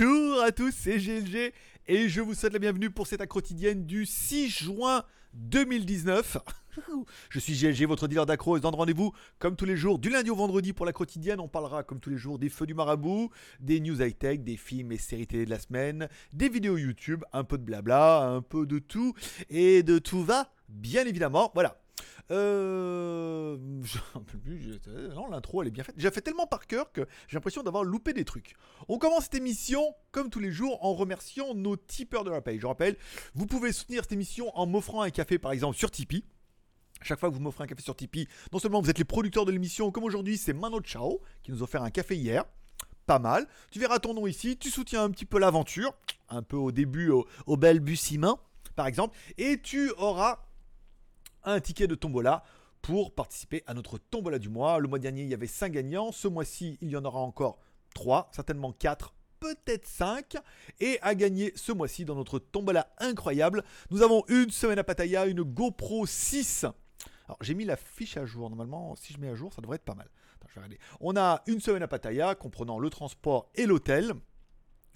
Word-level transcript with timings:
Bonjour 0.00 0.42
à 0.42 0.52
tous, 0.52 0.72
c'est 0.72 0.98
GLG 0.98 1.52
et 1.88 2.08
je 2.08 2.20
vous 2.20 2.34
souhaite 2.34 2.52
la 2.52 2.60
bienvenue 2.60 2.88
pour 2.88 3.08
cette 3.08 3.26
quotidienne 3.26 3.84
du 3.84 4.06
6 4.06 4.48
juin 4.48 5.02
2019. 5.34 6.38
Je 7.30 7.38
suis 7.40 7.54
GLG, 7.54 7.84
votre 7.88 8.06
dealer 8.06 8.24
d'accro 8.24 8.56
et 8.56 8.58
je 8.58 8.62
donne 8.62 8.76
rendez-vous 8.76 9.12
comme 9.40 9.56
tous 9.56 9.64
les 9.64 9.76
jours 9.76 9.98
du 9.98 10.10
lundi 10.10 10.30
au 10.30 10.36
vendredi 10.36 10.72
pour 10.72 10.86
la 10.86 10.92
quotidienne. 10.92 11.40
On 11.40 11.48
parlera 11.48 11.82
comme 11.82 11.98
tous 11.98 12.10
les 12.10 12.16
jours 12.16 12.38
des 12.38 12.48
feux 12.48 12.66
du 12.66 12.74
marabout, 12.74 13.30
des 13.58 13.80
news 13.80 14.00
high-tech, 14.00 14.38
des 14.38 14.56
films 14.56 14.92
et 14.92 14.98
séries 14.98 15.26
télé 15.26 15.44
de 15.44 15.50
la 15.50 15.58
semaine, 15.58 16.08
des 16.32 16.48
vidéos 16.48 16.76
YouTube, 16.76 17.24
un 17.32 17.42
peu 17.42 17.58
de 17.58 17.64
blabla, 17.64 18.22
un 18.22 18.42
peu 18.42 18.66
de 18.66 18.78
tout 18.78 19.14
et 19.50 19.82
de 19.82 19.98
tout 19.98 20.22
va, 20.22 20.52
bien 20.68 21.04
évidemment. 21.06 21.50
Voilà. 21.54 21.80
Euh. 22.30 23.56
Plus. 24.42 24.80
Non, 25.14 25.28
l'intro 25.28 25.62
elle 25.62 25.68
est 25.68 25.72
bien 25.72 25.84
faite. 25.84 25.94
J'ai 25.98 26.10
fait 26.10 26.20
tellement 26.20 26.46
par 26.46 26.66
cœur 26.66 26.92
que 26.92 27.06
j'ai 27.26 27.36
l'impression 27.36 27.62
d'avoir 27.62 27.84
loupé 27.84 28.12
des 28.12 28.24
trucs. 28.24 28.54
On 28.88 28.98
commence 28.98 29.24
cette 29.24 29.34
émission, 29.34 29.94
comme 30.10 30.30
tous 30.30 30.40
les 30.40 30.50
jours, 30.50 30.84
en 30.84 30.94
remerciant 30.94 31.54
nos 31.54 31.76
tipeurs 31.76 32.24
de 32.24 32.30
la 32.30 32.40
paye. 32.40 32.58
Je 32.58 32.66
rappelle, 32.66 32.96
vous 33.34 33.46
pouvez 33.46 33.72
soutenir 33.72 34.02
cette 34.02 34.12
émission 34.12 34.56
en 34.58 34.66
m'offrant 34.66 35.02
un 35.02 35.10
café 35.10 35.38
par 35.38 35.52
exemple 35.52 35.76
sur 35.76 35.90
Tipeee. 35.90 36.24
Chaque 37.02 37.20
fois 37.20 37.30
que 37.30 37.34
vous 37.34 37.40
m'offrez 37.40 37.64
un 37.64 37.68
café 37.68 37.82
sur 37.82 37.96
Tipeee, 37.96 38.28
non 38.52 38.58
seulement 38.58 38.80
vous 38.80 38.90
êtes 38.90 38.98
les 38.98 39.04
producteurs 39.04 39.44
de 39.44 39.52
l'émission, 39.52 39.90
comme 39.90 40.04
aujourd'hui 40.04 40.36
c'est 40.36 40.52
Mano 40.52 40.80
Chao 40.82 41.20
qui 41.42 41.52
nous 41.52 41.60
a 41.60 41.62
offert 41.62 41.82
un 41.82 41.90
café 41.90 42.16
hier. 42.16 42.44
Pas 43.06 43.18
mal. 43.18 43.46
Tu 43.70 43.78
verras 43.78 44.00
ton 44.00 44.12
nom 44.12 44.26
ici, 44.26 44.58
tu 44.58 44.68
soutiens 44.68 45.04
un 45.04 45.10
petit 45.10 45.24
peu 45.24 45.38
l'aventure, 45.38 45.94
un 46.28 46.42
peu 46.42 46.56
au 46.56 46.72
début, 46.72 47.08
au, 47.08 47.26
au 47.46 47.56
balbutiement, 47.56 48.38
par 48.76 48.86
exemple, 48.86 49.16
et 49.38 49.62
tu 49.62 49.90
auras 49.96 50.47
un 51.52 51.60
ticket 51.60 51.86
de 51.86 51.94
tombola 51.94 52.42
pour 52.82 53.14
participer 53.14 53.62
à 53.66 53.74
notre 53.74 53.98
tombola 53.98 54.38
du 54.38 54.48
mois. 54.48 54.78
Le 54.78 54.88
mois 54.88 54.98
dernier, 54.98 55.22
il 55.22 55.28
y 55.28 55.34
avait 55.34 55.46
5 55.46 55.72
gagnants. 55.72 56.12
Ce 56.12 56.28
mois-ci, 56.28 56.78
il 56.80 56.90
y 56.90 56.96
en 56.96 57.04
aura 57.04 57.20
encore 57.20 57.58
3, 57.94 58.30
certainement 58.32 58.72
4, 58.72 59.14
peut-être 59.40 59.86
5. 59.86 60.36
Et 60.80 60.98
à 61.02 61.14
gagner 61.14 61.52
ce 61.56 61.72
mois-ci 61.72 62.04
dans 62.04 62.14
notre 62.14 62.38
tombola 62.38 62.92
incroyable, 62.98 63.64
nous 63.90 64.02
avons 64.02 64.24
une 64.28 64.50
semaine 64.50 64.78
à 64.78 64.84
Pattaya, 64.84 65.26
une 65.26 65.42
GoPro 65.42 66.06
6. 66.06 66.64
Alors 67.26 67.38
j'ai 67.40 67.54
mis 67.54 67.64
la 67.64 67.76
fiche 67.76 68.16
à 68.16 68.24
jour. 68.24 68.48
Normalement, 68.48 68.94
si 68.96 69.12
je 69.12 69.18
mets 69.18 69.28
à 69.28 69.34
jour, 69.34 69.52
ça 69.52 69.60
devrait 69.60 69.76
être 69.76 69.84
pas 69.84 69.94
mal. 69.94 70.08
On 71.00 71.16
a 71.16 71.42
une 71.46 71.60
semaine 71.60 71.82
à 71.82 71.88
Pattaya, 71.88 72.34
comprenant 72.34 72.78
le 72.78 72.90
transport 72.90 73.50
et 73.54 73.66
l'hôtel. 73.66 74.12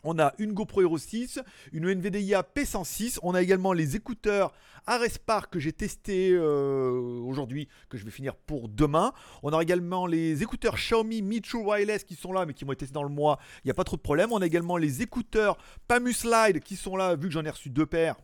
On 0.05 0.19
a 0.19 0.35
une 0.39 0.53
GoPro 0.53 0.83
Hero 0.83 0.99
6, 0.99 1.41
une 1.73 1.89
NVIDIA 1.93 2.43
P106. 2.43 3.19
On 3.23 3.35
a 3.35 3.43
également 3.43 3.73
les 3.73 3.95
écouteurs 3.95 4.53
Arespar 4.87 5.49
que 5.49 5.61
j'ai 5.61 5.73
testé 5.73 6.33
euh, 6.33 7.21
aujourd'hui, 7.25 7.69
que 7.89 7.97
je 7.97 8.05
vais 8.05 8.11
finir 8.11 8.35
pour 8.35 8.69
demain. 8.69 9.13
On 9.45 9.53
a 9.53 9.63
également 9.63 10.07
les 10.07 10.43
écouteurs 10.43 10.75
Xiaomi 10.75 11.23
Mi 11.23 11.41
True 11.41 11.63
Wireless 11.65 12.03
qui 12.03 12.17
sont 12.17 12.33
là, 12.33 12.47
mais 12.47 12.53
qui 12.53 12.65
vont 12.65 12.73
être 12.73 12.81
testés 12.81 12.93
dans 12.93 13.05
le 13.05 13.09
mois. 13.09 13.39
Il 13.63 13.69
n'y 13.69 13.71
a 13.71 13.75
pas 13.75 13.85
trop 13.85 13.97
de 13.97 14.03
problème. 14.03 14.33
On 14.33 14.43
a 14.43 14.47
également 14.47 14.77
les 14.77 15.03
écouteurs 15.03 15.57
Pamuslide 15.87 16.61
qui 16.61 16.75
sont 16.75 16.97
là, 16.97 17.15
vu 17.15 17.29
que 17.29 17.35
j'en 17.35 17.45
ai 17.45 17.51
reçu 17.51 17.71
deux 17.71 17.87
paires. 17.87 18.17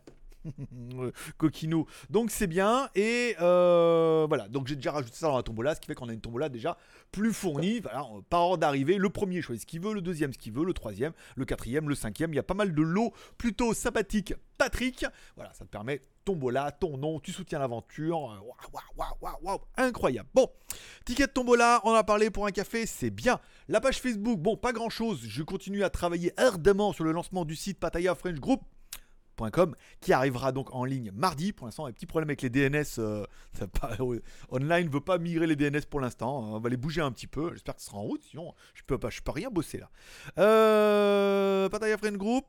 Coquino. 1.39 1.87
Donc 2.11 2.31
c'est 2.31 2.47
bien. 2.47 2.89
Et 2.95 3.37
euh, 3.41 4.27
voilà. 4.29 4.49
Donc 4.49 4.67
j'ai 4.67 4.77
déjà 4.77 4.93
rajouté 4.93 5.17
ça 5.17 5.29
dans 5.29 5.37
la 5.37 5.43
tombola, 5.43 5.75
ce 5.75 5.81
qui 5.81 5.87
fait 5.87 5.95
qu'on 5.95 6.09
a 6.09 6.13
une 6.13 6.21
tombola 6.21 6.49
déjà 6.49 6.77
plus 7.13 7.33
fournie. 7.33 7.81
Voilà, 7.81 8.07
par 8.31 8.43
ordre 8.43 8.59
d'arrivée. 8.59 8.97
Le 8.97 9.11
premier 9.11 9.43
choisit 9.43 9.63
ce 9.63 9.67
qu'il 9.67 9.81
veut, 9.81 9.95
le 9.95 10.01
deuxième 10.01 10.33
ce 10.33 10.39
qu'il 10.39 10.53
veut, 10.53 10.65
le 10.65 10.73
troisième, 10.73 11.13
le 11.37 11.45
quatrième, 11.45 11.89
le 11.89 11.95
cinquième. 11.95 12.33
Il 12.33 12.37
y 12.37 12.41
a 12.41 12.45
pas 12.45 12.55
mal 12.55 12.75
de 12.75 12.83
lots 12.83 13.13
plutôt 13.37 13.75
sympathiques. 13.75 14.35
Patrick. 14.57 15.07
Voilà, 15.37 15.53
ça 15.53 15.65
te 15.65 15.71
permet 15.71 16.03
tombola, 16.25 16.73
ton 16.73 16.99
nom, 16.99 17.21
tu 17.21 17.33
soutiens 17.33 17.59
l'aventure. 17.59 18.19
Waouh, 18.19 18.55
waouh, 18.99 19.15
waouh, 19.21 19.37
waouh, 19.41 19.61
incroyable. 19.79 20.29
Bon, 20.35 20.51
ticket 21.07 21.27
de 21.27 21.33
tombola, 21.33 21.81
on 21.85 21.91
en 21.91 21.95
a 21.95 22.05
parlé 22.05 22.29
pour 22.29 22.45
un 22.45 22.51
café, 22.51 22.85
c'est 22.85 23.09
bien. 23.09 23.41
La 23.69 23.81
page 23.81 23.99
Facebook, 23.99 24.39
bon, 24.39 24.59
pas 24.59 24.75
grand 24.75 24.91
chose. 24.91 25.21
Je 25.23 25.43
continue 25.43 25.85
à 25.85 25.91
travailler 25.91 26.33
ardemment 26.37 26.93
sur 26.93 27.05
le 27.05 27.13
lancement 27.13 27.47
du 27.47 27.57
site 27.57 27.79
Pataya 27.79 28.15
French 28.15 28.41
Group 28.41 28.61
qui 30.01 30.13
arrivera 30.13 30.53
donc 30.53 30.75
en 30.75 30.85
ligne 30.85 31.11
mardi. 31.15 31.53
Pour 31.53 31.67
l'instant, 31.67 31.87
un 31.87 31.93
petit 31.93 32.07
problème 32.07 32.29
avec 32.29 32.43
les 32.43 32.51
DNS. 32.51 32.85
Euh, 32.99 33.25
pas, 33.81 33.97
online 34.51 34.89
veut 34.89 35.01
pas 35.01 35.19
migrer 35.19 35.47
les 35.47 35.57
DNS 35.57 35.87
pour 35.89 36.01
l'instant. 36.01 36.55
On 36.55 36.59
va 36.59 36.69
les 36.69 36.77
bouger 36.77 37.01
un 37.01 37.13
petit 37.13 37.27
peu. 37.27 37.51
J'espère 37.53 37.77
que 37.77 37.81
ce 37.81 37.89
sera 37.89 37.99
en 37.99 38.03
route. 38.03 38.23
Sinon, 38.23 38.55
je 38.75 38.83
peux 38.87 38.99
pas, 38.99 39.11
je 39.11 39.21
peux 39.21 39.33
rien 39.33 39.51
bosser 39.51 39.79
là. 39.79 39.91
Euh, 40.39 41.69
Pataya 41.69 41.97
Friend 41.99 42.17
Group. 42.17 42.45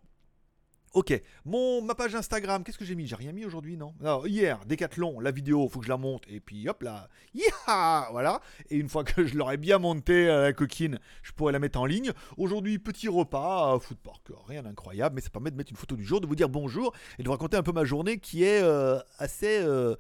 Ok, 0.94 1.14
mon, 1.46 1.84
ma 1.84 1.94
page 1.94 2.16
Instagram, 2.16 2.64
qu'est-ce 2.64 2.78
que 2.78 2.86
j'ai 2.86 2.96
mis? 2.96 3.06
J'ai 3.06 3.16
rien 3.16 3.32
mis 3.32 3.46
aujourd'hui, 3.46 3.78
non? 3.78 3.94
Hier, 4.26 4.60
Décathlon, 4.66 5.20
la 5.20 5.30
vidéo, 5.30 5.68
faut 5.70 5.80
que 5.80 5.86
je 5.86 5.90
la 5.90 5.98
monte, 5.98 6.24
et 6.28 6.40
puis 6.40 6.68
hop 6.68 6.82
là, 6.82 7.10
yeah 7.36 8.08
Voilà, 8.12 8.42
et 8.72 8.78
une 8.78 8.90
fois 8.90 9.04
que 9.04 9.24
je 9.24 9.38
l'aurai 9.38 9.58
bien 9.58 9.78
montée, 9.78 10.30
à 10.30 10.42
la 10.42 10.54
coquine, 10.54 11.00
je 11.22 11.32
pourrai 11.32 11.54
la 11.54 11.60
mettre 11.60 11.80
en 11.80 11.86
ligne. 11.86 12.12
Aujourd'hui, 12.38 12.80
petit 12.80 13.08
repas, 13.08 13.78
food 13.80 14.00
park, 14.00 14.32
rien 14.48 14.64
d'incroyable, 14.64 15.14
mais 15.14 15.22
ça 15.22 15.30
permet 15.30 15.52
de 15.52 15.58
mettre 15.58 15.72
une 15.72 15.78
photo 15.78 15.96
du 15.96 16.04
jour, 16.04 16.22
de 16.22 16.28
vous 16.28 16.36
dire 16.36 16.50
bonjour, 16.50 16.92
et 17.20 17.24
de 17.24 17.28
vous 17.28 17.34
raconter 17.34 17.58
un 17.58 17.64
peu 17.64 17.72
ma 17.72 17.86
journée 17.86 18.18
qui 18.18 18.44
est 18.44 18.62
euh, 18.64 18.98
assez 19.20 19.60
euh, 19.62 19.96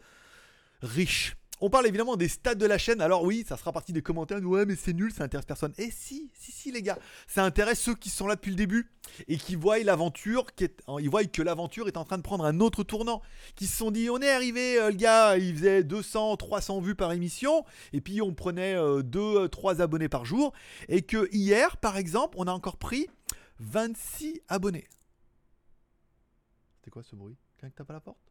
riche. 0.81 1.35
On 1.61 1.69
parle 1.69 1.87
évidemment 1.87 2.15
des 2.15 2.29
stats 2.29 2.55
de 2.55 2.65
la 2.65 2.77
chaîne. 2.77 3.01
Alors 3.01 3.23
oui, 3.23 3.45
ça 3.47 3.57
sera 3.57 3.73
partie 3.73 3.91
des 3.91 4.01
commentaires. 4.01 4.39
Ouais, 4.41 4.65
mais 4.65 4.75
c'est 4.75 4.93
nul, 4.93 5.11
ça 5.11 5.25
intéresse 5.25 5.45
personne. 5.45 5.73
Et 5.77 5.85
eh 5.87 5.91
si, 5.91 6.31
si, 6.33 6.51
si, 6.51 6.71
les 6.71 6.81
gars, 6.81 6.97
ça 7.27 7.43
intéresse 7.43 7.79
ceux 7.79 7.95
qui 7.95 8.09
sont 8.09 8.27
là 8.27 8.35
depuis 8.35 8.51
le 8.51 8.55
début 8.55 8.89
et 9.27 9.37
qui 9.37 9.55
voient 9.55 9.79
l'aventure, 9.79 10.45
ils 10.99 11.09
voient 11.09 11.25
que 11.25 11.41
l'aventure 11.41 11.87
est 11.87 11.97
en 11.97 12.05
train 12.05 12.17
de 12.17 12.23
prendre 12.23 12.45
un 12.45 12.59
autre 12.61 12.83
tournant. 12.83 13.21
Qui 13.55 13.67
se 13.67 13.75
sont 13.75 13.91
dit, 13.91 14.09
on 14.09 14.19
est 14.21 14.29
arrivé, 14.29 14.79
euh, 14.79 14.89
le 14.91 14.95
gars, 14.95 15.37
il 15.37 15.55
faisait 15.55 15.83
200, 15.83 16.37
300 16.37 16.79
vues 16.79 16.95
par 16.95 17.11
émission, 17.11 17.65
et 17.91 17.99
puis 17.99 18.21
on 18.21 18.33
prenait 18.33 18.75
2, 19.03 19.49
3 19.49 19.81
euh, 19.81 19.83
abonnés 19.83 20.09
par 20.09 20.25
jour, 20.25 20.53
et 20.87 21.01
que 21.01 21.27
hier, 21.33 21.77
par 21.77 21.97
exemple, 21.97 22.35
on 22.39 22.47
a 22.47 22.51
encore 22.51 22.77
pris 22.77 23.07
26 23.59 24.41
abonnés. 24.47 24.87
C'était 26.77 26.91
quoi 26.91 27.03
ce 27.03 27.15
bruit? 27.15 27.35
Quelqu'un 27.57 27.69
qui 27.69 27.75
tape 27.75 27.89
à 27.89 27.93
la 27.93 27.99
porte? 27.99 28.28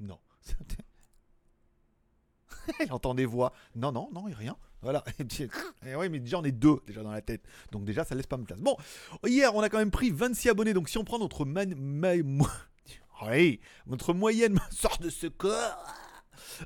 Non. 0.00 0.18
Il 2.84 2.92
entend 2.92 3.14
des 3.14 3.26
voix. 3.26 3.52
Non, 3.74 3.92
non, 3.92 4.08
non, 4.12 4.22
rien. 4.22 4.56
Voilà. 4.82 5.04
Et 5.86 5.94
oui, 5.94 6.08
mais 6.08 6.20
déjà, 6.20 6.38
on 6.38 6.44
est 6.44 6.52
deux 6.52 6.80
déjà 6.86 7.02
dans 7.02 7.10
la 7.10 7.20
tête. 7.20 7.42
Donc, 7.72 7.84
déjà, 7.84 8.04
ça 8.04 8.14
laisse 8.14 8.26
pas 8.26 8.36
de 8.36 8.44
place. 8.44 8.60
Bon, 8.60 8.76
hier, 9.26 9.54
on 9.54 9.60
a 9.60 9.68
quand 9.68 9.78
même 9.78 9.90
pris 9.90 10.10
26 10.10 10.50
abonnés. 10.50 10.72
Donc, 10.72 10.88
si 10.88 10.98
on 10.98 11.04
prend 11.04 11.18
notre, 11.18 11.44
oui, 13.22 13.60
notre 13.86 14.14
moyenne 14.14 14.58
sort 14.70 14.98
de 14.98 15.10
ce 15.10 15.26
corps. 15.26 15.84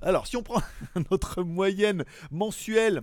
Alors, 0.02 0.26
si 0.26 0.36
on 0.36 0.42
prend 0.42 0.62
notre 1.10 1.42
moyenne 1.42 2.04
mensuelle 2.30 3.02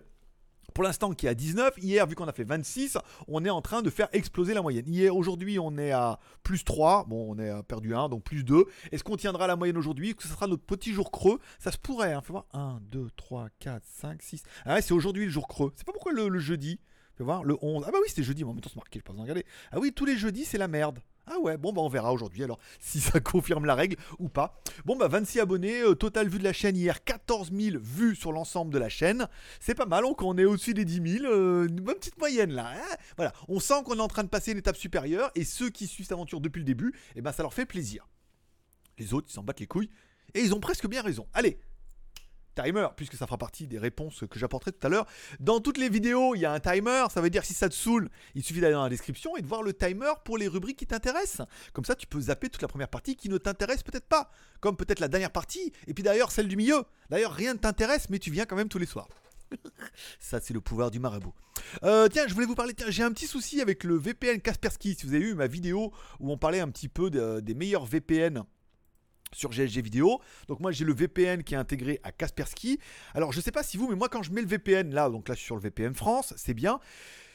pour 0.74 0.84
l'instant 0.84 1.12
qui 1.14 1.26
est 1.26 1.30
à 1.30 1.34
19. 1.34 1.76
Hier, 1.78 2.06
vu 2.08 2.16
qu'on 2.16 2.28
a 2.28 2.34
fait 2.34 2.44
26, 2.44 2.98
on 3.28 3.44
est 3.46 3.50
en 3.50 3.62
train 3.62 3.82
de 3.82 3.90
faire 3.90 4.08
exploser 4.14 4.54
la 4.54 4.62
moyenne. 4.62 4.86
Hier, 4.88 5.16
aujourd'hui, 5.16 5.60
on 5.60 5.78
est 5.78 5.92
à 5.92 6.20
plus 6.44 6.64
3. 6.64 7.06
Bon, 7.08 7.34
on 7.34 7.40
est 7.40 7.64
perdu 7.64 7.96
1, 7.96 8.10
donc 8.10 8.24
plus 8.24 8.44
2. 8.44 8.66
Est-ce 8.92 9.04
qu'on 9.04 9.18
tiendra 9.18 9.48
la 9.48 9.56
moyenne 9.56 9.78
aujourd'hui 9.78 10.16
que 10.16 10.24
ce 10.24 10.30
sera 10.30 10.48
notre 10.48 10.64
petit 10.64 10.94
jour 10.94 11.12
creux? 11.12 11.40
Ça 11.60 11.72
se 11.72 11.78
pourrait, 11.78 12.14
hein. 12.14 12.22
Fais 12.22 12.34
voir. 12.34 12.46
1, 12.54 12.80
2, 12.92 13.10
3, 13.16 13.50
4, 13.60 13.84
5, 13.86 14.22
6. 14.22 14.44
Ah 14.66 14.76
ouais, 14.76 14.82
c'est 14.82 14.94
aujourd'hui 14.94 15.26
le 15.26 15.32
jour 15.32 15.48
creux. 15.48 15.72
C'est 15.76 15.86
pas 15.86 15.94
pourquoi 15.94 16.12
le, 16.14 16.40
jeudi? 16.40 16.80
Fais 17.18 17.24
voir, 17.24 17.44
le 17.44 17.58
11. 17.62 17.84
Ah 17.88 17.92
bah 17.92 17.98
oui, 18.02 18.08
c'était 18.08 18.24
jeudi, 18.24 18.44
mais 18.44 18.52
en 18.52 18.56
c'est 18.64 18.76
marqué, 18.76 19.00
je 19.00 19.04
pense 19.04 19.18
regarder. 19.18 19.46
Ah 19.72 19.80
oui, 19.80 19.92
tous 19.94 20.06
les 20.06 20.18
jeudis, 20.18 20.46
c'est 20.46 20.58
la 20.58 20.68
merde. 20.68 21.00
Ah 21.28 21.40
ouais, 21.40 21.56
bon 21.58 21.72
bah 21.72 21.82
on 21.82 21.88
verra 21.88 22.12
aujourd'hui 22.12 22.44
alors 22.44 22.60
si 22.80 23.00
ça 23.00 23.20
confirme 23.20 23.66
la 23.66 23.76
règle 23.76 23.98
ou 24.20 24.28
pas. 24.28 24.62
Bon 24.86 24.96
bah 24.96 25.08
26 25.08 25.40
abonnés, 25.40 25.82
euh, 25.82 25.96
total 25.96 26.28
vue 26.28 26.40
de 26.40 26.44
la 26.44 26.54
chaîne 26.54 26.76
hier, 26.76 27.04
14 27.04 27.52
000 27.52 27.78
vues 27.80 28.16
sur 28.16 28.32
l'ensemble 28.32 28.74
de 28.74 28.80
la 28.80 28.90
chaîne. 28.90 29.28
C'est 29.60 29.76
pas 29.76 29.86
mal, 29.86 30.04
on 30.06 30.38
est 30.38 30.46
au-dessus 30.46 30.74
des 30.74 30.86
10 30.86 31.20
000, 31.20 31.26
euh, 31.26 31.68
une 31.68 31.80
bonne 31.82 31.96
petite 31.96 32.18
moyenne 32.18 32.52
là. 32.52 32.72
Hein. 32.76 32.96
voilà, 33.18 33.34
on 33.48 33.60
sent 33.60 33.84
qu'on 33.86 33.98
est 33.98 34.02
en 34.02 34.08
train 34.08 34.24
de 34.24 34.30
passer 34.30 34.52
une 34.52 34.58
étape 34.58 34.78
supérieure 34.78 35.32
et 35.36 35.44
ceux 35.44 35.70
qui 35.70 35.88
suivent 35.88 36.06
cette 36.06 36.14
aventure 36.14 36.42
depuis 36.42 36.60
le 36.60 36.66
début, 36.66 36.94
eh 37.16 37.22
ben 37.22 37.32
ça 37.32 37.44
leur 37.44 37.54
fait 37.54 37.66
plaisir. 37.66 38.08
Les 38.98 39.14
autres, 39.14 39.28
ils 39.30 39.34
s'en 39.34 39.44
battent 39.44 39.60
les 39.60 39.68
couilles 39.68 39.90
et 40.34 40.42
ils 40.42 40.54
ont 40.54 40.60
presque 40.60 40.88
bien 40.88 41.02
raison. 41.02 41.28
Allez, 41.34 41.60
timer, 42.54 42.88
puisque 42.96 43.16
ça 43.16 43.26
fera 43.26 43.38
partie 43.38 43.68
des 43.68 43.80
réponses 43.80 44.24
que 44.30 44.40
j'apporterai 44.40 44.72
tout 44.72 44.86
à 44.86 44.90
l'heure. 44.90 45.06
Dans 45.40 45.60
toutes 45.60 45.78
les 45.78 45.90
vidéos, 45.90 46.36
il 46.36 46.40
y 46.40 46.46
a 46.46 46.52
un 46.52 46.60
timer, 46.60 47.06
ça 47.14 47.22
veut 47.22 47.30
dire 47.30 47.46
si 47.46 47.54
ça 47.54 47.70
te 47.70 47.74
saoule, 47.74 48.10
il 48.36 48.44
suffit 48.44 48.62
d'aller 48.62 48.74
dans 48.74 48.84
la 48.84 48.90
description 48.90 49.36
et 49.38 49.42
de 49.42 49.48
voir 49.48 49.64
le 49.64 49.74
timer 49.74 50.14
pour 50.24 50.38
les 50.38 50.48
rubriques 50.48 50.80
qui 50.80 50.88
t'intéressent. 50.88 51.48
Comme 51.74 51.86
ça, 51.86 51.96
tu 51.96 52.08
peux 52.08 52.22
zapper 52.22 52.50
toute 52.50 52.62
la 52.62 52.68
première 52.68 52.90
partie 52.90 53.16
qui 53.16 53.30
ne 53.30 53.38
t'intéresse 53.38 53.84
peut-être 53.84 54.08
pas, 54.08 54.32
comme 54.60 54.76
peut-être 54.76 55.00
la 55.00 55.08
dernière 55.08 55.32
partie, 55.32 55.72
et 55.88 55.94
puis 55.94 56.04
d'ailleurs 56.04 56.32
celle 56.32 56.48
du 56.48 56.56
milieu. 56.56 56.84
D'ailleurs, 57.10 57.34
rien 57.34 57.54
ne 57.54 57.60
t'intéresse, 57.60 58.10
mais 58.10 58.20
tu 58.20 58.32
viens 58.32 58.46
quand 58.46 58.56
même 58.56 58.70
tous 58.70 58.80
les 58.80 58.86
soirs. 58.86 59.08
Ça, 60.20 60.40
c'est 60.40 60.54
le 60.54 60.62
pouvoir 60.62 60.92
du 60.92 61.00
marabout. 61.00 61.34
Euh, 61.84 62.08
tiens, 62.08 62.26
je 62.28 62.34
voulais 62.34 62.46
vous 62.46 62.56
parler. 62.56 62.74
Tiens, 62.74 62.90
j'ai 62.90 63.04
un 63.04 63.12
petit 63.12 63.28
souci 63.28 63.62
avec 63.62 63.84
le 63.84 63.96
VPN 63.98 64.40
Kaspersky. 64.40 64.96
Si 64.96 65.06
vous 65.06 65.14
avez 65.14 65.26
eu 65.26 65.34
ma 65.34 65.48
vidéo 65.48 65.92
où 66.20 66.32
on 66.32 66.38
parlait 66.38 66.60
un 66.60 66.70
petit 66.70 66.88
peu 66.88 67.10
des 67.10 67.54
meilleurs 67.54 67.86
VPN 67.86 68.44
sur 69.34 69.52
GLG 69.52 69.82
vidéo. 69.82 70.22
Donc 70.48 70.60
moi 70.60 70.72
j'ai 70.72 70.86
le 70.86 70.94
VPN 70.94 71.44
qui 71.44 71.54
est 71.54 71.58
intégré 71.58 72.00
à 72.04 72.12
Kaspersky. 72.12 72.80
Alors 73.14 73.32
je 73.32 73.42
sais 73.42 73.52
pas 73.52 73.64
si 73.64 73.78
vous, 73.78 73.90
mais 73.90 73.96
moi 73.96 74.10
quand 74.10 74.24
je 74.24 74.32
mets 74.32 74.42
le 74.42 74.48
VPN 74.48 74.94
là, 74.94 75.10
donc 75.10 75.28
là 75.28 75.36
je 75.36 75.40
suis 75.40 75.48
sur 75.48 75.56
le 75.56 75.62
VPN 75.62 75.94
France, 75.94 76.34
c'est 76.38 76.54
bien. 76.54 76.80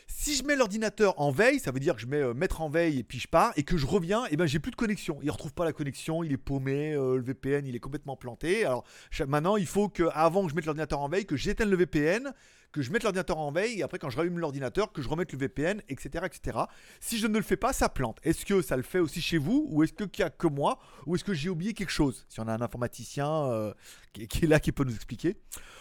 Si 0.09 0.37
je 0.37 0.45
mets 0.45 0.55
l'ordinateur 0.55 1.21
en 1.21 1.33
veille, 1.33 1.59
ça 1.59 1.73
veut 1.73 1.81
dire 1.81 1.97
que 1.97 2.01
je 2.01 2.07
mets 2.07 2.23
euh, 2.23 2.33
mettre 2.33 2.61
en 2.61 2.69
veille 2.69 3.01
et 3.01 3.03
puis 3.03 3.19
je 3.19 3.27
pars 3.27 3.53
et 3.57 3.65
que 3.65 3.77
je 3.77 3.87
reviens, 3.87 4.25
et 4.27 4.37
ben 4.37 4.47
j'ai 4.47 4.61
plus 4.61 4.71
de 4.71 4.77
connexion. 4.77 5.19
Il 5.23 5.31
retrouve 5.31 5.53
pas 5.53 5.65
la 5.65 5.73
connexion, 5.73 6.23
il 6.23 6.33
est 6.33 6.37
paumé, 6.37 6.95
euh, 6.95 7.17
le 7.17 7.23
VPN 7.23 7.67
il 7.67 7.75
est 7.75 7.81
complètement 7.81 8.17
planté. 8.17 8.65
Alors 8.65 8.85
maintenant 9.27 9.57
il 9.57 9.67
faut 9.67 9.89
que 9.89 10.05
avant 10.13 10.45
que 10.45 10.51
je 10.51 10.55
mette 10.55 10.67
l'ordinateur 10.67 11.01
en 11.01 11.09
veille, 11.09 11.27
que 11.27 11.37
j'éteigne 11.37 11.71
le 11.71 11.77
VPN, 11.77 12.33
que 12.73 12.83
je 12.83 12.91
mette 12.91 13.03
l'ordinateur 13.03 13.39
en 13.39 13.51
veille 13.51 13.81
et 13.81 13.83
après 13.83 13.99
quand 13.99 14.11
je 14.11 14.17
rallume 14.17 14.39
l'ordinateur, 14.39 14.93
que 14.93 15.03
je 15.03 15.09
remette 15.09 15.33
le 15.33 15.39
VPN, 15.39 15.83
etc., 15.89 16.27
etc. 16.27 16.59
Si 17.01 17.19
je 17.19 17.27
ne 17.27 17.37
le 17.37 17.43
fais 17.43 17.57
pas, 17.57 17.73
ça 17.73 17.89
plante. 17.89 18.19
Est-ce 18.23 18.45
que 18.45 18.63
ça 18.63 18.77
le 18.77 18.83
fait 18.83 18.99
aussi 18.99 19.21
chez 19.21 19.39
vous 19.39 19.67
ou 19.71 19.83
est-ce 19.83 19.93
qu'il 19.93 20.09
n'y 20.19 20.25
a 20.25 20.31
que 20.31 20.47
moi 20.47 20.79
ou 21.07 21.15
est-ce 21.15 21.25
que 21.25 21.35
j'ai 21.35 21.49
oublié 21.49 21.73
quelque 21.73 21.91
chose? 21.91 22.27
Si 22.29 22.41
on 22.41 22.49
a 22.49 22.53
un 22.53 22.61
informaticien 22.61 23.31
euh, 23.47 23.73
qui, 24.13 24.45
est 24.45 24.49
là 24.49 24.61
qui 24.61 24.73
peut 24.73 24.85
nous 24.85 24.95
expliquer. 24.95 25.37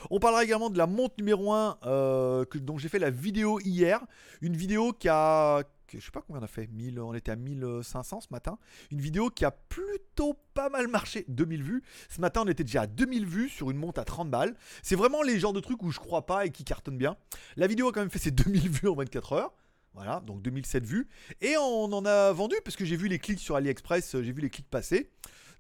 On 0.10 0.20
parlera 0.20 0.44
également 0.44 0.70
de 0.70 0.78
la 0.78 0.88
montre 0.88 1.16
numéro 1.18 1.54
1 1.54 1.78
euh, 1.86 2.46
dont 2.56 2.78
j'ai 2.78 2.90
fait 2.90 3.00
la 3.00 3.10
vidéo 3.10 3.60
hier. 3.62 4.02
Une 4.42 4.56
vidéo 4.56 4.94
qui 4.94 5.10
a, 5.10 5.64
je 5.94 6.00
sais 6.00 6.12
pas 6.12 6.22
combien 6.22 6.42
on 6.42 6.46
a 6.46 6.48
fait, 6.48 6.68
1000, 6.68 7.00
on 7.00 7.14
était 7.14 7.32
à 7.32 7.36
1500 7.36 8.22
ce 8.22 8.28
matin. 8.32 8.58
Une 8.92 9.02
vidéo 9.02 9.30
qui 9.30 9.46
a 9.46 9.52
plutôt 9.52 10.36
pas 10.54 10.70
mal 10.70 10.88
marché, 10.88 11.26
2000 11.28 11.64
vues. 11.64 11.84
Ce 12.10 12.22
matin, 12.22 12.44
on 12.46 12.48
était 12.48 12.64
déjà 12.64 12.82
à 12.82 12.88
2000 12.88 13.26
vues 13.26 13.50
sur 13.50 13.72
une 13.72 13.78
montre 13.78 14.00
à 14.00 14.06
30 14.06 14.30
balles. 14.30 14.56
C'est 14.84 14.96
vraiment 14.96 15.22
les 15.22 15.40
genres 15.40 15.54
de 15.54 15.60
trucs 15.60 15.84
où 15.84 15.92
je 15.92 16.00
crois 16.00 16.26
pas 16.26 16.46
et 16.46 16.50
qui 16.50 16.64
cartonnent 16.64 16.98
bien. 16.98 17.18
La 17.56 17.68
vidéo 17.68 17.90
a 17.90 17.92
quand 17.92 18.02
même 18.02 18.10
fait 18.10 18.20
ses 18.20 18.32
2000 18.32 18.70
vues 18.70 18.88
en 18.88 18.96
24 18.96 19.34
heures. 19.34 19.54
Voilà, 19.94 20.20
donc 20.20 20.42
2007 20.42 20.86
vues. 20.86 21.08
Et 21.42 21.56
on 21.58 21.86
en 21.86 22.06
a 22.06 22.34
vendu 22.34 22.56
parce 22.66 22.76
que 22.76 22.84
j'ai 22.84 22.98
vu 22.98 23.08
les 23.08 23.18
clics 23.18 23.40
sur 23.40 23.56
AliExpress, 23.56 24.22
j'ai 24.22 24.32
vu 24.34 24.42
les 24.42 24.50
clics 24.50 24.70
passer. 24.70 25.10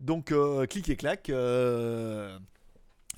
Donc 0.01 0.31
euh, 0.31 0.65
clic 0.65 0.89
et 0.89 0.97
clac. 0.97 1.29
Euh, 1.29 2.37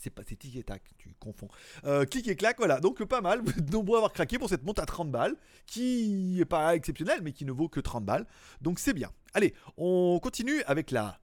c'est 0.07 0.11
pas 0.11 0.23
c'est 0.27 0.37
tic 0.37 0.55
et 0.55 0.63
tac, 0.63 0.81
tu 0.97 1.13
confonds. 1.19 1.49
Euh, 1.85 2.05
et 2.25 2.35
clac, 2.35 2.57
voilà. 2.57 2.79
Donc 2.79 3.03
pas 3.03 3.21
mal, 3.21 3.41
nombreux 3.71 3.97
à 3.97 3.99
avoir 3.99 4.13
craqué 4.13 4.39
pour 4.39 4.47
cette 4.47 4.63
montre 4.63 4.81
à 4.81 4.85
30 4.85 5.11
balles, 5.11 5.35
qui 5.65 6.39
est 6.39 6.45
pas 6.45 6.75
exceptionnelle, 6.75 7.19
mais 7.21 7.33
qui 7.33 7.45
ne 7.45 7.51
vaut 7.51 7.67
que 7.67 7.79
30 7.79 8.05
balles. 8.05 8.25
Donc 8.61 8.79
c'est 8.79 8.93
bien. 8.93 9.11
Allez, 9.33 9.53
on 9.75 10.19
continue 10.21 10.61
avec 10.63 10.91
la 10.91 11.19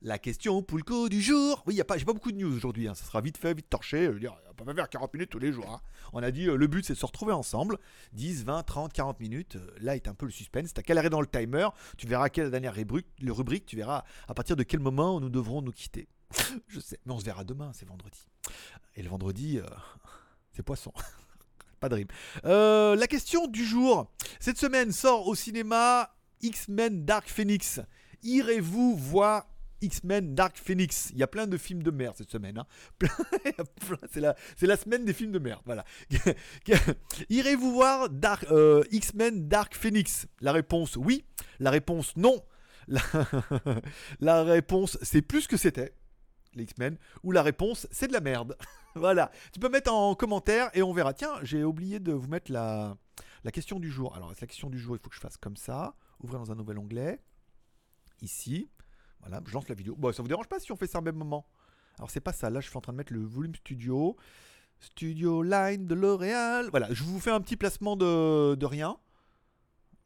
la 0.00 0.16
question 0.16 0.62
Poulco 0.62 1.08
du 1.08 1.20
jour. 1.20 1.64
Oui, 1.66 1.74
y 1.74 1.80
a 1.80 1.84
pas, 1.84 1.98
j'ai 1.98 2.04
pas 2.04 2.12
beaucoup 2.12 2.30
de 2.30 2.36
news 2.36 2.54
aujourd'hui. 2.54 2.86
Hein. 2.86 2.94
Ça 2.94 3.04
sera 3.04 3.20
vite 3.20 3.36
fait, 3.36 3.52
vite 3.52 3.68
torché. 3.68 4.04
Je 4.04 4.10
veux 4.10 4.20
dire, 4.20 4.36
on 4.48 4.54
peut 4.54 4.64
pas 4.64 4.72
faire 4.72 4.88
40 4.88 5.12
minutes 5.14 5.30
tous 5.30 5.40
les 5.40 5.52
jours. 5.52 5.68
Hein. 5.68 5.80
On 6.12 6.22
a 6.22 6.30
dit, 6.30 6.48
euh, 6.48 6.54
le 6.54 6.66
but 6.68 6.84
c'est 6.84 6.92
de 6.92 6.98
se 6.98 7.06
retrouver 7.06 7.32
ensemble. 7.32 7.78
10, 8.12 8.44
20, 8.44 8.62
30, 8.62 8.92
40 8.92 9.18
minutes. 9.18 9.56
Euh, 9.56 9.66
là 9.80 9.96
est 9.96 10.06
un 10.06 10.14
peu 10.14 10.26
le 10.26 10.30
suspense. 10.30 10.72
T'as 10.72 10.82
qu'à 10.82 10.96
arrêt 10.96 11.10
dans 11.10 11.20
le 11.20 11.26
timer. 11.26 11.68
Tu 11.96 12.06
verras 12.06 12.28
quelle 12.28 12.52
dernière 12.52 12.74
rubrique. 12.74 13.66
Tu 13.66 13.74
verras 13.74 14.04
à 14.28 14.34
partir 14.34 14.54
de 14.54 14.62
quel 14.62 14.78
moment 14.78 15.18
nous 15.18 15.30
devrons 15.30 15.62
nous 15.62 15.72
quitter. 15.72 16.06
Je 16.68 16.80
sais, 16.80 16.98
mais 17.06 17.12
on 17.12 17.18
se 17.18 17.24
verra 17.24 17.44
demain, 17.44 17.72
c'est 17.74 17.86
vendredi. 17.86 18.26
Et 18.96 19.02
le 19.02 19.08
vendredi, 19.08 19.58
euh, 19.58 19.66
c'est 20.52 20.62
poisson. 20.62 20.92
Pas 21.80 21.88
de 21.88 21.94
rime. 21.94 22.08
Euh, 22.44 22.96
la 22.96 23.06
question 23.06 23.46
du 23.46 23.64
jour. 23.64 24.10
Cette 24.40 24.58
semaine 24.58 24.90
sort 24.90 25.28
au 25.28 25.34
cinéma 25.34 26.12
X-Men 26.42 27.04
Dark 27.04 27.28
Phoenix. 27.28 27.80
Irez-vous 28.24 28.96
voir 28.96 29.46
X-Men 29.80 30.34
Dark 30.34 30.56
Phoenix? 30.56 31.10
Il 31.12 31.18
y 31.18 31.22
a 31.22 31.28
plein 31.28 31.46
de 31.46 31.56
films 31.56 31.84
de 31.84 31.92
merde 31.92 32.16
cette 32.16 32.30
semaine. 32.30 32.58
Hein. 32.58 32.66
c'est, 34.12 34.20
la, 34.20 34.34
la, 34.60 34.76
semaine 34.76 35.04
des 35.04 35.12
films 35.12 35.30
de 35.30 35.38
merde. 35.38 35.62
Voilà. 35.66 35.84
Irez-vous 37.28 37.72
voir 37.72 38.08
euh, 38.50 38.82
X-Men 38.90 39.46
Dark 39.46 39.76
Phoenix? 39.76 40.26
La 40.40 40.50
réponse 40.50 40.96
oui. 40.96 41.24
La 41.60 41.70
réponse 41.70 42.16
non. 42.16 42.42
la 44.20 44.42
réponse 44.44 44.96
c'est 45.02 45.20
plus 45.20 45.46
que 45.46 45.58
c'était 45.58 45.92
les 46.54 46.64
X-Men, 46.64 46.96
ou 47.22 47.32
la 47.32 47.42
réponse 47.42 47.86
c'est 47.90 48.08
de 48.08 48.12
la 48.12 48.20
merde. 48.20 48.56
voilà. 48.94 49.30
Tu 49.52 49.60
peux 49.60 49.68
mettre 49.68 49.92
en 49.92 50.14
commentaire 50.14 50.70
et 50.74 50.82
on 50.82 50.92
verra. 50.92 51.14
Tiens, 51.14 51.34
j'ai 51.42 51.64
oublié 51.64 52.00
de 52.00 52.12
vous 52.12 52.28
mettre 52.28 52.50
la, 52.52 52.96
la 53.44 53.50
question 53.50 53.78
du 53.78 53.90
jour. 53.90 54.14
Alors, 54.16 54.30
la 54.40 54.46
question 54.46 54.70
du 54.70 54.78
jour, 54.78 54.96
il 54.96 54.98
faut 54.98 55.08
que 55.08 55.16
je 55.16 55.20
fasse 55.20 55.36
comme 55.36 55.56
ça. 55.56 55.94
Ouvrir 56.20 56.40
dans 56.40 56.52
un 56.52 56.56
nouvel 56.56 56.78
onglet. 56.78 57.20
Ici. 58.22 58.68
Voilà, 59.20 59.40
je 59.46 59.52
lance 59.52 59.68
la 59.68 59.74
vidéo. 59.74 59.94
Bon, 59.96 60.12
ça 60.12 60.22
vous 60.22 60.28
dérange 60.28 60.48
pas 60.48 60.60
si 60.60 60.72
on 60.72 60.76
fait 60.76 60.86
ça 60.86 60.98
au 60.98 61.02
même 61.02 61.16
moment? 61.16 61.46
Alors, 61.98 62.10
c'est 62.10 62.20
pas 62.20 62.32
ça. 62.32 62.50
Là, 62.50 62.60
je 62.60 62.68
suis 62.68 62.76
en 62.76 62.80
train 62.80 62.92
de 62.92 62.98
mettre 62.98 63.12
le 63.12 63.24
volume 63.24 63.54
studio. 63.54 64.16
Studio 64.80 65.42
Line 65.42 65.86
de 65.86 65.94
L'Oréal. 65.94 66.68
Voilà, 66.70 66.92
je 66.92 67.02
vous 67.02 67.18
fais 67.20 67.30
un 67.30 67.40
petit 67.40 67.56
placement 67.56 67.96
de, 67.96 68.54
de 68.54 68.66
rien. 68.66 68.96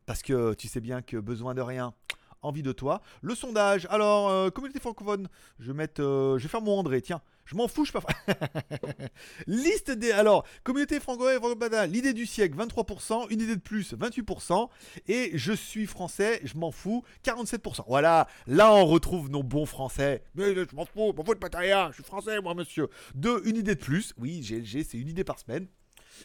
Parce 0.07 0.23
que 0.23 0.55
tu 0.55 0.69
sais 0.69 0.81
bien 0.81 1.03
que 1.03 1.17
besoin 1.17 1.55
de 1.55 1.61
rien, 1.61 1.95
envie 2.43 2.63
de 2.63 2.73
toi. 2.73 3.01
Le 3.23 3.35
sondage, 3.35 3.87
alors, 3.91 4.29
euh, 4.29 4.51
communauté 4.51 4.81
francophone, 4.81 5.29
je 5.59 5.69
vais, 5.69 5.77
mettre, 5.77 6.03
euh, 6.03 6.39
je 6.39 6.43
vais 6.45 6.49
faire 6.49 6.63
mon 6.63 6.79
André, 6.79 7.01
tiens. 7.01 7.21
Je 7.45 7.57
m'en 7.57 7.67
fous, 7.67 7.85
je 7.85 7.93
pas. 7.93 8.03
Liste 9.47 9.91
des. 9.91 10.13
Alors, 10.13 10.47
communauté 10.63 11.01
francophone, 11.01 11.91
l'idée 11.91 12.13
du 12.13 12.25
siècle, 12.25 12.57
23%, 12.57 13.27
une 13.31 13.41
idée 13.41 13.57
de 13.57 13.61
plus, 13.61 13.95
28%, 13.95 14.69
et 15.09 15.33
je 15.35 15.53
suis 15.53 15.87
français, 15.87 16.41
je 16.45 16.57
m'en 16.57 16.71
fous, 16.71 17.03
47%. 17.25 17.85
Voilà, 17.89 18.29
là 18.47 18.73
on 18.73 18.87
retrouve 18.87 19.29
nos 19.29 19.43
bons 19.43 19.67
français. 19.67 20.23
Mais 20.35 20.55
je 20.55 20.75
m'en 20.75 20.85
fous, 20.85 21.13
m'en 21.13 21.25
fous 21.25 21.35
de 21.35 21.57
rien, 21.57 21.89
je 21.89 21.95
suis 21.95 22.05
français, 22.05 22.41
moi, 22.41 22.55
monsieur. 22.55 22.89
Deux, 23.15 23.43
une 23.45 23.57
idée 23.57 23.75
de 23.75 23.81
plus. 23.81 24.15
Oui, 24.19 24.41
GLG, 24.41 24.85
c'est 24.85 24.99
une 24.99 25.09
idée 25.09 25.25
par 25.25 25.39
semaine. 25.39 25.67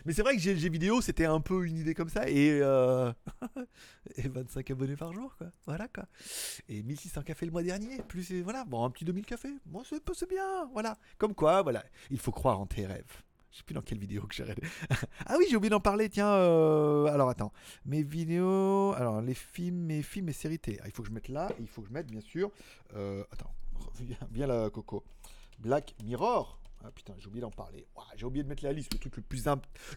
Mais 0.05 0.13
c'est 0.13 0.21
vrai 0.21 0.35
que 0.35 0.41
GLG 0.41 0.71
vidéo, 0.71 1.01
c'était 1.01 1.25
un 1.25 1.39
peu 1.39 1.65
une 1.65 1.77
idée 1.77 1.93
comme 1.93 2.09
ça. 2.09 2.29
Et, 2.29 2.59
euh, 2.61 3.11
et 4.15 4.27
25 4.27 4.71
abonnés 4.71 4.95
par 4.95 5.13
jour, 5.13 5.35
quoi. 5.37 5.47
Voilà, 5.65 5.87
quoi. 5.87 6.05
Et 6.69 6.83
1600 6.83 7.21
cafés 7.23 7.45
le 7.45 7.51
mois 7.51 7.63
dernier. 7.63 8.01
Plus, 8.07 8.31
voilà, 8.41 8.65
bon, 8.65 8.83
un 8.83 8.89
petit 8.89 9.05
2000 9.05 9.25
cafés. 9.25 9.55
Moi, 9.65 9.83
c'est 9.85 10.29
bien. 10.29 10.65
Voilà. 10.73 10.97
Comme 11.17 11.33
quoi, 11.33 11.61
voilà. 11.61 11.83
Il 12.09 12.19
faut 12.19 12.31
croire 12.31 12.59
en 12.59 12.65
tes 12.65 12.85
rêves. 12.85 13.23
Je 13.51 13.61
sais 13.61 13.63
plus 13.63 13.73
dans 13.73 13.81
quelle 13.81 13.97
vidéo 13.97 14.21
que 14.27 14.35
j'ai 14.35 14.43
ah 15.25 15.35
oui, 15.39 15.45
j'ai 15.49 15.55
oublié 15.55 15.71
d'en 15.71 15.79
parler, 15.79 16.09
tiens. 16.09 16.29
Euh, 16.29 17.05
alors 17.05 17.29
attends. 17.29 17.51
Mes 17.85 18.03
vidéos. 18.03 18.93
Alors, 18.93 19.21
les 19.21 19.33
films, 19.33 19.85
mes 19.85 20.03
films 20.03 20.29
et 20.29 20.33
séries 20.33 20.59
télé. 20.59 20.77
Ah, 20.81 20.87
il 20.87 20.91
faut 20.91 21.01
que 21.01 21.07
je 21.07 21.13
mette 21.13 21.29
là. 21.29 21.49
Il 21.59 21.67
faut 21.67 21.81
que 21.81 21.87
je 21.87 21.93
mette, 21.93 22.07
bien 22.07 22.21
sûr. 22.21 22.51
Euh, 22.95 23.23
attends. 23.31 23.51
Viens, 24.31 24.47
là, 24.47 24.69
Coco. 24.69 25.03
Black 25.59 25.95
Mirror. 26.03 26.59
Ah 26.83 26.91
putain, 26.91 27.13
j'ai 27.17 27.27
oublié 27.27 27.41
d'en 27.41 27.51
parler. 27.51 27.87
j'ai 28.15 28.25
oublié 28.25 28.43
de 28.43 28.49
mettre 28.49 28.63
la 28.63 28.71
liste, 28.71 28.93
le 28.93 28.99
truc 28.99 29.15
le 29.17 29.23
plus 29.23 29.45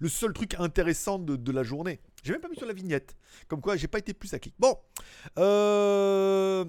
le 0.01 0.09
seul 0.09 0.33
truc 0.33 0.55
intéressant 0.59 1.19
de, 1.19 1.53
la 1.53 1.63
journée. 1.63 2.01
J'ai 2.23 2.33
même 2.33 2.41
pas 2.41 2.49
mis 2.49 2.57
sur 2.57 2.67
la 2.67 2.73
vignette. 2.73 3.17
Comme 3.49 3.61
quoi, 3.61 3.77
j'ai 3.77 3.89
pas 3.89 3.99
été 3.99 4.15
plus 4.15 4.33
à 4.35 4.39
clic. 4.39 4.55
Bon, 4.59 4.77
euh... 5.39 6.65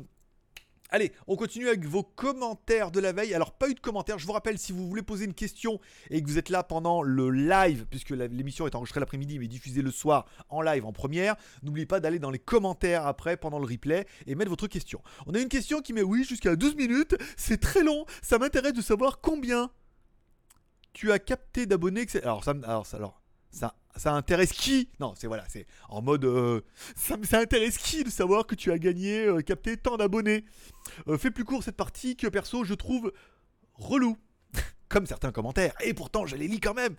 Allez, 0.94 1.14
on 1.26 1.38
continue 1.38 1.70
avec 1.70 1.86
vos 1.86 2.04
commentaires 2.04 2.92
de 2.92 3.00
la 3.00 3.14
veille. 3.14 3.34
Alors, 3.34 3.54
pas 3.54 3.70
eu 3.70 3.74
de 3.74 3.80
commentaires. 3.80 4.20
Je 4.20 4.26
vous 4.26 4.34
rappelle, 4.34 4.58
si 4.58 4.74
vous 4.74 4.90
voulez 4.90 5.02
poser 5.02 5.24
une 5.24 5.34
question 5.34 5.80
et 6.10 6.22
que 6.22 6.28
vous 6.28 6.38
êtes 6.38 6.50
là 6.50 6.64
pendant 6.64 7.02
le 7.02 7.32
live, 7.32 7.86
puisque 7.90 8.10
l'émission 8.10 8.68
est 8.68 8.76
enregistrée 8.76 9.00
l'après-midi 9.00 9.40
mais 9.40 9.48
diffusée 9.48 9.82
le 9.82 9.92
soir 9.92 10.26
en 10.50 10.62
live 10.62 10.86
en 10.86 10.92
première, 10.92 11.38
n'oubliez 11.64 11.86
pas 11.86 12.02
d'aller 12.02 12.20
dans 12.20 12.30
les 12.30 12.40
commentaires 12.40 13.08
après, 13.08 13.38
pendant 13.38 13.58
le 13.58 13.66
replay, 13.66 14.06
et 14.28 14.36
mettre 14.36 14.50
votre 14.50 14.68
question. 14.68 15.02
On 15.28 15.34
a 15.34 15.40
une 15.40 15.48
question 15.48 15.80
qui 15.80 15.94
met 15.94 16.04
oui 16.04 16.26
jusqu'à 16.26 16.58
12 16.58 16.76
minutes. 16.76 17.16
C'est 17.38 17.62
très 17.62 17.84
long. 17.84 18.06
Ça 18.22 18.38
m'intéresse 18.38 18.74
de 18.74 18.82
savoir 18.82 19.22
combien 19.22 19.72
tu 20.94 21.12
as 21.12 21.20
capté 21.20 21.66
d'abonnés. 21.66 22.06
Alors, 22.24 22.44
ça, 22.44 22.54
alors, 22.64 22.86
ça, 22.86 22.98
alors 22.98 23.22
ça, 23.50 23.76
ça 23.96 24.14
intéresse 24.14 24.52
qui? 24.52 24.90
Non, 25.00 25.14
c'est 25.18 25.28
voilà, 25.28 25.44
c'est 25.48 25.66
en 25.90 26.02
mode. 26.02 26.26
Euh, 26.26 26.62
ça, 26.96 27.16
ça, 27.24 27.40
intéresse 27.40 27.78
qui 27.78 28.04
de 28.04 28.10
savoir 28.10 28.46
que 28.46 28.56
tu 28.56 28.72
as 28.72 28.80
gagné, 28.80 29.26
euh, 29.26 29.42
capté 29.42 29.78
tant 29.78 29.98
d'abonnés? 29.98 30.46
Euh, 31.08 31.18
Fais 31.18 31.32
plus 31.32 31.44
court 31.44 31.64
cette 31.64 31.78
partie 31.78 32.16
que 32.16 32.28
perso, 32.28 32.64
je 32.64 32.74
trouve 32.74 33.12
relou. 33.76 34.18
Comme 34.90 35.06
certains 35.06 35.32
commentaires, 35.32 35.74
et 35.80 35.94
pourtant 35.94 36.26
je 36.26 36.36
les 36.36 36.50
lis 36.50 36.60
quand 36.60 36.74
même. 36.74 36.96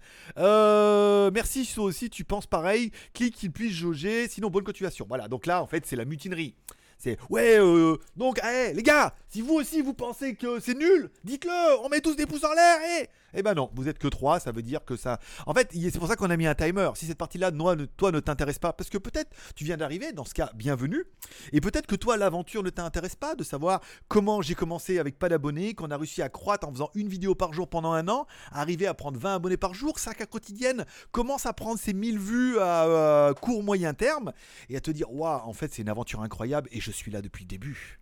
merci, 1.32 1.66
si 1.66 1.74
toi 1.74 1.84
aussi 1.84 2.08
tu 2.08 2.24
penses 2.24 2.46
pareil. 2.46 2.90
Clique 3.12 3.36
qu'il 3.36 3.52
puisse 3.52 3.74
jauger, 3.74 4.28
sinon 4.28 4.48
bonne 4.48 4.64
continuation. 4.64 5.04
Voilà, 5.06 5.28
donc 5.28 5.44
là 5.44 5.62
en 5.62 5.66
fait 5.66 5.84
c'est 5.84 5.96
la 5.96 6.06
mutinerie. 6.06 6.54
C'est 7.02 7.18
ouais, 7.30 7.58
euh, 7.58 7.96
donc, 8.16 8.38
hey, 8.44 8.72
les 8.74 8.82
gars, 8.84 9.12
si 9.28 9.40
vous 9.40 9.54
aussi 9.54 9.82
vous 9.82 9.92
pensez 9.92 10.36
que 10.36 10.60
c'est 10.60 10.78
nul, 10.78 11.10
dites-le, 11.24 11.80
on 11.82 11.88
met 11.88 12.00
tous 12.00 12.14
des 12.14 12.26
pouces 12.26 12.44
en 12.44 12.52
l'air, 12.52 12.78
et. 12.80 13.08
Eh 13.34 13.42
ben 13.42 13.54
non, 13.54 13.70
vous 13.74 13.88
êtes 13.88 13.98
que 13.98 14.08
3, 14.08 14.40
ça 14.40 14.52
veut 14.52 14.62
dire 14.62 14.84
que 14.84 14.96
ça. 14.96 15.18
En 15.46 15.54
fait, 15.54 15.70
c'est 15.72 15.98
pour 15.98 16.08
ça 16.08 16.16
qu'on 16.16 16.30
a 16.30 16.36
mis 16.36 16.46
un 16.46 16.54
timer. 16.54 16.90
Si 16.94 17.06
cette 17.06 17.18
partie-là, 17.18 17.50
toi, 17.96 18.12
ne 18.12 18.20
t'intéresse 18.20 18.58
pas, 18.58 18.72
parce 18.72 18.90
que 18.90 18.98
peut-être 18.98 19.30
tu 19.54 19.64
viens 19.64 19.76
d'arriver, 19.76 20.12
dans 20.12 20.24
ce 20.24 20.34
cas, 20.34 20.50
bienvenue. 20.54 21.04
Et 21.52 21.60
peut-être 21.60 21.86
que 21.86 21.96
toi, 21.96 22.16
l'aventure 22.16 22.62
ne 22.62 22.70
t'intéresse 22.70 23.16
pas 23.16 23.34
de 23.34 23.42
savoir 23.42 23.80
comment 24.08 24.42
j'ai 24.42 24.54
commencé 24.54 24.98
avec 24.98 25.18
pas 25.18 25.28
d'abonnés, 25.28 25.74
qu'on 25.74 25.90
a 25.90 25.96
réussi 25.96 26.22
à 26.22 26.28
croître 26.28 26.68
en 26.68 26.72
faisant 26.72 26.90
une 26.94 27.08
vidéo 27.08 27.34
par 27.34 27.52
jour 27.52 27.68
pendant 27.68 27.92
un 27.92 28.08
an, 28.08 28.26
arriver 28.50 28.86
à 28.86 28.94
prendre 28.94 29.18
20 29.18 29.36
abonnés 29.36 29.56
par 29.56 29.74
jour, 29.74 29.98
ça 29.98 30.14
qu'à 30.14 30.26
quotidienne 30.26 30.84
commence 31.10 31.46
à 31.46 31.52
prendre 31.52 31.78
ses 31.78 31.94
1000 31.94 32.18
vues 32.18 32.58
à 32.58 33.32
court 33.40 33.62
moyen 33.62 33.94
terme, 33.94 34.32
et 34.68 34.76
à 34.76 34.80
te 34.80 34.90
dire, 34.90 35.12
waouh, 35.12 35.40
en 35.44 35.52
fait, 35.52 35.72
c'est 35.72 35.82
une 35.82 35.88
aventure 35.88 36.20
incroyable 36.20 36.68
et 36.72 36.80
je 36.80 36.90
suis 36.90 37.10
là 37.10 37.22
depuis 37.22 37.44
le 37.44 37.48
début. 37.48 38.00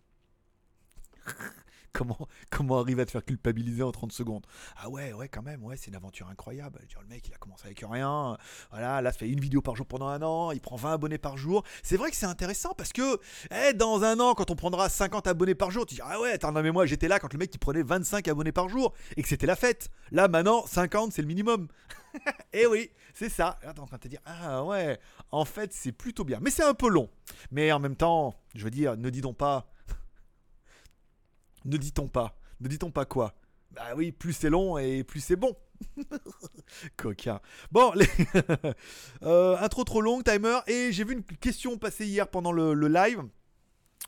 Comment, 1.93 2.19
comment 2.51 2.79
arriver 2.79 3.03
à 3.03 3.07
te 3.07 3.11
faire 3.11 3.25
culpabiliser 3.25 3.83
en 3.83 3.93
30 3.93 4.13
secondes 4.13 4.47
Ah 4.77 4.89
ouais, 4.89 5.13
ouais, 5.13 5.29
quand 5.29 5.43
même, 5.43 5.63
ouais, 5.65 5.77
c'est 5.77 5.89
une 5.89 5.97
aventure 5.97 6.29
incroyable. 6.29 6.81
le 7.01 7.07
mec, 7.09 7.27
il 7.29 7.35
a 7.35 7.39
commencé 7.39 7.67
avec 7.67 7.85
rien. 7.89 8.37
Voilà, 8.71 9.03
là, 9.03 9.13
ça 9.13 9.19
fait 9.19 9.29
une 9.29 9.41
vidéo 9.41 9.61
par 9.61 9.77
jour 9.77 9.87
pendant 9.87 10.09
un 10.09 10.23
an. 10.23 10.53
Il 10.53 10.61
prend 10.61 10.77
20 10.77 10.93
abonnés 10.93 11.19
par 11.19 11.37
jour. 11.37 11.65
C'est 11.83 11.97
vrai 11.97 12.11
que 12.11 12.17
c'est 12.17 12.27
intéressant 12.27 12.75
parce 12.77 12.93
que 12.93 13.21
eh, 13.51 13.73
dans 13.75 14.03
un 14.03 14.19
an, 14.21 14.35
quand 14.35 14.51
on 14.51 14.57
prendra 14.57 14.89
50 14.89 15.27
abonnés 15.27 15.55
par 15.55 15.71
jour, 15.71 15.87
tu 15.87 15.95
dis 15.95 16.01
Ah 16.05 16.21
ouais, 16.21 16.33
attends, 16.33 16.53
mais 16.53 16.73
moi, 16.73 16.87
j'étais 16.87 17.09
là 17.09 17.19
quand 17.19 17.33
le 17.33 17.39
mec, 17.39 17.55
il 17.55 17.59
prenait 17.59 17.83
25 17.83 18.27
abonnés 18.29 18.53
par 18.53 18.69
jour 18.69 18.95
et 19.17 19.23
que 19.23 19.29
c'était 19.29 19.47
la 19.47 19.57
fête. 19.57 19.91
Là, 20.11 20.29
maintenant, 20.29 20.67
50, 20.67 21.13
c'est 21.13 21.23
le 21.23 21.29
minimum. 21.29 21.69
et 22.53 22.61
eh 22.63 22.67
oui, 22.67 22.91
c'est 23.15 23.29
ça. 23.29 23.59
Là, 23.63 23.73
t'es 23.73 23.81
en 23.81 23.87
train 23.87 23.97
de 23.97 24.03
te 24.03 24.09
dire 24.09 24.21
Ah 24.25 24.65
ouais, 24.65 24.99
en 25.31 25.45
fait, 25.45 25.73
c'est 25.73 25.93
plutôt 25.93 26.25
bien. 26.25 26.39
Mais 26.41 26.51
c'est 26.51 26.65
un 26.65 26.75
peu 26.75 26.89
long. 26.89 27.09
Mais 27.51 27.73
en 27.73 27.79
même 27.79 27.97
temps, 27.97 28.35
je 28.55 28.65
veux 28.65 28.71
dire, 28.71 28.97
ne 28.97 29.11
dis 29.11 29.21
donc 29.21 29.37
pas 29.37 29.69
ne 31.65 31.77
dit-on 31.77 32.09
pas 32.09 32.37
Ne 32.61 32.69
dit-on 32.69 32.91
pas 32.91 33.05
quoi? 33.05 33.35
Bah 33.73 33.95
oui, 33.97 34.13
plus 34.13 34.33
c'est 34.33 34.51
long 34.51 34.79
et 34.79 35.05
plus 35.05 35.21
c'est 35.21 35.37
bon. 35.37 35.57
Coquin. 36.97 37.41
Bon, 37.71 37.93
les 37.95 38.07
euh, 39.23 39.57
intro 39.59 39.85
trop 39.85 40.01
longue, 40.01 40.25
timer. 40.25 40.59
Et 40.67 40.93
j'ai 40.93 41.05
vu 41.05 41.15
une 41.15 41.23
question 41.23 41.79
passer 41.79 42.07
hier 42.07 42.29
pendant 42.29 42.53
le 42.53 42.75
live 42.89 43.23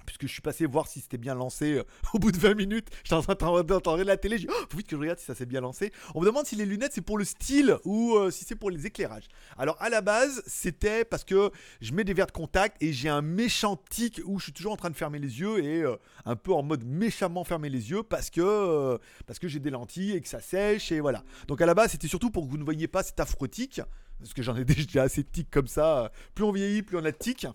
puisque 0.07 0.27
je 0.27 0.33
suis 0.33 0.43
passé 0.43 0.67
voir 0.67 0.87
si 0.87 1.01
c'était 1.01 1.19
bien 1.19 1.35
lancé 1.35 1.79
euh, 1.79 1.85
au 2.15 2.19
bout 2.19 2.33
de 2.33 2.39
20 2.39 2.55
minutes. 2.55 2.89
J'étais 3.05 3.15
en 3.15 3.23
train 3.23 3.63
d'entendre 3.63 4.03
la 4.03 4.17
télé, 4.17 4.39
dis, 4.39 4.47
oh, 4.51 4.65
faut 4.71 4.77
vite 4.77 4.87
que 4.87 4.97
je 4.97 5.01
regarde 5.01 5.19
si 5.19 5.25
ça 5.25 5.35
s'est 5.35 5.47
bien 5.47 5.61
lancé. 5.61 5.93
On 6.15 6.21
me 6.21 6.27
demande 6.27 6.47
si 6.47 6.57
les 6.57 6.67
lunettes 6.67 6.93
c'est 6.95 7.01
pour 7.01 7.19
le 7.19 7.25
style 7.25 7.77
ou 7.85 8.15
euh, 8.15 8.31
si 8.31 8.45
c'est 8.45 8.55
pour 8.55 8.71
les 8.71 8.87
éclairages. 8.87 9.29
Alors 9.59 9.77
à 9.81 9.89
la 9.89 10.01
base, 10.01 10.43
c'était 10.47 11.05
parce 11.05 11.25
que 11.25 11.51
je 11.81 11.93
mets 11.93 12.05
des 12.05 12.15
verres 12.15 12.27
de 12.27 12.33
contact 12.33 12.83
et 12.83 12.93
j'ai 12.93 13.09
un 13.09 13.23
méchant 13.23 13.77
tic 13.91 14.21
où 14.25 14.39
je 14.39 14.45
suis 14.45 14.53
toujours 14.53 14.73
en 14.73 14.77
train 14.77 14.91
de 14.91 14.97
fermer 14.97 15.19
les 15.19 15.41
yeux 15.41 15.63
et 15.63 15.83
euh, 15.83 15.97
un 16.25 16.37
peu 16.37 16.53
en 16.53 16.63
mode 16.63 16.85
méchamment 16.85 17.45
fermer 17.45 17.69
les 17.69 17.91
yeux 17.91 18.03
parce 18.03 18.31
que, 18.31 18.99
que 19.41 19.49
j'ai 19.49 19.61
des 19.61 19.71
lentilles 19.71 20.13
et 20.13 20.21
que 20.21 20.29
ça 20.29 20.41
sèche 20.41 20.93
et 20.93 21.01
voilà. 21.01 21.25
Donc 21.49 21.61
à 21.61 21.67
la 21.67 21.75
base, 21.75 21.93
c'était 21.93 22.09
surtout 22.09 22.31
pour 22.31 22.47
que 22.47 22.51
vous 22.51 22.59
ne 22.59 22.65
voyiez 22.65 22.89
pas 22.89 23.03
cet 23.03 23.21
affreux 23.21 23.49
tic. 23.49 23.81
Parce 24.19 24.35
que 24.35 24.43
j'en 24.43 24.57
ai 24.57 24.65
déjà 24.65 25.03
assez 25.03 25.23
de 25.23 25.29
tic 25.29 25.51
comme 25.51 25.67
ça. 25.67 26.13
Plus 26.35 26.45
on 26.45 26.53
vieillit, 26.53 26.83
plus 26.83 26.97
on 26.97 27.05
a 27.05 27.11
de 27.11 27.17
tic 27.17 27.47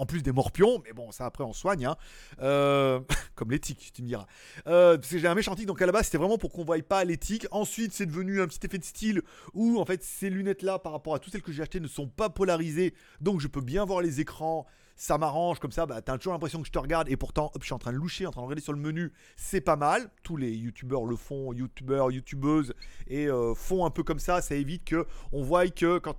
en 0.00 0.06
plus 0.06 0.22
des 0.22 0.32
morpions, 0.32 0.80
mais 0.86 0.94
bon, 0.94 1.12
ça 1.12 1.26
après 1.26 1.44
on 1.44 1.52
soigne, 1.52 1.84
hein. 1.84 1.96
euh, 2.40 3.00
comme 3.34 3.50
l'éthique, 3.50 3.92
tu 3.94 4.02
me 4.02 4.06
diras. 4.06 4.26
Euh, 4.66 4.96
parce 4.96 5.10
que 5.10 5.18
j'ai 5.18 5.28
un 5.28 5.34
méchant 5.34 5.54
tic, 5.54 5.66
donc 5.66 5.82
à 5.82 5.86
la 5.86 5.92
base 5.92 6.06
c'était 6.06 6.16
vraiment 6.16 6.38
pour 6.38 6.52
qu'on 6.52 6.64
voie 6.64 6.78
pas 6.78 7.04
l'éthique. 7.04 7.46
Ensuite, 7.50 7.92
c'est 7.92 8.06
devenu 8.06 8.40
un 8.40 8.46
petit 8.46 8.64
effet 8.64 8.78
de 8.78 8.84
style 8.84 9.20
où 9.52 9.78
en 9.78 9.84
fait 9.84 10.02
ces 10.02 10.30
lunettes-là, 10.30 10.78
par 10.78 10.92
rapport 10.92 11.14
à 11.14 11.18
toutes 11.18 11.34
celles 11.34 11.42
que 11.42 11.52
j'ai 11.52 11.60
achetées, 11.60 11.80
ne 11.80 11.86
sont 11.86 12.08
pas 12.08 12.30
polarisées, 12.30 12.94
donc 13.20 13.40
je 13.40 13.48
peux 13.48 13.60
bien 13.60 13.84
voir 13.84 14.00
les 14.00 14.20
écrans. 14.20 14.66
Ça 14.96 15.18
m'arrange 15.18 15.60
comme 15.60 15.72
ça, 15.72 15.84
bah, 15.84 16.00
t'as 16.00 16.16
toujours 16.16 16.32
l'impression 16.32 16.60
que 16.60 16.66
je 16.66 16.72
te 16.72 16.78
regarde 16.78 17.08
et 17.10 17.16
pourtant 17.16 17.50
hop, 17.54 17.60
je 17.60 17.66
suis 17.66 17.74
en 17.74 17.78
train 17.78 17.92
de 17.92 17.96
loucher, 17.96 18.26
en 18.26 18.30
train 18.30 18.40
de 18.40 18.46
regarder 18.46 18.62
sur 18.62 18.72
le 18.72 18.80
menu, 18.80 19.12
c'est 19.36 19.60
pas 19.60 19.76
mal. 19.76 20.10
Tous 20.22 20.38
les 20.38 20.50
youtubeurs 20.50 21.04
le 21.04 21.16
font, 21.16 21.52
youtubeurs, 21.52 22.10
youtubeuses, 22.10 22.72
et 23.06 23.26
euh, 23.26 23.54
font 23.54 23.84
un 23.84 23.90
peu 23.90 24.02
comme 24.02 24.18
ça, 24.18 24.40
ça 24.40 24.54
évite 24.54 24.84
que 24.84 25.06
on 25.32 25.42
voie 25.42 25.68
que 25.68 25.98
quand 25.98 26.16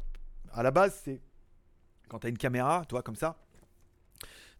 à 0.53 0.61
la 0.61 0.71
base 0.71 0.99
c'est 1.03 1.21
quand 2.11 2.19
t'as 2.19 2.29
une 2.29 2.37
caméra, 2.37 2.83
toi 2.89 3.01
comme 3.01 3.15
ça, 3.15 3.37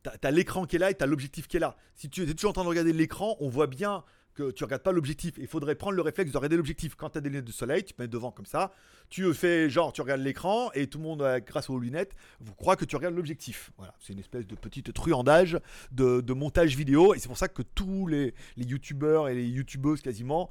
t'as 0.04 0.32
l'écran 0.32 0.66
qui 0.66 0.76
est 0.76 0.80
là 0.80 0.92
et 0.92 0.96
t'as 0.96 1.06
l'objectif 1.06 1.48
qui 1.48 1.58
est 1.58 1.60
là. 1.60 1.76
Si 1.96 2.10
tu 2.10 2.24
es 2.24 2.34
toujours 2.34 2.52
en 2.52 2.54
train 2.54 2.64
de 2.64 2.70
regarder 2.70 2.94
l'écran, 2.94 3.38
on 3.40 3.50
voit 3.50 3.68
bien 3.68 4.04
que 4.34 4.52
tu 4.52 4.64
regardes 4.64 4.84
pas 4.84 4.92
l'objectif. 4.92 5.34
Il 5.38 5.48
faudrait 5.48 5.76
prendre 5.76 5.96
le 5.96 6.02
réflexe 6.02 6.32
de 6.32 6.38
regarder 6.38 6.58
l'objectif. 6.58 6.96
Quand 6.96 7.10
tu 7.10 7.18
as 7.18 7.22
des 7.22 7.30
lunettes 7.30 7.46
de 7.46 7.52
soleil, 7.52 7.84
tu 7.84 7.94
te 7.94 8.02
mets 8.02 8.08
devant 8.08 8.32
comme 8.32 8.46
ça. 8.46 8.72
Tu 9.10 9.34
fais 9.34 9.70
genre, 9.70 9.92
tu 9.92 10.02
regardes 10.02 10.22
l'écran 10.22 10.72
et 10.74 10.88
tout 10.88 10.98
le 10.98 11.04
monde, 11.04 11.22
euh, 11.22 11.40
grâce 11.46 11.70
aux 11.70 11.80
lunettes, 11.80 12.16
vous 12.40 12.56
croit 12.56 12.76
que 12.76 12.86
tu 12.86 12.96
regardes 12.96 13.16
l'objectif. 13.16 13.72
Voilà, 13.78 13.94
c'est 14.00 14.14
une 14.14 14.20
espèce 14.20 14.48
de 14.48 14.56
petite 14.56 14.94
truandage 14.94 15.60
de, 15.92 16.34
montage 16.34 16.76
vidéo. 16.76 17.14
Et 17.14 17.20
c'est 17.20 17.28
pour 17.28 17.38
ça 17.38 17.50
que 17.50 17.62
tous 17.62 18.08
les, 18.08 18.34
les 18.58 18.66
youtubeurs 18.66 19.28
et 19.28 19.36
les 19.36 19.48
youtubeuses 19.48 20.02
quasiment, 20.02 20.50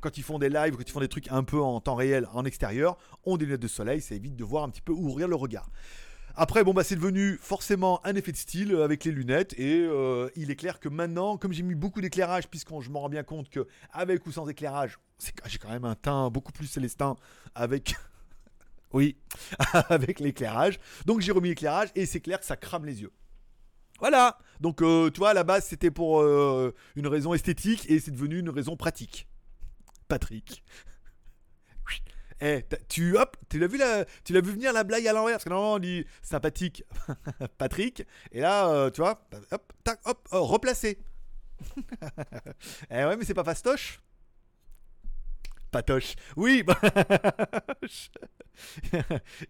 quand 0.00 0.18
ils 0.18 0.24
font 0.24 0.38
des 0.38 0.48
lives, 0.48 0.76
quand 0.76 0.82
ils 0.86 0.92
font 0.92 1.00
des 1.00 1.08
trucs 1.08 1.30
un 1.30 1.44
peu 1.44 1.60
en 1.60 1.80
temps 1.80 1.94
réel, 1.94 2.26
en 2.32 2.44
extérieur, 2.44 2.98
ont 3.24 3.36
des 3.36 3.44
lunettes 3.44 3.62
de 3.62 3.68
soleil. 3.68 4.00
Ça 4.00 4.14
évite 4.14 4.36
de 4.36 4.44
voir 4.44 4.64
un 4.64 4.70
petit 4.70 4.82
peu 4.82 4.92
ouvrir 4.92 5.28
le 5.28 5.36
regard. 5.36 5.70
Après, 6.34 6.64
bon, 6.64 6.72
bah, 6.72 6.84
c'est 6.84 6.96
devenu 6.96 7.38
forcément 7.40 8.04
un 8.06 8.14
effet 8.14 8.32
de 8.32 8.36
style 8.36 8.72
euh, 8.72 8.84
avec 8.84 9.04
les 9.04 9.12
lunettes. 9.12 9.54
Et 9.58 9.80
euh, 9.80 10.28
il 10.36 10.50
est 10.50 10.56
clair 10.56 10.80
que 10.80 10.88
maintenant, 10.88 11.36
comme 11.36 11.52
j'ai 11.52 11.62
mis 11.62 11.74
beaucoup 11.74 12.00
d'éclairage, 12.00 12.48
puisque 12.48 12.68
je 12.80 12.90
m'en 12.90 13.00
rends 13.00 13.08
bien 13.08 13.22
compte 13.22 13.50
que 13.50 13.66
avec 13.92 14.26
ou 14.26 14.32
sans 14.32 14.48
éclairage, 14.48 14.98
j'ai 15.46 15.58
quand 15.58 15.70
même 15.70 15.84
un 15.84 15.94
teint 15.94 16.30
beaucoup 16.30 16.52
plus 16.52 16.66
célestin 16.66 17.16
avec. 17.54 17.94
oui, 18.92 19.16
avec 19.88 20.20
l'éclairage. 20.20 20.78
Donc 21.06 21.20
j'ai 21.20 21.32
remis 21.32 21.50
l'éclairage 21.50 21.90
et 21.94 22.06
c'est 22.06 22.20
clair 22.20 22.40
que 22.40 22.46
ça 22.46 22.56
crame 22.56 22.86
les 22.86 23.02
yeux. 23.02 23.12
Voilà. 24.00 24.38
Donc, 24.60 24.82
euh, 24.82 25.10
tu 25.10 25.18
vois, 25.18 25.30
à 25.30 25.34
la 25.34 25.44
base, 25.44 25.64
c'était 25.64 25.90
pour 25.90 26.22
une 26.22 27.06
raison 27.06 27.34
esthétique 27.34 27.88
et 27.88 28.00
c'est 28.00 28.10
devenu 28.10 28.38
une 28.38 28.50
raison 28.50 28.76
pratique. 28.76 29.28
Patrick. 30.08 30.64
Eh, 32.44 32.64
tu 32.88 33.16
hop, 33.16 33.36
tu 33.48 33.60
l'as 33.60 33.68
vu 33.68 33.78
tu 34.24 34.32
l'as 34.32 34.40
vu 34.40 34.50
venir 34.50 34.72
la 34.72 34.82
blague 34.82 35.06
à 35.06 35.12
l'envers 35.12 35.34
parce 35.34 35.44
que 35.44 35.48
normalement 35.48 35.74
on 35.74 35.78
dit 35.78 36.04
sympathique 36.22 36.82
Patrick 37.58 38.04
et 38.32 38.40
là 38.40 38.68
euh, 38.68 38.90
tu 38.90 39.00
vois, 39.00 39.24
hop, 39.52 39.72
tac, 39.84 40.00
hop, 40.04 40.28
oh, 40.32 40.44
replacé. 40.44 40.98
eh 42.90 43.04
ouais, 43.04 43.16
mais 43.16 43.24
c'est 43.24 43.32
pas 43.32 43.44
fastoche. 43.44 44.00
Patoche. 45.72 46.14
Oui. 46.36 46.62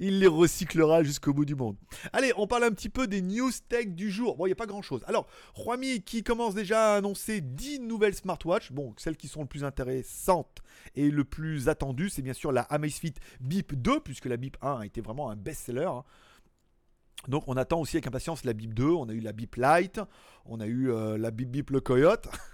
Il 0.01 0.21
les 0.21 0.27
recyclera 0.27 1.03
jusqu'au 1.03 1.35
bout 1.35 1.45
du 1.45 1.55
monde. 1.55 1.77
Allez, 2.13 2.33
on 2.37 2.47
parle 2.47 2.65
un 2.65 2.71
petit 2.71 2.89
peu 2.89 3.07
des 3.07 3.21
news 3.21 3.51
tech 3.69 3.89
du 3.89 4.11
jour. 4.11 4.37
Bon, 4.37 4.47
il 4.47 4.51
n'y 4.51 4.55
a 4.55 4.57
pas 4.57 4.67
grand 4.67 4.81
chose. 4.81 5.03
Alors, 5.07 5.27
Huami 5.57 6.03
qui 6.03 6.23
commence 6.23 6.55
déjà 6.55 6.95
à 6.95 6.97
annoncer 6.97 7.41
10 7.41 7.81
nouvelles 7.81 8.15
smartwatches. 8.15 8.73
Bon, 8.73 8.95
celles 8.97 9.17
qui 9.17 9.29
sont 9.29 9.43
le 9.43 9.49
plus 9.49 9.65
intéressantes 9.65 10.63
et 10.95 11.11
le 11.11 11.25
plus 11.25 11.69
attendues, 11.69 12.09
c'est 12.09 12.23
bien 12.23 12.33
sûr 12.33 12.53
la 12.53 12.63
Amazfit 12.63 13.15
Beep 13.41 13.75
2, 13.75 14.01
puisque 14.01 14.27
la 14.27 14.37
Beep 14.37 14.57
1 14.63 14.81
a 14.81 14.87
été 14.87 15.01
vraiment 15.01 15.29
un 15.29 15.37
best-seller. 15.37 15.85
Hein. 15.85 16.05
Donc 17.29 17.45
on 17.47 17.57
attend 17.57 17.81
aussi 17.81 17.97
avec 17.97 18.07
impatience 18.07 18.45
la 18.45 18.53
Beep 18.53 18.75
2, 18.75 18.85
on 18.85 19.09
a 19.09 19.13
eu 19.13 19.21
la 19.21 19.33
Beep 19.33 19.57
Lite, 19.57 20.01
on 20.45 20.61
a 20.61 20.67
eu 20.67 20.91
euh, 20.91 21.19
la 21.19 21.31
Beep 21.31 21.51
Beep 21.51 21.71
le 21.71 21.81
Coyote. 21.81 22.29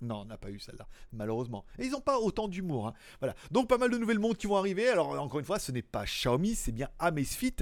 non, 0.00 0.20
on 0.20 0.24
n'a 0.24 0.36
pas 0.36 0.50
eu 0.50 0.58
celle-là, 0.58 0.86
malheureusement. 1.12 1.64
Et 1.78 1.86
ils 1.86 1.90
n'ont 1.90 2.00
pas 2.00 2.18
autant 2.18 2.48
d'humour. 2.48 2.88
Hein. 2.88 2.94
Voilà. 3.20 3.34
Donc 3.50 3.68
pas 3.68 3.78
mal 3.78 3.90
de 3.90 3.98
nouvelles 3.98 4.18
montres 4.18 4.38
qui 4.38 4.46
vont 4.46 4.56
arriver. 4.56 4.88
Alors 4.88 5.20
encore 5.20 5.40
une 5.40 5.46
fois, 5.46 5.58
ce 5.58 5.72
n'est 5.72 5.82
pas 5.82 6.04
Xiaomi, 6.04 6.54
c'est 6.54 6.72
bien 6.72 6.88
Amazfit 6.98 7.56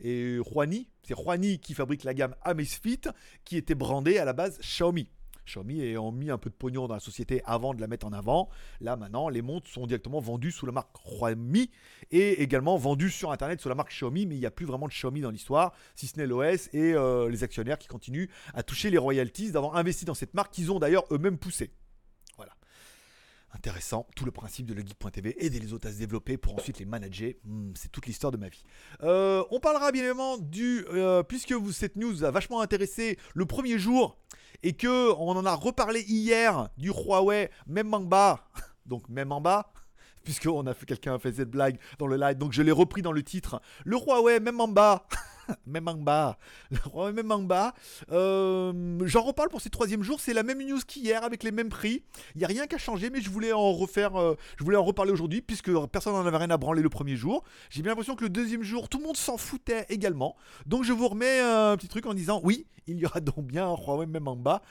et 0.00 0.38
Huani. 0.38 0.88
C'est 1.02 1.18
Huani 1.18 1.58
qui 1.58 1.74
fabrique 1.74 2.04
la 2.04 2.14
gamme 2.14 2.34
Amazfit, 2.42 3.02
qui 3.44 3.56
était 3.56 3.74
brandée 3.74 4.18
à 4.18 4.24
la 4.24 4.32
base 4.32 4.58
Xiaomi. 4.60 5.08
Xiaomi 5.46 5.80
ayant 5.80 6.12
mis 6.12 6.30
un 6.30 6.38
peu 6.38 6.50
de 6.50 6.54
pognon 6.54 6.86
dans 6.86 6.94
la 6.94 7.00
société 7.00 7.42
avant 7.44 7.74
de 7.74 7.80
la 7.80 7.86
mettre 7.86 8.06
en 8.06 8.12
avant. 8.12 8.48
Là 8.80 8.96
maintenant, 8.96 9.28
les 9.28 9.42
montres 9.42 9.68
sont 9.68 9.86
directement 9.86 10.20
vendues 10.20 10.52
sous 10.52 10.66
la 10.66 10.72
marque 10.72 10.90
Huami 11.20 11.70
et 12.10 12.42
également 12.42 12.76
vendues 12.76 13.10
sur 13.10 13.32
Internet 13.32 13.60
sous 13.60 13.68
la 13.68 13.74
marque 13.74 13.90
Xiaomi, 13.90 14.26
mais 14.26 14.36
il 14.36 14.40
n'y 14.40 14.46
a 14.46 14.50
plus 14.50 14.66
vraiment 14.66 14.86
de 14.86 14.92
Xiaomi 14.92 15.20
dans 15.20 15.30
l'histoire, 15.30 15.72
si 15.94 16.06
ce 16.06 16.18
n'est 16.18 16.26
l'OS 16.26 16.68
et 16.72 16.94
euh, 16.94 17.28
les 17.28 17.44
actionnaires 17.44 17.78
qui 17.78 17.88
continuent 17.88 18.28
à 18.54 18.62
toucher 18.62 18.90
les 18.90 18.98
royalties 18.98 19.52
d'avoir 19.52 19.76
investi 19.76 20.04
dans 20.04 20.14
cette 20.14 20.34
marque 20.34 20.52
qu'ils 20.52 20.72
ont 20.72 20.78
d'ailleurs 20.78 21.04
eux-mêmes 21.10 21.38
poussée. 21.38 21.72
Intéressant, 23.54 24.06
tout 24.16 24.24
le 24.24 24.30
principe 24.30 24.64
de 24.66 24.72
le 24.72 24.80
guide.tv, 24.80 25.36
aider 25.44 25.60
les 25.60 25.74
autres 25.74 25.86
à 25.86 25.92
se 25.92 25.98
développer 25.98 26.38
pour 26.38 26.54
ensuite 26.54 26.78
les 26.78 26.86
manager, 26.86 27.34
hmm, 27.44 27.72
c'est 27.74 27.92
toute 27.92 28.06
l'histoire 28.06 28.32
de 28.32 28.38
ma 28.38 28.48
vie. 28.48 28.64
Euh, 29.02 29.44
on 29.50 29.60
parlera 29.60 29.92
bien 29.92 30.02
évidemment 30.02 30.38
du, 30.38 30.86
euh, 30.88 31.22
puisque 31.22 31.52
vous, 31.52 31.70
cette 31.70 31.96
news 31.96 32.24
a 32.24 32.30
vachement 32.30 32.62
intéressé, 32.62 33.18
le 33.34 33.44
premier 33.44 33.78
jour, 33.78 34.16
et 34.62 34.72
que 34.72 35.12
on 35.12 35.36
en 35.36 35.44
a 35.44 35.54
reparlé 35.54 36.00
hier 36.00 36.70
du 36.78 36.88
Huawei 36.88 37.50
même 37.66 37.92
en 37.92 38.00
bas, 38.00 38.48
donc 38.86 39.06
même 39.10 39.32
en 39.32 39.42
bas, 39.42 39.72
puisque 40.24 40.46
on 40.46 40.66
a 40.66 40.72
fait 40.72 40.86
quelqu'un 40.86 41.14
a 41.16 41.18
fait 41.18 41.34
cette 41.34 41.50
blague 41.50 41.78
dans 41.98 42.06
le 42.06 42.16
live, 42.16 42.38
donc 42.38 42.52
je 42.52 42.62
l'ai 42.62 42.72
repris 42.72 43.02
dans 43.02 43.12
le 43.12 43.22
titre. 43.22 43.60
Le 43.84 43.98
Huawei 43.98 44.40
même 44.40 44.60
en 44.60 44.68
bas. 44.68 45.06
même 45.66 45.88
en 45.88 45.94
bas. 45.94 46.38
même 47.14 47.30
en 47.30 47.40
bas. 47.40 47.74
Euh, 48.10 48.98
j'en 49.04 49.22
reparle 49.22 49.48
pour 49.48 49.60
ces 49.60 49.70
troisième 49.70 50.02
jours. 50.02 50.20
C'est 50.20 50.34
la 50.34 50.42
même 50.42 50.62
news 50.62 50.80
qu'hier 50.86 51.24
avec 51.24 51.42
les 51.42 51.52
mêmes 51.52 51.68
prix. 51.68 52.02
Il 52.34 52.38
n'y 52.38 52.44
a 52.44 52.48
rien 52.48 52.66
qu'à 52.66 52.78
changer, 52.78 53.10
mais 53.10 53.20
je 53.20 53.30
voulais 53.30 53.52
en 53.52 53.72
refaire. 53.72 54.16
Euh, 54.16 54.36
je 54.58 54.64
voulais 54.64 54.76
en 54.76 54.84
reparler 54.84 55.12
aujourd'hui 55.12 55.42
puisque 55.42 55.70
personne 55.86 56.14
n'en 56.14 56.26
avait 56.26 56.36
rien 56.36 56.50
à 56.50 56.56
branler 56.56 56.82
le 56.82 56.90
premier 56.90 57.16
jour. 57.16 57.44
J'ai 57.70 57.82
bien 57.82 57.90
l'impression 57.90 58.16
que 58.16 58.24
le 58.24 58.30
deuxième 58.30 58.62
jour, 58.62 58.88
tout 58.88 58.98
le 58.98 59.04
monde 59.04 59.16
s'en 59.16 59.36
foutait 59.36 59.86
également. 59.88 60.36
Donc 60.66 60.84
je 60.84 60.92
vous 60.92 61.08
remets 61.08 61.40
un 61.40 61.76
petit 61.76 61.88
truc 61.88 62.06
en 62.06 62.14
disant 62.14 62.40
oui, 62.42 62.66
il 62.86 62.98
y 62.98 63.06
aura 63.06 63.20
donc 63.20 63.46
bien 63.46 63.66
un 63.68 63.76
Huawei 63.76 64.06
bas 64.06 64.62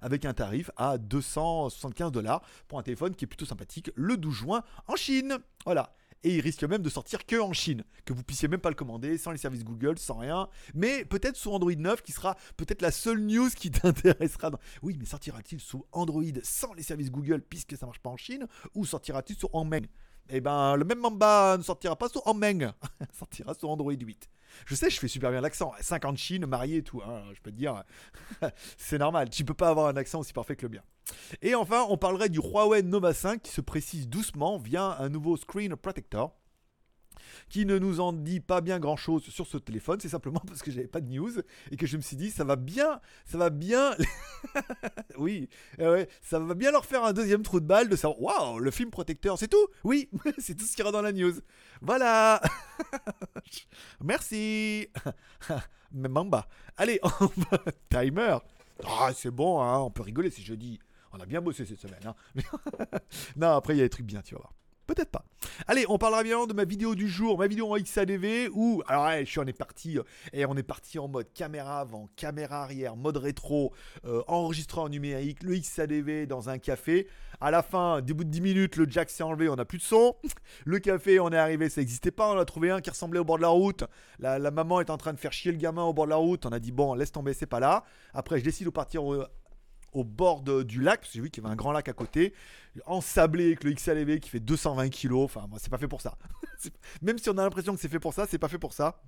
avec 0.00 0.24
un 0.24 0.34
tarif 0.34 0.70
à 0.76 0.98
275 0.98 2.10
dollars 2.12 2.42
pour 2.68 2.78
un 2.78 2.82
téléphone 2.82 3.14
qui 3.14 3.24
est 3.24 3.28
plutôt 3.28 3.46
sympathique 3.46 3.90
le 3.94 4.16
12 4.16 4.34
juin 4.34 4.62
en 4.88 4.96
Chine. 4.96 5.38
Voilà 5.64 5.94
et 6.24 6.36
il 6.36 6.40
risque 6.40 6.64
même 6.64 6.82
de 6.82 6.88
sortir 6.88 7.26
que 7.26 7.36
en 7.36 7.52
Chine, 7.52 7.84
que 8.04 8.12
vous 8.12 8.22
puissiez 8.22 8.48
même 8.48 8.60
pas 8.60 8.68
le 8.68 8.74
commander 8.74 9.18
sans 9.18 9.30
les 9.30 9.38
services 9.38 9.64
Google, 9.64 9.98
sans 9.98 10.18
rien, 10.18 10.48
mais 10.74 11.04
peut-être 11.04 11.36
sous 11.36 11.50
Android 11.50 11.74
9 11.74 12.02
qui 12.02 12.12
sera 12.12 12.36
peut-être 12.56 12.82
la 12.82 12.90
seule 12.90 13.20
news 13.20 13.50
qui 13.50 13.70
t'intéressera. 13.70 14.50
Oui, 14.82 14.96
mais 14.98 15.06
sortira-t-il 15.06 15.60
sous 15.60 15.84
Android 15.92 16.22
sans 16.42 16.72
les 16.74 16.82
services 16.82 17.10
Google 17.10 17.42
puisque 17.42 17.76
ça 17.76 17.86
marche 17.86 18.00
pas 18.00 18.10
en 18.10 18.16
Chine? 18.16 18.46
Ou 18.74 18.84
sortira-t-il 18.84 19.38
sur 19.38 19.54
Hongmeng 19.54 19.86
et 20.32 20.40
ben 20.40 20.76
le 20.76 20.84
même 20.84 20.98
Mamba 20.98 21.56
ne 21.58 21.62
sortira 21.62 21.94
pas 21.94 22.08
sur 22.08 22.22
Meng, 22.34 22.72
sortira 23.12 23.52
sur 23.54 23.68
Android 23.68 23.92
8. 23.92 24.30
Je 24.66 24.74
sais, 24.74 24.88
je 24.88 24.98
fais 24.98 25.08
super 25.08 25.30
bien 25.30 25.42
l'accent. 25.42 25.72
50 25.78 26.16
Chine, 26.16 26.46
marié 26.46 26.78
et 26.78 26.82
tout. 26.82 27.02
Hein, 27.02 27.22
je 27.34 27.40
peux 27.40 27.50
te 27.50 27.56
dire, 27.56 27.84
c'est 28.78 28.98
normal. 28.98 29.28
Tu 29.28 29.44
peux 29.44 29.54
pas 29.54 29.68
avoir 29.68 29.88
un 29.88 29.96
accent 29.96 30.20
aussi 30.20 30.32
parfait 30.32 30.56
que 30.56 30.62
le 30.62 30.68
bien. 30.70 30.82
Et 31.42 31.54
enfin, 31.54 31.84
on 31.88 31.98
parlerait 31.98 32.28
du 32.30 32.38
Huawei 32.38 32.82
Nova 32.82 33.12
5 33.12 33.42
qui 33.42 33.52
se 33.52 33.60
précise 33.60 34.08
doucement 34.08 34.56
via 34.58 34.96
un 34.98 35.08
nouveau 35.10 35.36
screen 35.36 35.76
protector 35.76 36.34
qui 37.48 37.66
ne 37.66 37.78
nous 37.78 38.00
en 38.00 38.12
dit 38.12 38.40
pas 38.40 38.60
bien 38.60 38.78
grand 38.78 38.96
chose 38.96 39.22
sur 39.22 39.46
ce 39.46 39.58
téléphone. 39.58 39.98
C'est 40.00 40.08
simplement 40.08 40.40
parce 40.46 40.62
que 40.62 40.70
j'avais 40.70 40.86
pas 40.86 41.00
de 41.00 41.10
news 41.10 41.32
et 41.70 41.76
que 41.76 41.86
je 41.86 41.96
me 41.96 42.02
suis 42.02 42.16
dit 42.16 42.30
ça 42.30 42.44
va 42.44 42.56
bien, 42.56 43.00
ça 43.24 43.38
va 43.38 43.50
bien. 43.50 43.94
oui, 45.18 45.48
eh 45.78 46.06
ça 46.22 46.38
va 46.38 46.54
bien 46.54 46.70
leur 46.70 46.84
faire 46.84 47.04
un 47.04 47.12
deuxième 47.12 47.42
trou 47.42 47.60
de 47.60 47.66
balle 47.66 47.88
de 47.88 47.96
savoir 47.96 48.20
waouh, 48.20 48.58
le 48.58 48.70
film 48.70 48.90
protecteur, 48.90 49.38
c'est 49.38 49.48
tout. 49.48 49.66
Oui, 49.84 50.08
c'est 50.38 50.54
tout 50.54 50.64
ce 50.64 50.72
qu'il 50.72 50.80
y 50.80 50.82
aura 50.82 50.92
dans 50.92 51.02
la 51.02 51.12
news. 51.12 51.34
Voilà. 51.80 52.40
Merci. 54.02 54.88
Mamba. 55.92 56.48
Allez, 56.76 57.00
timer. 57.90 58.38
Ah, 58.84 59.10
c'est 59.14 59.30
bon, 59.30 59.60
hein, 59.60 59.78
on 59.78 59.90
peut 59.90 60.02
rigoler, 60.02 60.30
c'est 60.30 60.42
jeudi. 60.42 60.80
On 61.12 61.20
a 61.20 61.26
bien 61.26 61.40
bossé 61.40 61.66
cette 61.66 61.80
semaine. 61.80 62.00
Hein. 62.06 62.14
non, 63.36 63.50
après, 63.50 63.74
il 63.74 63.78
y 63.78 63.80
a 63.80 63.84
des 63.84 63.90
trucs 63.90 64.06
bien, 64.06 64.22
tu 64.22 64.34
vas 64.34 64.40
voir. 64.40 64.54
Peut-être 64.94 65.10
pas. 65.10 65.24
Allez, 65.68 65.86
on 65.88 65.96
parlera 65.96 66.22
bien 66.22 66.46
de 66.46 66.52
ma 66.52 66.66
vidéo 66.66 66.94
du 66.94 67.08
jour, 67.08 67.38
ma 67.38 67.46
vidéo 67.46 67.72
en 67.72 67.78
XADV 67.78 68.50
où, 68.52 68.82
alors 68.86 69.10
je 69.20 69.24
suis, 69.24 69.38
on 69.38 69.46
est 69.46 69.54
parti, 69.54 69.98
euh, 69.98 70.46
on 70.46 70.54
est 70.54 70.62
parti 70.62 70.98
en 70.98 71.08
mode 71.08 71.32
caméra 71.32 71.80
avant, 71.80 72.10
caméra 72.14 72.62
arrière, 72.62 72.94
mode 72.94 73.16
rétro, 73.16 73.72
euh, 74.04 74.22
enregistreur 74.26 74.90
numérique, 74.90 75.42
le 75.44 75.56
XADV 75.56 76.26
dans 76.26 76.50
un 76.50 76.58
café. 76.58 77.08
À 77.40 77.50
la 77.50 77.62
fin, 77.62 78.02
début 78.02 78.26
de 78.26 78.30
10 78.30 78.40
minutes, 78.42 78.76
le 78.76 78.86
jack 78.86 79.08
s'est 79.08 79.22
enlevé, 79.22 79.48
on 79.48 79.56
n'a 79.56 79.64
plus 79.64 79.78
de 79.78 79.82
son. 79.82 80.14
Le 80.66 80.78
café, 80.78 81.18
on 81.18 81.30
est 81.30 81.38
arrivé, 81.38 81.70
ça 81.70 81.80
n'existait 81.80 82.10
pas, 82.10 82.30
on 82.34 82.38
a 82.38 82.44
trouvé 82.44 82.70
un 82.70 82.82
qui 82.82 82.90
ressemblait 82.90 83.18
au 83.18 83.24
bord 83.24 83.38
de 83.38 83.42
la 83.42 83.48
route. 83.48 83.84
La, 84.18 84.38
maman 84.50 84.80
est 84.80 84.90
en 84.90 84.98
train 84.98 85.14
de 85.14 85.18
faire 85.18 85.32
chier 85.32 85.52
le 85.52 85.58
gamin 85.58 85.84
au 85.84 85.94
bord 85.94 86.04
de 86.04 86.10
la 86.10 86.16
route. 86.16 86.44
On 86.44 86.52
a 86.52 86.60
dit, 86.60 86.70
bon, 86.70 86.92
laisse 86.94 87.12
tomber, 87.12 87.32
c'est 87.32 87.46
pas 87.46 87.60
là. 87.60 87.84
Après, 88.12 88.38
je 88.38 88.44
décide 88.44 88.66
de 88.66 88.70
partir 88.70 89.02
au 89.02 89.24
bord 89.94 90.42
du 90.42 90.80
lac, 90.80 91.00
parce 91.00 91.12
que 91.12 91.14
j'ai 91.14 91.20
vu 91.20 91.30
qu'il 91.30 91.42
y 91.42 91.46
avait 91.46 91.52
un 91.52 91.56
grand 91.56 91.72
lac 91.72 91.88
à 91.88 91.92
côté, 91.92 92.32
ensablé 92.86 93.46
avec 93.46 93.64
le 93.64 93.72
XLV 93.72 94.20
qui 94.20 94.30
fait 94.30 94.40
220 94.40 94.88
kg. 94.88 95.14
Enfin, 95.14 95.46
moi, 95.48 95.58
c'est 95.60 95.70
pas 95.70 95.78
fait 95.78 95.88
pour 95.88 96.00
ça. 96.00 96.16
Même 97.02 97.18
si 97.18 97.28
on 97.30 97.38
a 97.38 97.42
l'impression 97.42 97.74
que 97.74 97.80
c'est 97.80 97.88
fait 97.88 98.00
pour 98.00 98.14
ça, 98.14 98.26
c'est 98.28 98.38
pas 98.38 98.48
fait 98.48 98.58
pour 98.58 98.72
ça. 98.72 99.02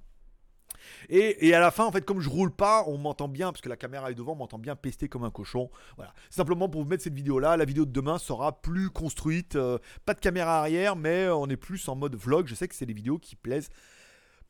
Et, 1.08 1.54
à 1.54 1.60
la 1.60 1.70
fin, 1.70 1.84
en 1.84 1.92
fait, 1.92 2.04
comme 2.04 2.20
je 2.20 2.28
roule 2.28 2.50
pas, 2.50 2.84
on 2.86 2.98
m'entend 2.98 3.28
bien, 3.28 3.52
parce 3.52 3.60
que 3.60 3.68
la 3.68 3.76
caméra 3.76 4.10
est 4.10 4.14
devant, 4.14 4.32
on 4.32 4.36
m'entend 4.36 4.58
bien 4.58 4.76
pester 4.76 5.08
comme 5.08 5.24
un 5.24 5.30
cochon. 5.30 5.70
Voilà. 5.96 6.12
Simplement 6.30 6.68
pour 6.68 6.82
vous 6.82 6.88
mettre 6.88 7.02
cette 7.02 7.14
vidéo 7.14 7.38
là, 7.38 7.56
la 7.56 7.64
vidéo 7.64 7.84
de 7.84 7.92
demain 7.92 8.18
sera 8.18 8.60
plus 8.60 8.90
construite. 8.90 9.56
Euh, 9.56 9.78
pas 10.04 10.14
de 10.14 10.20
caméra 10.20 10.58
arrière, 10.58 10.96
mais 10.96 11.28
on 11.28 11.48
est 11.48 11.56
plus 11.56 11.88
en 11.88 11.96
mode 11.96 12.16
vlog. 12.16 12.46
Je 12.46 12.54
sais 12.54 12.68
que 12.68 12.74
c'est 12.74 12.86
des 12.86 12.94
vidéos 12.94 13.18
qui 13.18 13.36
plaisent 13.36 13.70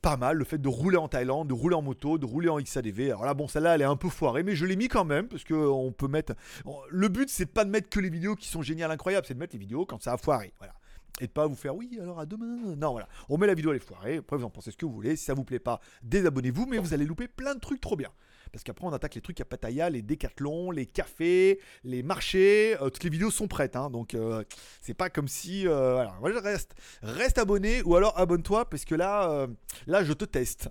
pas 0.04 0.18
mal 0.18 0.36
le 0.36 0.44
fait 0.44 0.58
de 0.58 0.68
rouler 0.68 0.98
en 0.98 1.08
Thaïlande, 1.08 1.48
de 1.48 1.54
rouler 1.54 1.74
en 1.74 1.80
moto, 1.80 2.18
de 2.18 2.26
rouler 2.26 2.50
en 2.50 2.60
XADV. 2.60 3.06
Alors 3.06 3.24
là, 3.24 3.32
bon, 3.32 3.48
celle-là, 3.48 3.74
elle 3.74 3.80
est 3.80 3.86
un 3.86 3.96
peu 3.96 4.10
foirée, 4.10 4.42
mais 4.42 4.54
je 4.54 4.66
l'ai 4.66 4.76
mis 4.76 4.88
quand 4.88 5.06
même 5.06 5.28
parce 5.28 5.44
que 5.44 5.54
on 5.54 5.92
peut 5.92 6.08
mettre. 6.08 6.34
Le 6.90 7.08
but, 7.08 7.30
c'est 7.30 7.46
pas 7.46 7.64
de 7.64 7.70
mettre 7.70 7.88
que 7.88 8.00
les 8.00 8.10
vidéos 8.10 8.36
qui 8.36 8.46
sont 8.46 8.60
géniales, 8.60 8.90
incroyables, 8.90 9.26
c'est 9.26 9.32
de 9.32 9.38
mettre 9.38 9.54
les 9.54 9.58
vidéos 9.58 9.86
quand 9.86 10.02
ça 10.02 10.12
a 10.12 10.18
foiré. 10.18 10.52
Voilà. 10.58 10.74
Et 11.22 11.26
de 11.26 11.32
pas 11.32 11.46
vous 11.46 11.54
faire 11.54 11.74
oui, 11.74 11.98
alors 12.02 12.20
à 12.20 12.26
demain. 12.26 12.76
Non, 12.76 12.92
voilà. 12.92 13.08
On 13.30 13.38
met 13.38 13.46
la 13.46 13.54
vidéo, 13.54 13.70
elle 13.70 13.78
est 13.78 13.80
foirée. 13.80 14.18
Après, 14.18 14.36
vous 14.36 14.44
en 14.44 14.50
pensez 14.50 14.72
ce 14.72 14.76
que 14.76 14.84
vous 14.84 14.92
voulez. 14.92 15.16
Si 15.16 15.24
ça 15.24 15.32
vous 15.32 15.44
plaît 15.44 15.58
pas, 15.58 15.80
désabonnez-vous, 16.02 16.66
mais 16.66 16.76
vous 16.76 16.92
allez 16.92 17.06
louper 17.06 17.26
plein 17.26 17.54
de 17.54 17.60
trucs 17.60 17.80
trop 17.80 17.96
bien. 17.96 18.10
Parce 18.54 18.62
qu'après, 18.62 18.86
on 18.86 18.92
attaque 18.92 19.16
les 19.16 19.20
trucs 19.20 19.40
à 19.40 19.44
Pattaya, 19.44 19.90
les 19.90 20.00
décathlons, 20.00 20.70
les 20.70 20.86
cafés, 20.86 21.58
les 21.82 22.04
marchés. 22.04 22.76
Euh, 22.80 22.88
toutes 22.88 23.02
les 23.02 23.10
vidéos 23.10 23.32
sont 23.32 23.48
prêtes. 23.48 23.74
Hein, 23.74 23.90
donc, 23.90 24.14
euh, 24.14 24.44
c'est 24.80 24.94
pas 24.94 25.10
comme 25.10 25.26
si. 25.26 25.66
Euh, 25.66 26.06
voilà, 26.20 26.40
reste, 26.40 26.76
reste 27.02 27.38
abonné 27.38 27.82
ou 27.82 27.96
alors 27.96 28.16
abonne-toi 28.16 28.70
parce 28.70 28.84
que 28.84 28.94
là, 28.94 29.48
là, 29.88 30.04
je 30.04 30.12
te 30.12 30.24
teste. 30.24 30.68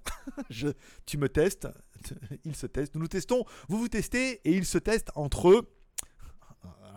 tu 1.06 1.18
me 1.18 1.28
testes, 1.28 1.68
il 2.46 2.56
se 2.56 2.68
teste. 2.68 2.96
Nous 2.96 3.02
nous 3.02 3.10
testons, 3.10 3.44
vous 3.68 3.80
vous 3.80 3.90
testez 3.90 4.40
et 4.46 4.54
ils 4.54 4.66
se 4.66 4.78
testent 4.78 5.12
entre 5.16 5.50
eux 5.50 5.70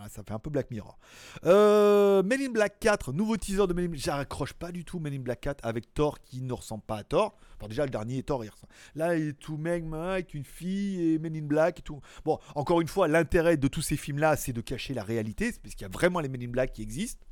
ça 0.09 0.23
fait 0.23 0.33
un 0.33 0.39
peu 0.39 0.49
Black 0.49 0.71
Mirror. 0.71 0.97
Euh, 1.45 2.23
Men 2.23 2.41
in 2.41 2.49
Black 2.49 2.79
4, 2.79 3.13
nouveau 3.13 3.37
teaser 3.37 3.67
de 3.67 3.73
Men 3.73 3.85
in 3.85 3.89
Black. 3.89 4.01
J'accroche 4.01 4.53
pas 4.53 4.71
du 4.71 4.85
tout 4.85 4.99
Men 4.99 5.13
in 5.13 5.19
Black 5.19 5.41
4 5.41 5.65
avec 5.65 5.93
Thor 5.93 6.19
qui 6.21 6.41
ne 6.41 6.53
ressemble 6.53 6.83
pas 6.83 6.97
à 6.97 7.03
Thor. 7.03 7.37
Bon, 7.59 7.67
déjà, 7.67 7.85
le 7.85 7.89
dernier 7.89 8.23
Thor, 8.23 8.43
il 8.45 8.49
ressemble. 8.49 8.71
Là, 8.95 9.17
il 9.17 9.29
est 9.29 9.33
tout 9.33 9.57
mec 9.57 9.83
avec 9.93 10.33
une 10.33 10.43
fille 10.43 11.13
et 11.13 11.19
Men 11.19 11.35
in 11.35 11.45
Black 11.45 11.79
et 11.79 11.81
tout. 11.81 12.01
Bon, 12.25 12.39
encore 12.55 12.81
une 12.81 12.87
fois, 12.87 13.07
l'intérêt 13.07 13.57
de 13.57 13.67
tous 13.67 13.81
ces 13.81 13.97
films-là, 13.97 14.35
c'est 14.35 14.53
de 14.53 14.61
cacher 14.61 14.93
la 14.93 15.03
réalité, 15.03 15.51
parce 15.63 15.75
qu'il 15.75 15.83
y 15.83 15.89
a 15.89 15.91
vraiment 15.91 16.19
les 16.19 16.29
Men 16.29 16.43
in 16.43 16.49
Black 16.49 16.73
qui 16.73 16.81
existent 16.81 17.25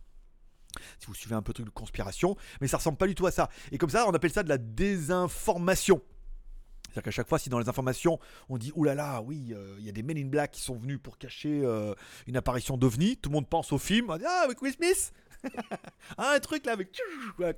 si 1.00 1.08
vous 1.08 1.14
suivez 1.14 1.36
un 1.36 1.42
peu 1.42 1.52
le 1.52 1.54
truc 1.54 1.66
de 1.68 1.72
conspiration, 1.72 2.36
mais 2.60 2.68
ça 2.68 2.78
ressemble 2.78 2.98
pas 2.98 3.08
du 3.08 3.16
tout 3.16 3.26
à 3.26 3.32
ça. 3.32 3.50
Et 3.72 3.78
comme 3.78 3.90
ça, 3.90 4.06
on 4.08 4.12
appelle 4.14 4.32
ça 4.32 4.44
de 4.44 4.50
la 4.50 4.58
désinformation. 4.58 6.02
C'est-à-dire 6.96 7.12
qu'à 7.12 7.12
chaque 7.12 7.28
fois, 7.28 7.40
si 7.40 7.50
dans 7.50 7.60
les 7.60 7.68
informations, 7.68 8.20
on 8.48 8.58
dit 8.58 8.72
oulala, 8.74 9.04
là 9.04 9.12
là, 9.16 9.22
oui, 9.22 9.54
euh, 9.54 9.76
il 9.80 9.86
y 9.86 9.90
a 9.90 9.92
des 9.92 10.02
Men 10.02 10.18
in 10.18 10.28
Black 10.28 10.52
qui 10.52 10.62
sont 10.62 10.76
venus 10.76 10.98
pour 11.04 11.18
cacher 11.18 11.62
euh, 11.66 11.94
une 12.26 12.38
apparition 12.38 12.78
d'OVNI, 12.78 13.18
tout 13.18 13.30
le 13.30 13.34
monde 13.34 13.50
pense 13.50 13.74
au 13.74 13.78
film, 13.78 14.10
on 14.10 14.18
dit, 14.18 14.24
ah, 14.26 14.44
avec 14.46 14.62
Will 14.62 14.72
Smith 14.72 15.12
un 16.18 16.40
truc 16.40 16.66
là 16.66 16.72
avec 16.72 16.90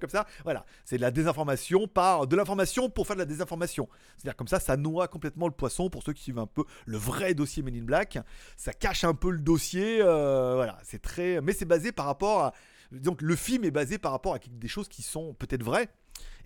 comme 0.01 0.09
ça 0.09 0.27
voilà. 0.43 0.65
C'est 0.83 0.97
de 0.97 1.01
la 1.01 1.11
désinformation 1.11 1.87
par 1.87 2.27
de 2.27 2.35
l'information 2.35 2.89
pour 2.89 3.07
faire 3.07 3.15
de 3.15 3.21
la 3.21 3.25
désinformation. 3.25 3.87
C'est 4.17 4.27
à 4.27 4.31
dire 4.31 4.35
comme 4.35 4.49
ça 4.49 4.59
ça 4.59 4.75
noie 4.75 5.07
complètement 5.07 5.47
le 5.47 5.53
poisson 5.53 5.89
pour 5.89 6.03
ceux 6.03 6.11
qui 6.11 6.23
suivent 6.23 6.39
un 6.39 6.47
peu 6.47 6.65
le 6.85 6.97
vrai 6.97 7.33
dossier 7.33 7.63
Men 7.63 7.77
in 7.77 7.83
Black. 7.83 8.19
Ça 8.57 8.73
cache 8.73 9.05
un 9.05 9.13
peu 9.13 9.29
le 9.29 9.39
dossier 9.39 10.01
euh, 10.01 10.55
voilà. 10.55 10.77
C'est 10.83 11.01
très 11.01 11.39
mais 11.39 11.53
c'est 11.53 11.63
basé 11.63 11.93
par 11.93 12.07
rapport 12.07 12.43
à 12.43 12.53
donc 12.91 13.21
le 13.21 13.37
film 13.37 13.63
est 13.63 13.71
basé 13.71 13.97
par 13.97 14.11
rapport 14.11 14.33
à 14.33 14.39
des 14.39 14.67
choses 14.67 14.89
qui 14.89 15.01
sont 15.01 15.33
peut-être 15.35 15.63
vraies 15.63 15.87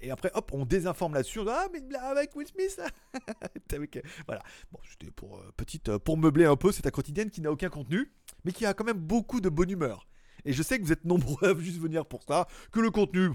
et 0.02 0.12
après, 0.12 0.32
hop, 0.34 0.52
on 0.54 0.66
désinforme 0.66 1.14
là-dessus. 1.14 1.40
Ah, 1.48 1.68
mais 1.72 1.82
avec 1.96 2.36
Will 2.36 2.48
Smith 2.48 2.82
Voilà. 4.28 4.42
Bon, 4.72 4.80
c'était 4.90 5.12
pour, 5.12 5.38
euh, 5.38 5.52
petite, 5.56 5.90
euh, 5.90 6.00
pour 6.00 6.18
meubler 6.18 6.46
un 6.46 6.56
peu, 6.56 6.72
c'est 6.72 6.82
ta 6.82 6.92
quotidienne 6.92 7.30
qui 7.30 7.42
n'a 7.42 7.52
aucun 7.52 7.70
contenu, 7.70 8.12
mais 8.44 8.52
qui 8.52 8.66
a 8.66 8.74
quand 8.74 8.84
même 8.84 8.98
beaucoup 8.98 9.42
de 9.42 9.50
bonne 9.50 9.70
humeur. 9.70 10.08
Et 10.44 10.54
je 10.54 10.64
sais 10.64 10.80
que 10.80 10.84
vous 10.84 10.92
êtes 10.92 11.06
nombreux 11.06 11.50
à 11.56 11.60
juste 11.60 11.80
venir 11.80 12.06
pour 12.06 12.24
ça, 12.24 12.48
que 12.72 12.80
le 12.80 12.90
contenu, 12.90 13.30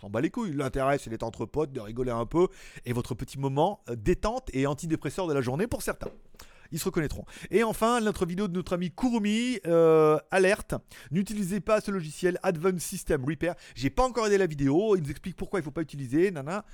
s'en 0.00 0.10
bat 0.10 0.20
les 0.20 0.30
couilles. 0.30 0.52
L'intérêt, 0.52 0.98
c'est 0.98 1.10
d'être 1.10 1.22
entre 1.22 1.46
potes, 1.46 1.72
de 1.72 1.80
rigoler 1.80 2.12
un 2.12 2.26
peu, 2.26 2.48
et 2.84 2.92
votre 2.92 3.14
petit 3.14 3.38
moment 3.38 3.82
euh, 3.88 3.96
détente 3.96 4.48
et 4.52 4.66
antidépresseur 4.66 5.26
de 5.26 5.32
la 5.32 5.40
journée 5.40 5.66
pour 5.66 5.82
certains 5.82 6.10
ils 6.72 6.78
se 6.78 6.84
reconnaîtront. 6.84 7.24
Et 7.50 7.62
enfin, 7.62 8.00
notre 8.00 8.26
vidéo 8.26 8.48
de 8.48 8.54
notre 8.54 8.72
ami 8.72 8.90
Kurumi, 8.90 9.60
euh, 9.66 10.18
alerte, 10.30 10.74
n'utilisez 11.10 11.60
pas 11.60 11.80
ce 11.80 11.90
logiciel 11.90 12.38
Advanced 12.42 12.80
System 12.80 13.24
Repair. 13.24 13.54
J'ai 13.74 13.90
pas 13.90 14.04
encore 14.04 14.26
aidé 14.26 14.38
la 14.38 14.46
vidéo, 14.46 14.96
il 14.96 15.02
nous 15.02 15.10
explique 15.10 15.36
pourquoi 15.36 15.60
il 15.60 15.62
faut 15.62 15.70
pas 15.70 15.82
utiliser, 15.82 16.30
nana. 16.30 16.64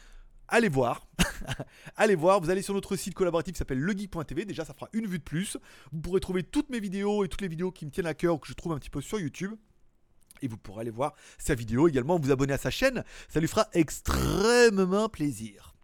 Allez 0.50 0.70
voir, 0.70 1.06
allez 1.96 2.14
voir, 2.14 2.40
vous 2.40 2.48
allez 2.48 2.62
sur 2.62 2.72
notre 2.72 2.96
site 2.96 3.12
collaboratif 3.12 3.52
qui 3.52 3.58
s'appelle 3.58 3.80
legeek.tv, 3.80 4.46
déjà 4.46 4.64
ça 4.64 4.72
fera 4.72 4.88
une 4.94 5.06
vue 5.06 5.18
de 5.18 5.24
plus. 5.24 5.58
Vous 5.92 6.00
pourrez 6.00 6.20
trouver 6.20 6.42
toutes 6.42 6.70
mes 6.70 6.80
vidéos 6.80 7.22
et 7.22 7.28
toutes 7.28 7.42
les 7.42 7.48
vidéos 7.48 7.70
qui 7.70 7.84
me 7.84 7.90
tiennent 7.90 8.06
à 8.06 8.14
cœur 8.14 8.36
ou 8.36 8.38
que 8.38 8.48
je 8.48 8.54
trouve 8.54 8.72
un 8.72 8.78
petit 8.78 8.88
peu 8.88 9.02
sur 9.02 9.20
YouTube. 9.20 9.52
Et 10.40 10.48
vous 10.48 10.56
pourrez 10.56 10.82
aller 10.82 10.90
voir 10.90 11.14
sa 11.36 11.54
vidéo 11.54 11.88
également, 11.88 12.18
vous 12.18 12.30
abonner 12.30 12.54
à 12.54 12.58
sa 12.58 12.70
chaîne, 12.70 13.04
ça 13.28 13.40
lui 13.40 13.48
fera 13.48 13.68
extrêmement 13.72 15.08
plaisir 15.08 15.74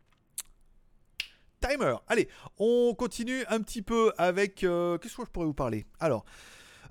timer. 1.66 1.96
Allez, 2.09 2.29
on 2.59 2.94
continue 2.94 3.44
un 3.48 3.61
petit 3.61 3.83
peu 3.83 4.12
avec. 4.18 4.64
Euh, 4.64 4.98
qu'est-ce 4.98 5.16
que 5.16 5.24
je 5.24 5.31
pourrais 5.31 5.46
vous 5.46 5.55
parler? 5.55 5.87
Alors. 6.00 6.24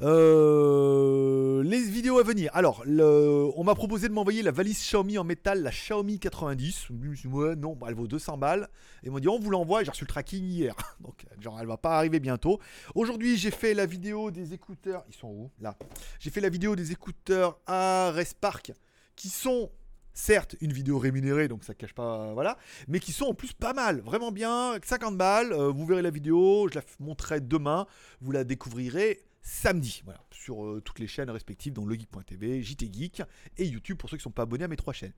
Euh, 0.02 1.62
les 1.64 1.80
vidéos 1.80 2.18
à 2.18 2.24
venir. 2.24 2.50
Alors, 2.56 2.84
on 2.88 3.64
m'a 3.64 3.76
proposé 3.76 4.10
de 4.10 4.14
m'envoyer 4.14 4.42
la 4.42 4.50
valise 4.50 4.80
Xiaomi 4.80 5.20
en 5.20 5.24
métal, 5.24 5.62
la 5.62 5.70
Xiaomi 5.70 6.20
90. 6.20 6.88
Je 6.88 6.94
me 6.94 7.16
suis 7.16 7.30
dit, 7.30 7.34
ouais, 7.34 7.56
non, 7.56 7.76
bah, 7.76 7.88
elle 7.90 7.96
vaut 7.96 8.08
200 8.08 8.38
balles. 8.38 8.70
Et 9.04 9.08
ils 9.08 9.12
m'ont 9.12 9.20
dit, 9.20 9.28
on 9.28 9.38
vous 9.38 9.52
l'envoie. 9.52 9.84
J'ai 9.84 9.92
reçu 9.92 10.04
le 10.04 10.10
tracking 10.10 10.44
hier. 10.44 10.76
Donc, 11.00 11.26
genre, 11.40 11.58
elle 11.62 11.68
va 11.68 11.78
pas 11.78 11.96
arriver 11.96 12.20
bientôt. 12.20 12.60
Aujourd'hui, 12.96 13.38
j'ai 13.38 13.52
fait 13.52 13.76
la 13.76 13.86
vidéo 13.86 14.32
des 14.32 14.54
écouteurs. 14.54 15.06
Ils 15.10 15.16
sont 15.16 15.28
où? 15.28 15.52
Là. 15.62 15.78
J'ai 16.20 16.32
fait 16.32 16.42
la 16.42 16.50
vidéo 16.50 16.76
des 16.76 16.92
écouteurs 16.92 17.60
à 17.68 18.12
Respark 18.12 18.74
qui 19.16 19.30
sont 19.30 19.70
certes 20.14 20.56
une 20.62 20.72
vidéo 20.72 20.98
rémunérée, 21.00 21.48
donc 21.48 21.64
ça 21.64 21.74
cache 21.74 21.94
pas, 21.94 22.34
voilà, 22.34 22.58
mais 22.88 23.00
qui 23.00 23.12
sont 23.12 23.26
en 23.26 23.34
plus 23.34 23.54
pas 23.54 23.74
mal, 23.74 24.02
vraiment 24.02 24.32
bien, 24.32 24.76
50 24.84 25.18
balles, 25.18 25.54
euh, 25.54 25.70
vous 25.70 25.86
verrez 25.86 26.02
la 26.02 26.12
vidéo, 26.12 26.68
je 26.70 26.76
la 26.76 26.86
montrerai 27.00 27.42
demain, 27.42 27.88
vous 28.22 28.32
la 28.32 28.44
découvrirez 28.44 29.24
samedi, 29.42 30.02
voilà, 30.06 30.22
sur 30.32 30.66
euh, 30.66 30.82
toutes 30.84 31.00
les 31.00 31.08
chaînes 31.08 31.30
respectives, 31.30 31.74
dont 31.74 31.86
legeek.tv, 31.86 32.62
JT 32.64 32.90
Geek 32.92 33.24
et 33.58 33.66
YouTube 33.66 33.98
pour 33.98 34.10
ceux 34.10 34.18
qui 34.18 34.22
ne 34.22 34.24
sont 34.24 34.32
pas 34.32 34.44
abonnés 34.44 34.64
à 34.64 34.68
mes 34.68 34.78
trois 34.78 34.94
chaînes. 34.94 35.14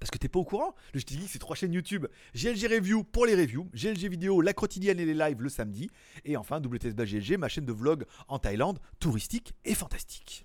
Parce 0.00 0.10
que 0.10 0.18
t'es 0.18 0.28
pas 0.28 0.40
au 0.40 0.44
courant, 0.44 0.74
le 0.94 1.00
JT 1.00 1.14
Geek 1.14 1.28
c'est 1.28 1.38
trois 1.38 1.54
chaînes 1.54 1.72
YouTube, 1.72 2.06
GLG 2.34 2.66
Review 2.66 3.04
pour 3.04 3.26
les 3.26 3.34
reviews, 3.34 3.68
GLG 3.74 4.08
Vidéo, 4.08 4.40
la 4.40 4.52
quotidienne 4.52 4.98
et 4.98 5.04
les 5.04 5.14
lives 5.14 5.40
le 5.40 5.48
samedi, 5.48 5.90
et 6.24 6.36
enfin 6.36 6.60
WTS 6.60 6.94
GLG, 6.94 7.36
ma 7.36 7.48
chaîne 7.48 7.66
de 7.66 7.72
vlog 7.72 8.04
en 8.26 8.38
Thaïlande, 8.38 8.80
touristique 8.98 9.54
et 9.64 9.74
fantastique. 9.74 10.42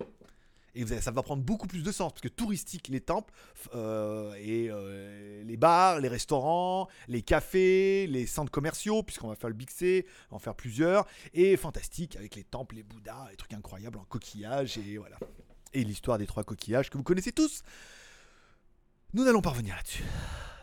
Et 0.77 0.85
ça 1.01 1.09
va 1.09 1.23
prendre 1.23 1.41
beaucoup 1.41 1.65
plus 1.65 1.81
de 1.81 1.91
sens, 1.91 2.11
parce 2.13 2.21
que 2.21 2.27
touristique, 2.27 2.87
les 2.87 3.01
temples, 3.01 3.33
euh, 3.73 4.35
et 4.35 4.69
euh, 4.69 5.43
les 5.43 5.57
bars, 5.57 5.99
les 5.99 6.07
restaurants, 6.07 6.87
les 7.07 7.23
cafés, 7.23 8.05
les 8.05 8.27
centres 8.27 8.51
commerciaux, 8.51 9.01
puisqu'on 9.01 9.27
va 9.27 9.35
faire 9.35 9.49
le 9.49 9.55
Big 9.55 9.71
C, 9.71 10.05
on 10.29 10.35
va 10.35 10.35
en 10.35 10.39
faire 10.39 10.53
plusieurs, 10.53 11.07
et 11.33 11.57
fantastique, 11.57 12.15
avec 12.15 12.35
les 12.35 12.43
temples, 12.43 12.75
les 12.75 12.83
Bouddhas, 12.83 13.27
les 13.31 13.37
trucs 13.37 13.53
incroyables 13.53 13.97
en 13.97 14.03
coquillage, 14.03 14.77
et 14.77 14.97
voilà. 14.97 15.17
et 15.73 15.83
l'histoire 15.83 16.19
des 16.19 16.27
trois 16.27 16.43
coquillages 16.43 16.91
que 16.91 16.97
vous 16.97 17.03
connaissez 17.03 17.31
tous. 17.31 17.63
Nous 19.13 19.23
n'allons 19.23 19.41
pas 19.41 19.49
revenir 19.49 19.75
là-dessus. 19.75 20.03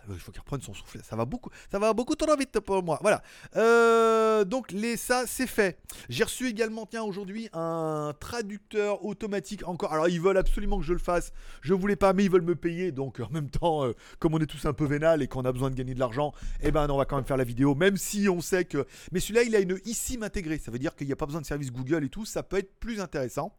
Il 0.09 0.19
faut 0.19 0.33
qu'il 0.33 0.40
reprenne 0.40 0.61
son 0.61 0.75
souffle. 0.75 1.01
Ça 1.03 1.17
va 1.17 1.25
beaucoup, 1.25 1.51
ça 1.71 1.79
va 1.79 1.93
beaucoup 1.93 2.14
trop 2.14 2.37
vite 2.37 2.61
pour 2.61 2.83
moi. 2.83 2.99
Voilà. 3.03 3.23
Euh, 3.57 4.45
donc 4.45 4.73
les 4.73 4.97
ça 4.97 5.25
c'est 5.27 5.47
fait. 5.47 5.79
J'ai 6.09 6.25
reçu 6.25 6.49
également 6.49 6.87
tiens 6.87 7.03
aujourd'hui 7.03 7.49
un 7.53 8.12
traducteur 8.19 9.05
automatique 9.05 9.67
encore. 9.67 9.93
Alors 9.93 10.09
ils 10.09 10.21
veulent 10.21 10.38
absolument 10.38 10.79
que 10.79 10.85
je 10.85 10.93
le 10.93 10.99
fasse. 10.99 11.33
Je 11.62 11.75
voulais 11.75 11.97
pas, 11.97 12.12
mais 12.12 12.25
ils 12.25 12.31
veulent 12.31 12.43
me 12.43 12.57
payer. 12.57 12.93
Donc 12.93 13.21
en 13.21 13.31
même 13.31 13.51
temps, 13.51 13.85
euh, 13.85 13.93
comme 14.19 14.35
on 14.35 14.38
est 14.38 14.47
tous 14.47 14.64
un 14.67 14.73
peu 14.73 14.85
vénal 14.85 15.23
et 15.23 15.29
qu'on 15.29 15.45
a 15.45 15.53
besoin 15.53 15.71
de 15.71 15.75
gagner 15.75 15.95
de 15.95 16.01
l'argent, 16.01 16.33
eh 16.62 16.71
ben 16.71 16.88
on 16.90 16.97
va 16.97 17.05
quand 17.05 17.17
même 17.17 17.25
faire 17.25 17.37
la 17.37 17.45
vidéo, 17.45 17.75
même 17.75 17.97
si 17.97 18.29
on 18.29 18.40
sait 18.40 18.64
que. 18.64 18.87
Mais 19.12 19.21
celui-là 19.21 19.43
il 19.43 19.57
a 19.57 19.61
une 19.61 19.79
eSIM 19.85 20.23
intégrée. 20.23 20.59
Ça 20.59 20.71
veut 20.71 20.79
dire 20.79 20.95
qu'il 20.95 21.07
n'y 21.07 21.12
a 21.12 21.17
pas 21.17 21.27
besoin 21.27 21.40
de 21.40 21.47
service 21.47 21.73
Google 21.73 22.05
et 22.05 22.09
tout. 22.09 22.25
Ça 22.25 22.43
peut 22.43 22.59
être 22.59 22.79
plus 22.79 23.01
intéressant. 23.01 23.53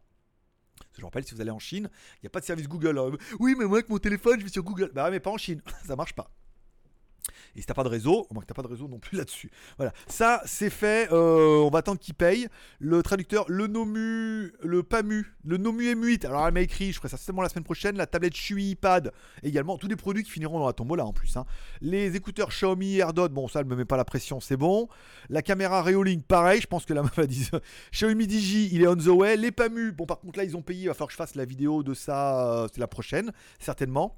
Je 0.98 1.04
rappelle, 1.04 1.24
si 1.24 1.34
vous 1.34 1.40
allez 1.40 1.50
en 1.50 1.58
Chine, 1.58 1.88
il 2.16 2.20
n'y 2.24 2.26
a 2.26 2.30
pas 2.30 2.40
de 2.40 2.44
service 2.44 2.68
Google. 2.68 3.00
Oui, 3.38 3.54
mais 3.58 3.64
moi 3.64 3.78
avec 3.78 3.88
mon 3.88 3.98
téléphone, 3.98 4.38
je 4.40 4.44
vais 4.44 4.50
sur 4.50 4.62
Google. 4.62 4.90
Bah 4.94 5.10
mais 5.10 5.20
pas 5.20 5.30
en 5.30 5.38
Chine, 5.38 5.60
ça 5.86 5.96
marche 5.96 6.14
pas. 6.14 6.30
Et 7.56 7.60
si 7.60 7.66
t'as 7.66 7.74
pas 7.74 7.84
de 7.84 7.88
réseau, 7.88 8.26
au 8.28 8.34
moins 8.34 8.42
que 8.42 8.46
t'as 8.46 8.54
pas 8.54 8.62
de 8.62 8.68
réseau 8.68 8.88
non 8.88 8.98
plus 8.98 9.16
là-dessus. 9.18 9.50
Voilà, 9.76 9.92
ça 10.06 10.42
c'est 10.44 10.70
fait. 10.70 11.08
Euh, 11.12 11.58
on 11.58 11.70
va 11.70 11.78
attendre 11.80 11.98
qu'il 11.98 12.14
paye. 12.14 12.48
Le 12.78 13.02
traducteur, 13.02 13.44
le 13.48 13.66
Nomu, 13.66 14.52
le 14.60 14.82
PAMU, 14.82 15.34
le 15.44 15.56
Nomu 15.56 15.92
M8. 15.94 16.26
Alors 16.26 16.46
elle 16.46 16.54
m'a 16.54 16.60
écrit, 16.60 16.92
je 16.92 16.98
ferai 16.98 17.08
ça 17.08 17.16
certainement 17.16 17.42
la 17.42 17.48
semaine 17.48 17.64
prochaine. 17.64 17.96
La 17.96 18.06
tablette 18.06 18.34
Shui 18.34 18.70
iPad 18.70 19.12
également. 19.42 19.78
Tous 19.78 19.88
des 19.88 19.96
produits 19.96 20.22
qui 20.22 20.30
finiront 20.30 20.58
dans 20.58 20.66
la 20.66 20.72
tombola 20.72 21.04
en 21.04 21.12
plus. 21.12 21.36
Hein. 21.36 21.44
Les 21.80 22.16
écouteurs 22.16 22.48
Xiaomi 22.48 22.98
AirDot, 22.98 23.28
bon 23.28 23.48
ça 23.48 23.60
elle 23.60 23.66
me 23.66 23.76
met 23.76 23.84
pas 23.84 23.96
la 23.96 24.04
pression, 24.04 24.40
c'est 24.40 24.56
bon. 24.56 24.88
La 25.28 25.42
caméra 25.42 25.82
Reolink, 25.82 26.24
pareil. 26.24 26.60
Je 26.60 26.66
pense 26.66 26.84
que 26.84 26.94
la 26.94 27.02
meuf 27.02 27.18
a 27.18 27.26
dit 27.26 27.50
Xiaomi 27.92 28.26
Digi, 28.26 28.70
il 28.72 28.82
est 28.82 28.86
on 28.86 28.96
the 28.96 29.06
way. 29.06 29.36
Les 29.36 29.52
PAMU, 29.52 29.92
bon 29.92 30.06
par 30.06 30.20
contre 30.20 30.38
là 30.38 30.44
ils 30.44 30.56
ont 30.56 30.62
payé. 30.62 30.82
Il 30.82 30.88
va 30.88 30.94
falloir 30.94 31.08
que 31.08 31.12
je 31.12 31.18
fasse 31.18 31.34
la 31.34 31.44
vidéo 31.44 31.82
de 31.82 31.94
ça. 31.94 32.46
Euh, 32.46 32.68
c'est 32.72 32.80
la 32.80 32.86
prochaine, 32.86 33.32
certainement. 33.58 34.14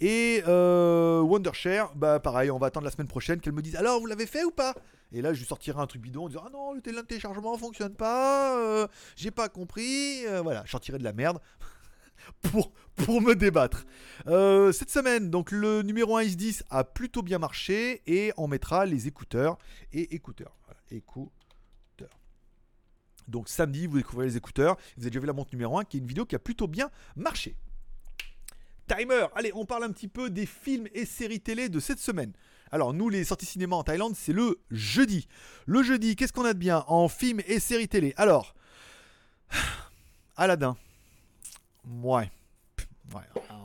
Et 0.00 0.42
euh, 0.46 1.20
Wondershare, 1.20 1.92
bah 1.96 2.20
pareil, 2.20 2.50
on 2.50 2.58
va 2.58 2.70
attendre 2.76 2.84
la 2.84 2.90
semaine 2.90 3.08
prochaine 3.08 3.40
qu'elle 3.40 3.54
me 3.54 3.62
dise 3.62 3.76
alors 3.76 4.00
vous 4.00 4.06
l'avez 4.06 4.26
fait 4.26 4.44
ou 4.44 4.50
pas? 4.50 4.74
Et 5.12 5.22
là 5.22 5.32
je 5.32 5.38
lui 5.38 5.46
sortirai 5.46 5.80
un 5.80 5.86
truc 5.86 6.02
bidon 6.02 6.24
en 6.24 6.28
disant 6.28 6.42
ah 6.46 6.50
non 6.52 6.74
le 6.74 6.80
téléchargement 6.80 7.56
fonctionne 7.56 7.94
pas, 7.94 8.58
euh, 8.58 8.86
j'ai 9.16 9.30
pas 9.30 9.48
compris, 9.48 10.26
euh, 10.26 10.42
voilà, 10.42 10.62
je 10.66 10.70
sortirai 10.70 10.98
de 10.98 11.04
la 11.04 11.12
merde. 11.12 11.40
pour, 12.42 12.72
pour 12.96 13.22
me 13.22 13.34
débattre. 13.34 13.86
Euh, 14.26 14.72
cette 14.72 14.90
semaine, 14.90 15.30
donc 15.30 15.52
le 15.52 15.82
numéro 15.82 16.16
1 16.16 16.22
is 16.24 16.36
10 16.36 16.64
a 16.70 16.82
plutôt 16.82 17.22
bien 17.22 17.38
marché 17.38 18.02
et 18.06 18.32
on 18.36 18.48
mettra 18.48 18.84
les 18.84 19.06
écouteurs 19.06 19.58
et 19.92 20.14
écouteurs. 20.14 20.56
écouteurs. 20.90 21.30
Donc 23.28 23.48
samedi, 23.48 23.86
vous 23.86 23.98
découvrez 23.98 24.26
les 24.26 24.36
écouteurs. 24.36 24.76
Vous 24.96 25.02
avez 25.02 25.10
déjà 25.10 25.20
vu 25.20 25.26
la 25.26 25.32
montre 25.32 25.50
numéro 25.52 25.78
1 25.78 25.84
qui 25.84 25.96
est 25.96 26.00
une 26.00 26.06
vidéo 26.06 26.26
qui 26.26 26.34
a 26.34 26.40
plutôt 26.40 26.66
bien 26.66 26.90
marché. 27.14 27.56
Timer, 28.86 29.26
allez, 29.34 29.50
on 29.54 29.64
parle 29.64 29.84
un 29.84 29.90
petit 29.90 30.08
peu 30.08 30.30
des 30.30 30.46
films 30.46 30.86
et 30.94 31.04
séries 31.04 31.40
télé 31.40 31.68
de 31.68 31.80
cette 31.80 31.98
semaine. 31.98 32.32
Alors 32.72 32.92
nous, 32.92 33.08
les 33.08 33.24
sorties 33.24 33.46
cinéma 33.46 33.76
en 33.76 33.84
Thaïlande, 33.84 34.14
c'est 34.16 34.32
le 34.32 34.60
jeudi. 34.70 35.28
Le 35.66 35.82
jeudi, 35.82 36.16
qu'est-ce 36.16 36.32
qu'on 36.32 36.44
a 36.44 36.52
de 36.52 36.58
bien 36.58 36.84
en 36.88 37.08
films 37.08 37.40
et 37.46 37.60
séries 37.60 37.88
télé? 37.88 38.12
Alors, 38.16 38.54
Aladdin. 40.36 40.76
Ouais. 42.02 42.30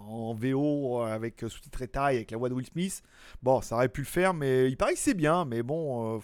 En 0.07 0.33
VO 0.33 1.01
avec 1.01 1.39
sous-titré 1.47 1.87
Thaï 1.87 2.17
avec 2.17 2.31
la 2.31 2.37
voix 2.37 2.49
de 2.49 2.53
Will 2.53 2.65
Smith. 2.65 3.01
Bon, 3.41 3.61
ça 3.61 3.75
aurait 3.75 3.89
pu 3.89 4.01
le 4.01 4.07
faire, 4.07 4.33
mais 4.33 4.69
il 4.69 4.77
paraît 4.77 4.93
que 4.93 4.99
c'est 4.99 5.13
bien. 5.13 5.45
Mais 5.45 5.63
bon, 5.63 6.17
euh, 6.17 6.19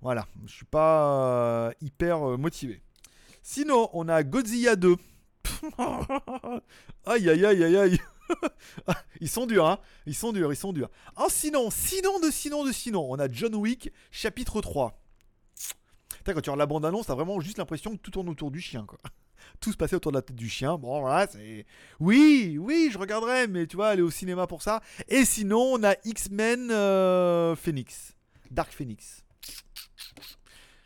voilà, 0.00 0.26
je 0.46 0.52
suis 0.52 0.64
pas 0.64 1.68
euh, 1.68 1.72
hyper 1.80 2.30
euh, 2.30 2.36
motivé. 2.36 2.82
Sinon, 3.42 3.88
on 3.92 4.08
a 4.08 4.22
Godzilla 4.24 4.74
2. 4.76 4.96
aïe 7.06 7.30
aïe 7.30 7.46
aïe 7.46 7.64
aïe 7.64 7.76
aïe. 7.76 8.00
ils 9.20 9.28
sont 9.28 9.46
durs, 9.46 9.66
hein 9.66 9.78
Ils 10.06 10.14
sont 10.14 10.32
durs, 10.32 10.52
ils 10.52 10.56
sont 10.56 10.72
durs. 10.72 10.88
Oh, 11.16 11.26
sinon, 11.28 11.70
sinon 11.70 12.20
de 12.20 12.30
sinon 12.30 12.64
de 12.64 12.72
sinon, 12.72 13.06
on 13.10 13.18
a 13.18 13.30
John 13.30 13.54
Wick, 13.54 13.92
chapitre 14.10 14.60
3. 14.60 14.98
quand 16.24 16.32
tu 16.32 16.38
regardes 16.38 16.58
la 16.58 16.66
bande-annonce, 16.66 17.06
t'as 17.06 17.14
vraiment 17.14 17.40
juste 17.40 17.58
l'impression 17.58 17.96
que 17.96 18.02
tout 18.02 18.10
tourne 18.10 18.28
autour 18.28 18.50
du 18.50 18.60
chien, 18.60 18.84
quoi. 18.86 18.98
Tout 19.60 19.72
se 19.72 19.76
passait 19.76 19.96
autour 19.96 20.12
de 20.12 20.16
la 20.16 20.22
tête 20.22 20.36
du 20.36 20.48
chien. 20.48 20.78
Bon, 20.78 21.00
voilà, 21.00 21.26
c'est. 21.26 21.66
Oui, 22.00 22.58
oui, 22.60 22.90
je 22.92 22.98
regarderai, 22.98 23.48
mais 23.48 23.66
tu 23.66 23.76
vois, 23.76 23.88
aller 23.88 24.02
au 24.02 24.10
cinéma 24.10 24.46
pour 24.46 24.62
ça. 24.62 24.80
Et 25.08 25.24
sinon, 25.24 25.74
on 25.74 25.82
a 25.82 25.94
X-Men 26.04 26.70
euh, 26.70 27.56
Phoenix. 27.56 28.14
Dark 28.50 28.72
Phoenix. 28.72 29.24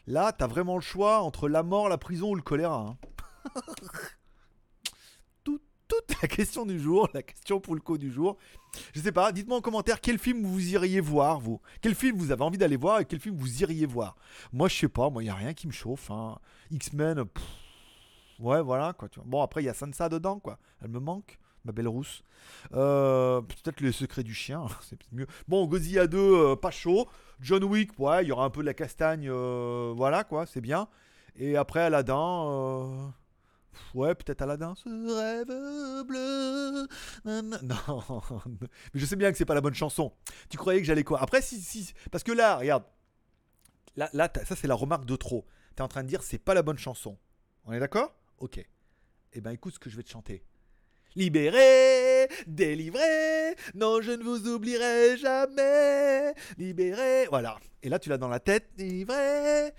Là, 0.07 0.33
t'as 0.33 0.47
vraiment 0.47 0.77
le 0.77 0.83
choix 0.83 1.21
entre 1.21 1.49
la 1.49 1.63
mort, 1.63 1.89
la 1.89 1.99
prison 1.99 2.31
ou 2.31 2.35
le 2.35 2.43
choléra. 2.43 2.87
Hein. 2.87 2.97
toute 5.89 6.21
la 6.21 6.29
question 6.29 6.67
du 6.67 6.81
jour, 6.81 7.09
la 7.15 7.23
question 7.23 7.61
pour 7.61 7.75
le 7.75 7.81
coup 7.81 7.99
du 7.99 8.11
jour. 8.13 8.37
Je 8.95 9.01
sais 9.01 9.13
pas, 9.13 9.33
dites-moi 9.33 9.59
en 9.59 9.61
commentaire 9.61 10.01
quel 10.01 10.19
film 10.19 10.45
vous 10.45 10.73
iriez 10.73 11.01
voir, 11.01 11.41
vous. 11.41 11.61
Quel 11.81 11.95
film 11.95 12.17
vous 12.17 12.31
avez 12.31 12.43
envie 12.43 12.59
d'aller 12.59 12.77
voir 12.77 13.01
et 13.01 13.05
quel 13.05 13.21
film 13.21 13.37
vous 13.37 13.63
iriez 13.63 13.87
voir. 13.87 14.17
Moi, 14.53 14.69
je 14.69 14.77
sais 14.77 14.89
pas, 14.89 15.11
moi, 15.11 15.23
il 15.23 15.27
n'y 15.27 15.31
a 15.31 15.35
rien 15.35 15.55
qui 15.55 15.67
me 15.67 15.73
chauffe. 15.73 16.11
Hein. 16.11 16.39
X-Men, 16.71 17.25
ouais, 18.41 18.63
voilà, 18.63 18.93
quoi. 18.93 19.09
Bon, 19.25 19.43
après, 19.43 19.63
il 19.63 19.67
y 19.67 19.69
a 19.69 19.75
Sansa 19.75 20.09
dedans, 20.09 20.39
quoi. 20.39 20.59
Elle 20.83 20.91
me 20.91 21.01
manque, 21.01 21.39
ma 21.65 21.73
belle 21.73 21.89
rousse. 21.89 22.23
Euh, 22.75 23.41
peut-être 23.41 23.81
les 23.81 23.93
secrets 23.93 24.23
du 24.23 24.35
chien, 24.35 24.67
c'est 24.83 24.99
mieux. 25.13 25.27
Bon, 25.49 25.67
Godzilla 25.67 26.07
2, 26.07 26.19
euh, 26.19 26.57
pas 26.57 26.71
chaud. 26.71 27.09
John 27.41 27.65
Wick, 27.65 27.99
ouais, 27.99 28.25
il 28.25 28.29
y 28.29 28.33
aura 28.33 28.45
un 28.45 28.51
peu 28.51 28.61
de 28.61 28.67
la 28.67 28.75
castagne, 28.75 29.29
euh, 29.29 29.93
voilà, 29.97 30.25
quoi, 30.25 30.47
c'est 30.47 30.61
bien. 30.61 30.89
Et 31.37 31.57
après, 31.57 31.81
Aladdin. 31.81 33.13
Ouais, 33.95 34.15
peut-être 34.15 34.43
Aladdin. 34.43 34.75
Ce 34.75 34.89
rêve 34.89 36.07
bleu. 36.07 36.89
Non, 37.63 38.23
mais 38.61 38.69
je 38.95 39.05
sais 39.07 39.17
bien 39.17 39.33
que 39.33 39.39
c'est 39.39 39.45
pas 39.45 39.55
la 39.55 39.61
bonne 39.61 39.75
chanson. 39.75 40.13
Tu 40.49 40.57
croyais 40.57 40.81
que 40.81 40.87
j'allais 40.87 41.05
quoi? 41.05 41.21
Après, 41.21 41.43
si, 41.43 41.61
si. 41.61 41.93
Parce 42.11 42.25
que 42.25 42.33
là, 42.33 42.57
regarde. 42.57 42.85
Là, 43.97 44.11
là 44.13 44.31
ça, 44.45 44.55
c'est 44.57 44.67
la 44.67 44.75
remarque 44.75 45.07
de 45.07 45.17
trop. 45.17 45.47
T'es 45.75 45.83
en 45.83 45.89
train 45.89 46.03
de 46.03 46.09
dire 46.09 46.23
c'est 46.23 46.39
pas 46.39 46.55
la 46.55 46.63
bonne 46.63 46.79
chanson. 46.79 47.19
On 47.65 47.73
est 47.73 47.81
d'accord? 47.81 48.15
Ok. 48.39 48.65
Eh 49.33 49.41
ben, 49.41 49.51
écoute 49.51 49.75
ce 49.75 49.79
que 49.79 49.91
je 49.91 49.97
vais 49.97 50.03
te 50.03 50.11
chanter. 50.11 50.45
Libéré, 51.17 52.29
délivré, 52.47 53.55
non 53.75 54.03
je 54.03 54.13
ne 54.13 54.23
vous 54.23 54.49
oublierai 54.49 55.17
jamais. 55.17 56.35
Libéré, 56.59 57.27
voilà. 57.29 57.59
Et 57.83 57.89
là 57.89 57.99
tu 57.99 58.11
l'as 58.11 58.19
dans 58.19 58.29
la 58.29 58.39
tête. 58.39 58.69
Livré, 58.77 59.73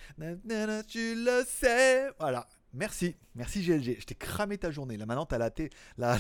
tu 0.88 1.14
le 1.16 1.44
sais. 1.48 2.10
Voilà. 2.20 2.48
Merci, 2.74 3.16
merci 3.36 3.62
GLG. 3.62 3.98
Je 4.00 4.06
t'ai 4.06 4.16
cramé 4.16 4.58
ta 4.58 4.72
journée. 4.72 4.98
Là 4.98 5.06
maintenant, 5.06 5.26
t'as 5.26 5.38
la, 5.38 5.50
la, 5.98 6.20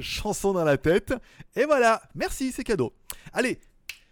chanson 0.00 0.52
dans 0.52 0.64
la 0.64 0.76
tête. 0.76 1.14
Et 1.56 1.64
voilà, 1.64 2.02
merci, 2.14 2.52
c'est 2.52 2.64
cadeau. 2.64 2.92
Allez, 3.32 3.58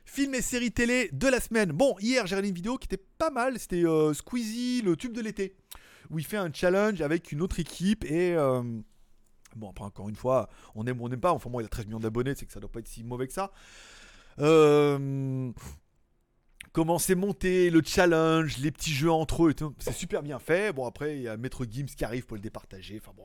film 0.04 0.34
et 0.34 0.42
série 0.42 0.72
télé 0.72 1.10
de 1.12 1.28
la 1.28 1.40
semaine. 1.40 1.72
Bon, 1.72 1.96
hier, 2.00 2.26
j'ai 2.26 2.34
regardé 2.34 2.48
une 2.48 2.54
vidéo 2.54 2.78
qui 2.78 2.86
était 2.86 3.04
pas 3.18 3.30
mal. 3.30 3.58
C'était 3.58 3.84
euh, 3.84 4.14
Squeezie, 4.14 4.82
le 4.82 4.96
tube 4.96 5.12
de 5.12 5.20
l'été. 5.20 5.54
Où 6.10 6.18
il 6.18 6.24
fait 6.24 6.36
un 6.36 6.52
challenge 6.52 7.00
avec 7.02 7.32
une 7.32 7.42
autre 7.42 7.60
équipe. 7.60 8.04
Et. 8.04 8.34
Euh, 8.34 8.62
bon, 9.54 9.70
après, 9.70 9.84
encore 9.84 10.08
une 10.08 10.16
fois, 10.16 10.48
on 10.74 10.86
aime 10.86 11.00
ou 11.00 11.06
on 11.06 11.08
n'aime 11.08 11.20
pas. 11.20 11.32
Enfin, 11.32 11.50
moi, 11.50 11.62
il 11.62 11.66
a 11.66 11.68
13 11.68 11.86
millions 11.86 12.00
d'abonnés, 12.00 12.34
c'est 12.34 12.46
que 12.46 12.52
ça 12.52 12.60
doit 12.60 12.70
pas 12.70 12.80
être 12.80 12.88
si 12.88 13.04
mauvais 13.04 13.26
que 13.26 13.32
ça. 13.32 13.52
Euh 14.38 15.52
comment 16.76 16.98
c'est 16.98 17.14
monté, 17.14 17.70
le 17.70 17.80
challenge, 17.82 18.58
les 18.58 18.70
petits 18.70 18.92
jeux 18.92 19.10
entre 19.10 19.46
eux, 19.46 19.54
c'est 19.78 19.94
super 19.94 20.22
bien 20.22 20.38
fait. 20.38 20.74
Bon, 20.74 20.84
après, 20.84 21.16
il 21.16 21.22
y 21.22 21.28
a 21.28 21.38
Maître 21.38 21.64
Gims 21.64 21.86
qui 21.86 22.04
arrive 22.04 22.26
pour 22.26 22.36
le 22.36 22.42
départager. 22.42 23.00
Enfin 23.00 23.12
bon, 23.16 23.24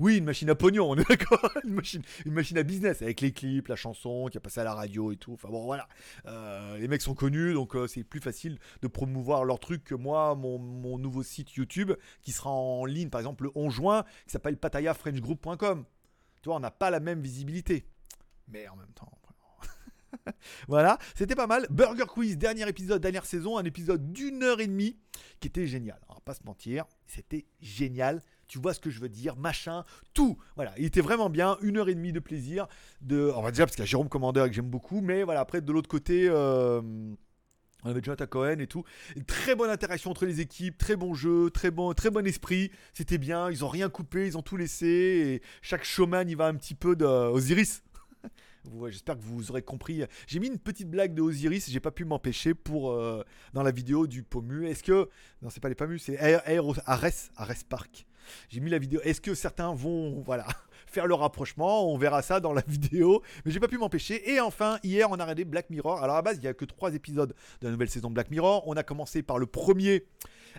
oui, 0.00 0.16
une 0.16 0.24
machine 0.24 0.50
à 0.50 0.56
pognon, 0.56 0.90
on 0.90 0.96
est 0.96 1.08
d'accord 1.08 1.52
une, 1.64 1.74
machine, 1.74 2.02
une 2.26 2.32
machine 2.32 2.58
à 2.58 2.64
business 2.64 3.00
avec 3.00 3.20
les 3.20 3.30
clips, 3.30 3.68
la 3.68 3.76
chanson 3.76 4.26
qui 4.28 4.38
a 4.38 4.40
passé 4.40 4.58
à 4.58 4.64
la 4.64 4.74
radio 4.74 5.12
et 5.12 5.16
tout. 5.16 5.34
Enfin 5.34 5.50
bon, 5.50 5.64
voilà. 5.64 5.86
Euh, 6.26 6.78
les 6.78 6.88
mecs 6.88 7.02
sont 7.02 7.14
connus, 7.14 7.54
donc 7.54 7.76
euh, 7.76 7.86
c'est 7.86 8.02
plus 8.02 8.18
facile 8.18 8.58
de 8.82 8.88
promouvoir 8.88 9.44
leur 9.44 9.60
truc 9.60 9.84
que 9.84 9.94
moi, 9.94 10.34
mon, 10.34 10.58
mon, 10.58 10.98
nouveau 10.98 11.22
site 11.22 11.54
YouTube 11.54 11.92
qui 12.22 12.32
sera 12.32 12.50
en 12.50 12.86
ligne, 12.86 13.08
par 13.08 13.20
exemple, 13.20 13.44
le 13.44 13.52
11 13.54 13.72
juin, 13.72 14.04
qui 14.26 14.32
s'appelle 14.32 14.56
patayafrenchgroup.com. 14.56 15.84
Tu 16.42 16.48
vois, 16.48 16.56
on 16.56 16.60
n'a 16.60 16.72
pas 16.72 16.90
la 16.90 16.98
même 16.98 17.20
visibilité. 17.20 17.86
Mais 18.48 18.66
en 18.66 18.74
même 18.74 18.92
temps. 18.96 19.12
voilà, 20.68 20.98
c'était 21.14 21.34
pas 21.34 21.46
mal. 21.46 21.66
Burger 21.70 22.06
Quiz, 22.06 22.36
dernier 22.38 22.68
épisode, 22.68 23.00
dernière 23.00 23.26
saison, 23.26 23.58
un 23.58 23.64
épisode 23.64 24.12
d'une 24.12 24.42
heure 24.42 24.60
et 24.60 24.66
demie 24.66 24.96
qui 25.40 25.48
était 25.48 25.66
génial. 25.66 25.98
On 26.08 26.14
va 26.14 26.20
pas 26.20 26.34
se 26.34 26.44
mentir, 26.44 26.84
c'était 27.06 27.46
génial. 27.60 28.22
Tu 28.46 28.58
vois 28.58 28.74
ce 28.74 28.80
que 28.80 28.90
je 28.90 29.00
veux 29.00 29.08
dire, 29.08 29.36
machin, 29.36 29.84
tout. 30.12 30.36
Voilà, 30.56 30.74
il 30.76 30.84
était 30.84 31.00
vraiment 31.00 31.30
bien, 31.30 31.56
une 31.62 31.76
heure 31.76 31.88
et 31.88 31.94
demie 31.94 32.12
de 32.12 32.18
plaisir. 32.18 32.66
De, 33.00 33.32
on 33.36 33.42
va 33.42 33.52
dire 33.52 33.66
parce 33.66 33.76
qu'il 33.76 33.82
y 33.82 33.86
a 33.86 33.86
Jérôme 33.86 34.08
Commandeur 34.08 34.48
que 34.48 34.52
j'aime 34.52 34.68
beaucoup, 34.68 35.00
mais 35.00 35.22
voilà, 35.22 35.40
après 35.40 35.60
de 35.60 35.72
l'autre 35.72 35.88
côté. 35.88 36.26
Euh, 36.28 36.82
on 37.82 37.90
avait 37.90 38.02
Jonathan 38.02 38.26
Cohen 38.26 38.58
et 38.58 38.66
tout. 38.66 38.84
Très 39.26 39.54
bonne 39.54 39.70
interaction 39.70 40.10
entre 40.10 40.26
les 40.26 40.40
équipes, 40.40 40.76
très 40.76 40.96
bon 40.96 41.14
jeu, 41.14 41.50
très 41.50 41.70
bon, 41.70 41.92
très 41.94 42.10
bon 42.10 42.26
esprit. 42.26 42.70
C'était 42.92 43.16
bien. 43.18 43.50
Ils 43.50 43.64
ont 43.64 43.68
rien 43.68 43.88
coupé, 43.88 44.26
ils 44.26 44.36
ont 44.36 44.42
tout 44.42 44.56
laissé. 44.56 44.86
Et 44.86 45.42
chaque 45.62 45.84
showman, 45.84 46.28
il 46.28 46.36
va 46.36 46.46
un 46.46 46.54
petit 46.54 46.74
peu 46.74 46.94
de 46.94 47.06
Osiris. 47.06 47.82
J'espère 48.88 49.16
que 49.16 49.22
vous 49.22 49.50
aurez 49.50 49.62
compris. 49.62 50.04
J'ai 50.26 50.38
mis 50.38 50.48
une 50.48 50.58
petite 50.58 50.90
blague 50.90 51.14
de 51.14 51.22
Osiris, 51.22 51.70
j'ai 51.70 51.80
pas 51.80 51.90
pu 51.90 52.04
m'empêcher 52.04 52.54
pour 52.54 52.92
euh, 52.92 53.24
dans 53.52 53.62
la 53.62 53.70
vidéo 53.70 54.06
du 54.06 54.22
Pomu. 54.22 54.66
Est-ce 54.68 54.82
que 54.82 55.08
non, 55.42 55.50
c'est 55.50 55.60
pas 55.60 55.68
les 55.68 55.74
Pomu, 55.74 55.98
c'est 55.98 56.18
Ares, 56.18 56.80
Ares 56.86 57.64
Park. 57.68 58.06
J'ai 58.48 58.60
mis 58.60 58.70
la 58.70 58.78
vidéo. 58.78 59.00
Est-ce 59.02 59.20
que 59.20 59.34
certains 59.34 59.74
vont, 59.74 60.20
voilà, 60.20 60.46
faire 60.86 61.06
le 61.06 61.14
rapprochement? 61.14 61.90
On 61.90 61.96
verra 61.96 62.22
ça 62.22 62.40
dans 62.40 62.52
la 62.52 62.62
vidéo. 62.66 63.22
Mais 63.44 63.50
j'ai 63.50 63.60
pas 63.60 63.68
pu 63.68 63.78
m'empêcher. 63.78 64.30
Et 64.30 64.40
enfin, 64.40 64.78
hier, 64.82 65.10
on 65.10 65.14
a 65.14 65.22
regardé 65.22 65.44
Black 65.44 65.70
Mirror. 65.70 66.02
Alors 66.02 66.16
à 66.16 66.22
base, 66.22 66.36
il 66.36 66.44
y 66.44 66.48
a 66.48 66.54
que 66.54 66.64
trois 66.64 66.94
épisodes 66.94 67.34
de 67.60 67.66
la 67.66 67.72
nouvelle 67.72 67.90
saison 67.90 68.08
de 68.08 68.14
Black 68.14 68.30
Mirror. 68.30 68.62
On 68.66 68.74
a 68.74 68.82
commencé 68.82 69.22
par 69.22 69.38
le 69.38 69.46
premier 69.46 70.06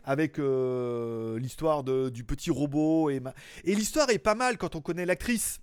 avec 0.03 0.39
euh, 0.39 1.37
l'histoire 1.37 1.83
du 1.83 2.23
petit 2.23 2.49
robot 2.49 3.09
et, 3.09 3.21
et 3.65 3.75
l'histoire 3.75 4.09
est 4.09 4.19
pas 4.19 4.35
mal 4.35 4.57
quand 4.57 4.75
on 4.75 4.81
connaît 4.81 5.05
l'actrice 5.05 5.59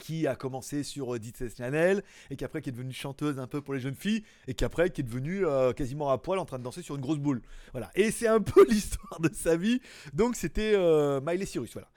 qui 0.00 0.26
a 0.26 0.34
commencé 0.34 0.82
sur 0.82 1.14
euh, 1.14 1.18
Disney 1.18 1.50
Channel 1.56 2.02
et 2.30 2.36
qui 2.36 2.44
après 2.44 2.60
qui 2.60 2.70
est 2.70 2.72
devenue 2.72 2.92
chanteuse 2.92 3.38
un 3.38 3.46
peu 3.46 3.60
pour 3.60 3.74
les 3.74 3.80
jeunes 3.80 3.94
filles 3.94 4.24
et 4.48 4.54
qui 4.54 4.64
après 4.64 4.90
qui 4.90 5.02
est 5.02 5.04
devenue 5.04 5.46
euh, 5.46 5.72
quasiment 5.72 6.10
à 6.10 6.18
poil 6.18 6.38
en 6.38 6.44
train 6.44 6.58
de 6.58 6.64
danser 6.64 6.82
sur 6.82 6.96
une 6.96 7.02
grosse 7.02 7.18
boule. 7.18 7.42
Voilà. 7.72 7.90
Et 7.94 8.10
c'est 8.10 8.26
un 8.26 8.40
peu 8.40 8.66
l'histoire 8.70 9.20
de 9.20 9.32
sa 9.32 9.56
vie. 9.56 9.80
Donc 10.12 10.34
c'était 10.34 10.72
euh, 10.74 11.20
Miley 11.20 11.46
Cyrus. 11.46 11.72
Voilà. 11.72 11.88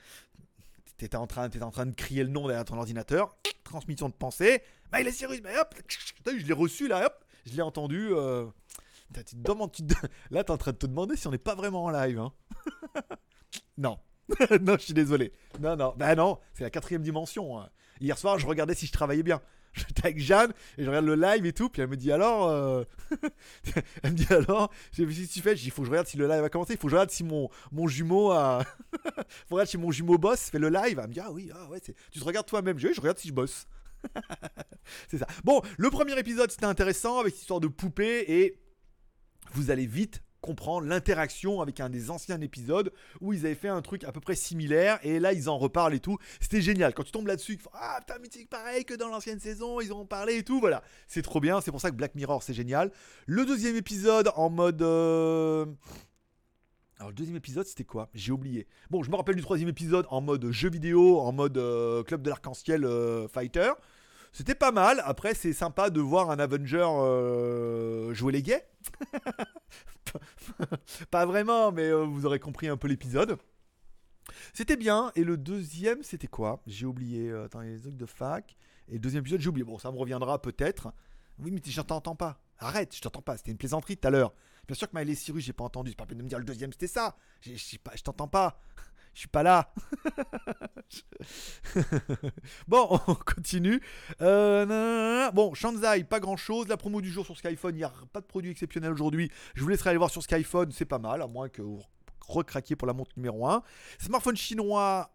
T'étais 0.98 1.18
en 1.18 1.26
étais 1.26 1.64
en 1.64 1.72
train 1.72 1.88
de 1.88 1.96
crier 1.96 2.24
le 2.24 2.30
nom 2.30 2.48
derrière 2.48 2.66
ton 2.66 2.78
ordinateur. 2.78 3.36
Transmission 3.64 4.10
de 4.10 4.14
pensée. 4.14 4.62
Miley 4.94 5.12
Cyrus. 5.12 5.42
Mais 5.44 5.58
hop, 5.58 5.74
je 6.28 6.46
l'ai 6.46 6.54
reçu 6.54 6.88
là. 6.88 7.06
Hop, 7.06 7.26
je 7.48 7.56
l'ai 7.56 7.62
entendu. 7.62 8.12
Tu 9.14 9.36
te 9.36 9.94
Là, 10.32 10.44
t'es 10.44 10.52
en 10.52 10.58
train 10.58 10.72
de 10.72 10.78
te 10.78 10.86
demander 10.86 11.16
si 11.16 11.28
on 11.28 11.32
n'est 11.32 11.38
pas 11.38 11.56
vraiment 11.56 11.86
en 11.86 11.90
live. 11.90 12.20
Hein. 12.20 12.34
non. 13.78 13.98
non, 14.62 14.78
je 14.78 14.84
suis 14.84 14.94
désolé. 14.94 15.34
Non, 15.60 15.76
non. 15.76 15.94
Bah 15.98 16.16
non, 16.16 16.40
c'est 16.54 16.64
la 16.64 16.70
quatrième 16.70 17.02
dimension. 17.02 17.60
Hein. 17.60 17.70
Hier 18.02 18.18
soir, 18.18 18.40
je 18.40 18.46
regardais 18.46 18.76
si 18.76 18.88
je 18.88 18.92
travaillais 18.92 19.24
bien. 19.24 19.42
J'étais 19.74 20.06
avec 20.06 20.20
Jeanne 20.20 20.54
et 20.78 20.84
je 20.84 20.90
regarde 20.90 21.06
le 21.06 21.16
live 21.16 21.46
et 21.46 21.54
tout. 21.54 21.70
Puis 21.70 21.82
elle 21.82 21.88
me 21.88 21.98
dit 21.98 22.12
alors. 22.12 22.48
Euh, 22.50 22.84
elle 24.04 24.12
me 24.12 24.18
dit 24.18 24.28
alors. 24.32 24.72
J'ai 24.92 25.06
dit, 25.06 25.28
tu 25.28 25.42
fais? 25.42 25.56
Il 25.56 25.72
faut 25.72 25.82
que 25.82 25.88
je 25.88 25.92
regarde 25.92 26.08
si 26.08 26.18
le 26.18 26.28
live 26.28 26.44
a 26.44 26.50
commencé. 26.50 26.74
Il 26.74 26.80
faut 26.80 26.88
que 26.88 26.92
je 26.92 26.96
regarde 26.96 27.12
si 27.12 27.24
mon, 27.24 27.50
mon 27.72 27.88
jumeau 27.88 28.32
a. 28.32 28.64
faut 29.48 29.56
regarder 29.56 29.72
si 29.72 29.78
mon 29.78 29.92
jumeau 29.92 30.18
boss 30.18 30.50
fait 30.50 30.60
le 30.60 30.70
live. 30.70 31.00
Elle 31.00 31.08
me 31.08 31.14
dit 31.14 31.20
Ah 31.20 31.32
oui, 31.32 31.50
ah 31.54 31.68
ouais, 31.70 31.80
tu 31.80 31.94
te 31.94 32.24
regardes 32.24 32.46
toi-même. 32.46 32.78
Je, 32.78 32.94
je 32.94 33.02
regarde 33.02 33.18
si 33.18 33.30
je 33.30 33.34
bosse. 33.34 33.66
c'est 35.10 35.18
ça. 35.18 35.28
Bon, 35.44 35.62
le 35.78 35.90
premier 35.90 36.18
épisode 36.20 36.52
c'était 36.52 36.66
intéressant 36.66 37.20
avec 37.20 37.34
cette 37.34 37.42
histoire 37.42 37.62
de 37.62 37.68
poupée 37.68 38.26
et 38.28 38.60
vous 39.54 39.72
allez 39.72 39.86
vite 39.86 40.22
comprendre 40.44 40.86
l'interaction 40.86 41.62
avec 41.62 41.80
un 41.80 41.90
des 41.90 42.12
anciens 42.12 42.40
épisodes 42.42 42.92
où 43.22 43.32
ils 43.32 43.46
avaient 43.46 43.56
fait 43.56 43.70
un 43.70 43.82
truc 43.82 44.04
à 44.04 44.12
peu 44.12 44.20
près 44.20 44.36
similaire 44.36 45.00
et 45.02 45.20
là 45.20 45.32
ils 45.32 45.50
en 45.50 45.58
reparlent 45.58 45.96
et 45.96 46.02
tout. 46.02 46.18
C'était 46.42 46.62
génial. 46.62 46.94
Quand 46.94 47.04
tu 47.04 47.12
tombes 47.12 47.28
là-dessus, 47.28 47.58
ah 47.74 47.98
putain, 48.00 48.20
mythique 48.20 48.50
pareil 48.50 48.84
que 48.84 48.94
dans 48.94 49.08
l'ancienne 49.08 49.40
saison, 49.40 49.80
ils 49.80 49.94
ont 49.94 50.06
parlé 50.06 50.36
et 50.36 50.44
tout. 50.44 50.60
Voilà, 50.60 50.84
c'est 51.08 51.22
trop 51.22 51.40
bien. 51.40 51.62
C'est 51.62 51.72
pour 51.72 51.80
ça 51.80 51.90
que 51.90 51.96
Black 51.96 52.14
Mirror 52.14 52.44
c'est 52.44 52.54
génial. 52.54 52.92
Le 53.26 53.46
deuxième 53.46 53.78
épisode 53.78 54.32
en 54.36 54.50
mode. 54.50 54.82
Euh, 54.82 55.66
alors 56.98 57.10
le 57.10 57.16
deuxième 57.16 57.38
épisode 57.38 57.66
c'était 57.66 57.86
quoi? 57.86 58.10
J'ai 58.14 58.34
oublié. 58.34 58.68
Bon, 58.92 59.02
je 59.02 59.10
me 59.10 59.16
rappelle 59.16 59.38
du 59.38 59.42
troisième 59.42 59.70
épisode 59.70 60.06
en 60.10 60.20
mode 60.20 60.52
jeu 60.52 60.70
vidéo, 60.70 61.22
en 61.22 61.32
mode 61.32 61.58
euh, 61.58 62.04
club 62.04 62.22
de 62.22 62.30
l'arc-en-ciel 62.30 62.84
euh, 62.84 63.30
fighter. 63.30 63.72
C'était 64.34 64.56
pas 64.56 64.72
mal. 64.72 65.02
Après, 65.06 65.36
c'est 65.36 65.54
sympa 65.54 65.90
de 65.90 66.02
voir 66.02 66.32
un 66.32 66.40
Avenger 66.40 66.88
jouer 68.14 68.34
les 68.34 68.42
gays. 68.42 68.68
pas 71.12 71.26
vraiment, 71.26 71.72
mais 71.72 71.90
euh, 71.90 72.04
vous 72.04 72.26
aurez 72.26 72.40
compris 72.40 72.68
un 72.68 72.78
peu 72.78 72.88
l'épisode. 72.88 73.38
C'était 74.54 74.78
bien. 74.78 75.12
Et 75.16 75.24
le 75.24 75.38
deuxième, 75.38 76.04
c'était 76.04 76.28
quoi? 76.28 76.62
J'ai 76.68 76.86
oublié. 76.86 77.30
Euh, 77.30 77.46
attends, 77.46 77.62
les 77.62 77.80
trucs 77.80 77.98
de 77.98 78.06
fac. 78.06 78.56
Et 78.88 78.94
le 78.94 79.00
deuxième 79.00 79.22
épisode, 79.22 79.42
j'ai 79.42 79.50
oublié. 79.50 79.66
Bon, 79.66 79.78
ça 79.78 79.92
me 79.92 79.98
reviendra 79.98 80.42
peut-être. 80.42 80.94
Oui, 81.40 81.52
mais 81.52 81.62
je 81.66 81.82
t'entends 81.82 82.16
pas. 82.16 82.40
Arrête, 82.60 82.96
je 82.96 83.02
t'entends 83.02 83.22
pas. 83.22 83.38
C'était 83.38 83.52
une 83.52 83.58
plaisanterie 83.58 83.98
tout 83.98 84.08
à 84.08 84.12
l'heure. 84.12 84.34
Bien 84.68 84.76
sûr 84.76 84.90
que 84.90 84.98
Miley 84.98 85.16
Cyrus, 85.16 85.44
j'ai 85.44 85.54
pas 85.54 85.64
entendu. 85.64 85.92
C'est 85.92 85.98
pas 85.98 86.06
peine 86.06 86.20
de 86.20 86.24
me 86.24 86.30
dire 86.30 86.40
le 86.40 86.46
deuxième, 86.46 86.72
c'était 86.72 86.88
ça. 86.88 87.18
Je 87.42 88.02
t'entends 88.04 88.28
pas. 88.28 88.62
Je 89.14 89.20
suis 89.20 89.28
pas 89.28 89.44
là. 89.44 89.74
bon, 92.68 93.00
on 93.08 93.16
continue. 93.16 93.82
Euh, 94.22 95.32
bon, 95.32 95.54
Shanzai, 95.54 96.04
pas 96.04 96.20
grand 96.20 96.38
chose. 96.38 96.68
La 96.68 96.78
promo 96.78 97.02
du 97.02 97.10
jour 97.10 97.26
sur 97.26 97.38
Skyphone, 97.38 97.76
il 97.76 97.80
n'y 97.80 97.84
a 97.84 97.94
pas 98.12 98.22
de 98.22 98.26
produit 98.26 98.52
exceptionnel 98.52 98.92
aujourd'hui. 98.92 99.32
Je 99.56 99.62
vous 99.62 99.70
laisserai 99.70 99.92
aller 99.92 99.98
voir 99.98 100.10
sur 100.10 100.24
Skyphone, 100.24 100.72
c'est 100.72 100.86
pas 100.86 101.00
mal, 101.00 101.22
à 101.22 101.28
moins 101.28 101.50
que 101.50 101.62
vous 101.62 101.82
recraquiez 102.28 102.76
pour 102.76 102.88
la 102.88 102.94
montre 102.94 103.12
numéro 103.18 103.48
1. 103.48 103.64
Smartphone 104.00 104.36
chinois, 104.38 105.12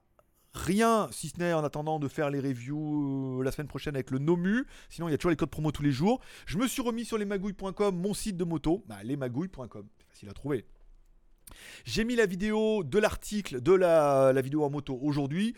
Rien, 0.55 1.09
si 1.13 1.29
ce 1.29 1.39
n'est 1.39 1.53
en 1.53 1.63
attendant 1.63 1.99
de 1.99 2.09
faire 2.09 2.31
les 2.31 2.41
reviews 2.41 3.41
euh, 3.41 3.45
la 3.45 3.53
semaine 3.53 3.69
prochaine 3.69 3.95
avec 3.95 4.11
le 4.11 4.19
Nomu. 4.19 4.67
Sinon, 4.89 5.09
il 5.09 5.13
y 5.13 5.15
a 5.15 5.19
toujours 5.19 5.31
les 5.31 5.37
codes 5.37 5.51
promo 5.51 5.71
tous 5.71 5.83
les 5.83 5.93
jours. 5.93 6.21
Je 6.47 6.57
me 6.57 6.67
suis 6.67 6.83
remis 6.83 7.05
sur 7.05 7.19
lesmagouilles.com, 7.19 7.97
mon 7.97 8.15
site 8.15 8.37
de 8.37 8.45
moto. 8.45 8.83
Bah, 8.89 8.97
lesmagouilles.com, 9.05 9.87
c'est 9.99 10.09
facile 10.09 10.29
à 10.31 10.33
trouver. 10.33 10.67
J'ai 11.85 12.05
mis 12.05 12.17
la 12.17 12.27
vidéo 12.27 12.85
de 12.85 12.99
l'article 12.99 13.61
de 13.61 13.73
la, 13.73 14.33
vidéo 14.43 14.65
en 14.65 14.71
moto 14.71 14.99
aujourd'hui. 15.03 15.55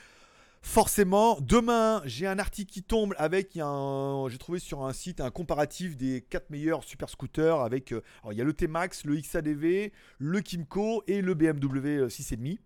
Forcément, 0.62 1.38
demain, 1.40 2.02
j'ai 2.04 2.26
un 2.26 2.38
article 2.38 2.70
qui 2.70 2.82
tombe 2.82 3.14
avec 3.16 3.54
j'ai 3.54 4.38
trouvé 4.38 4.58
sur 4.58 4.84
un 4.84 4.92
site 4.92 5.20
un 5.20 5.30
comparatif 5.30 5.96
des 5.96 6.20
4 6.20 6.50
meilleurs 6.50 6.84
super 6.84 7.08
scooters 7.08 7.60
avec 7.60 7.92
euh, 7.92 8.02
il 8.30 8.36
y 8.36 8.42
a 8.42 8.44
le 8.44 8.52
T-Max, 8.52 9.04
le 9.06 9.16
XADV, 9.16 9.90
le 10.18 10.40
Kimco 10.40 11.02
et 11.06 11.22
le 11.22 11.34
BMW 11.34 12.06
6,5. 12.08 12.58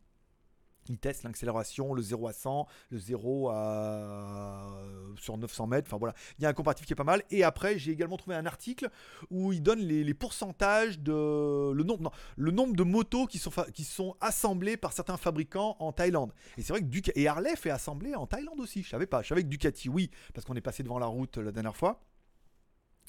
Il 0.88 0.98
teste 0.98 1.22
l'accélération, 1.22 1.94
le 1.94 2.02
0 2.02 2.28
à 2.28 2.32
100, 2.32 2.66
le 2.90 2.98
0 2.98 3.50
à... 3.50 4.82
sur 5.18 5.38
900 5.38 5.66
mètres. 5.66 5.88
Enfin 5.88 5.98
voilà, 5.98 6.14
il 6.38 6.42
y 6.42 6.46
a 6.46 6.48
un 6.48 6.52
comparatif 6.52 6.86
qui 6.86 6.92
est 6.92 6.96
pas 6.96 7.04
mal. 7.04 7.22
Et 7.30 7.42
après, 7.44 7.78
j'ai 7.78 7.92
également 7.92 8.16
trouvé 8.16 8.36
un 8.36 8.46
article 8.46 8.90
où 9.30 9.52
il 9.52 9.62
donne 9.62 9.80
les, 9.80 10.14
pourcentages 10.14 10.98
de 10.98 11.72
le 11.72 11.82
nombre, 11.84 12.12
le 12.36 12.50
nombre 12.50 12.74
de 12.76 12.82
motos 12.82 13.26
qui 13.26 13.38
sont, 13.38 14.16
assemblées 14.20 14.76
par 14.76 14.92
certains 14.92 15.16
fabricants 15.16 15.76
en 15.78 15.92
Thaïlande. 15.92 16.32
Et 16.56 16.62
c'est 16.62 16.72
vrai 16.72 16.80
que 16.80 16.86
Ducati 16.86 17.20
et 17.20 17.28
Harley 17.28 17.56
fait 17.56 17.70
assembler 17.70 18.14
en 18.14 18.26
Thaïlande 18.26 18.60
aussi. 18.60 18.82
Je 18.82 18.88
savais 18.88 19.06
pas. 19.06 19.22
Je 19.22 19.28
savais 19.28 19.42
que 19.42 19.48
Ducati, 19.48 19.88
oui, 19.88 20.10
parce 20.32 20.46
qu'on 20.46 20.54
est 20.54 20.60
passé 20.60 20.82
devant 20.82 20.98
la 20.98 21.06
route 21.06 21.38
la 21.38 21.52
dernière 21.52 21.76
fois. 21.76 22.00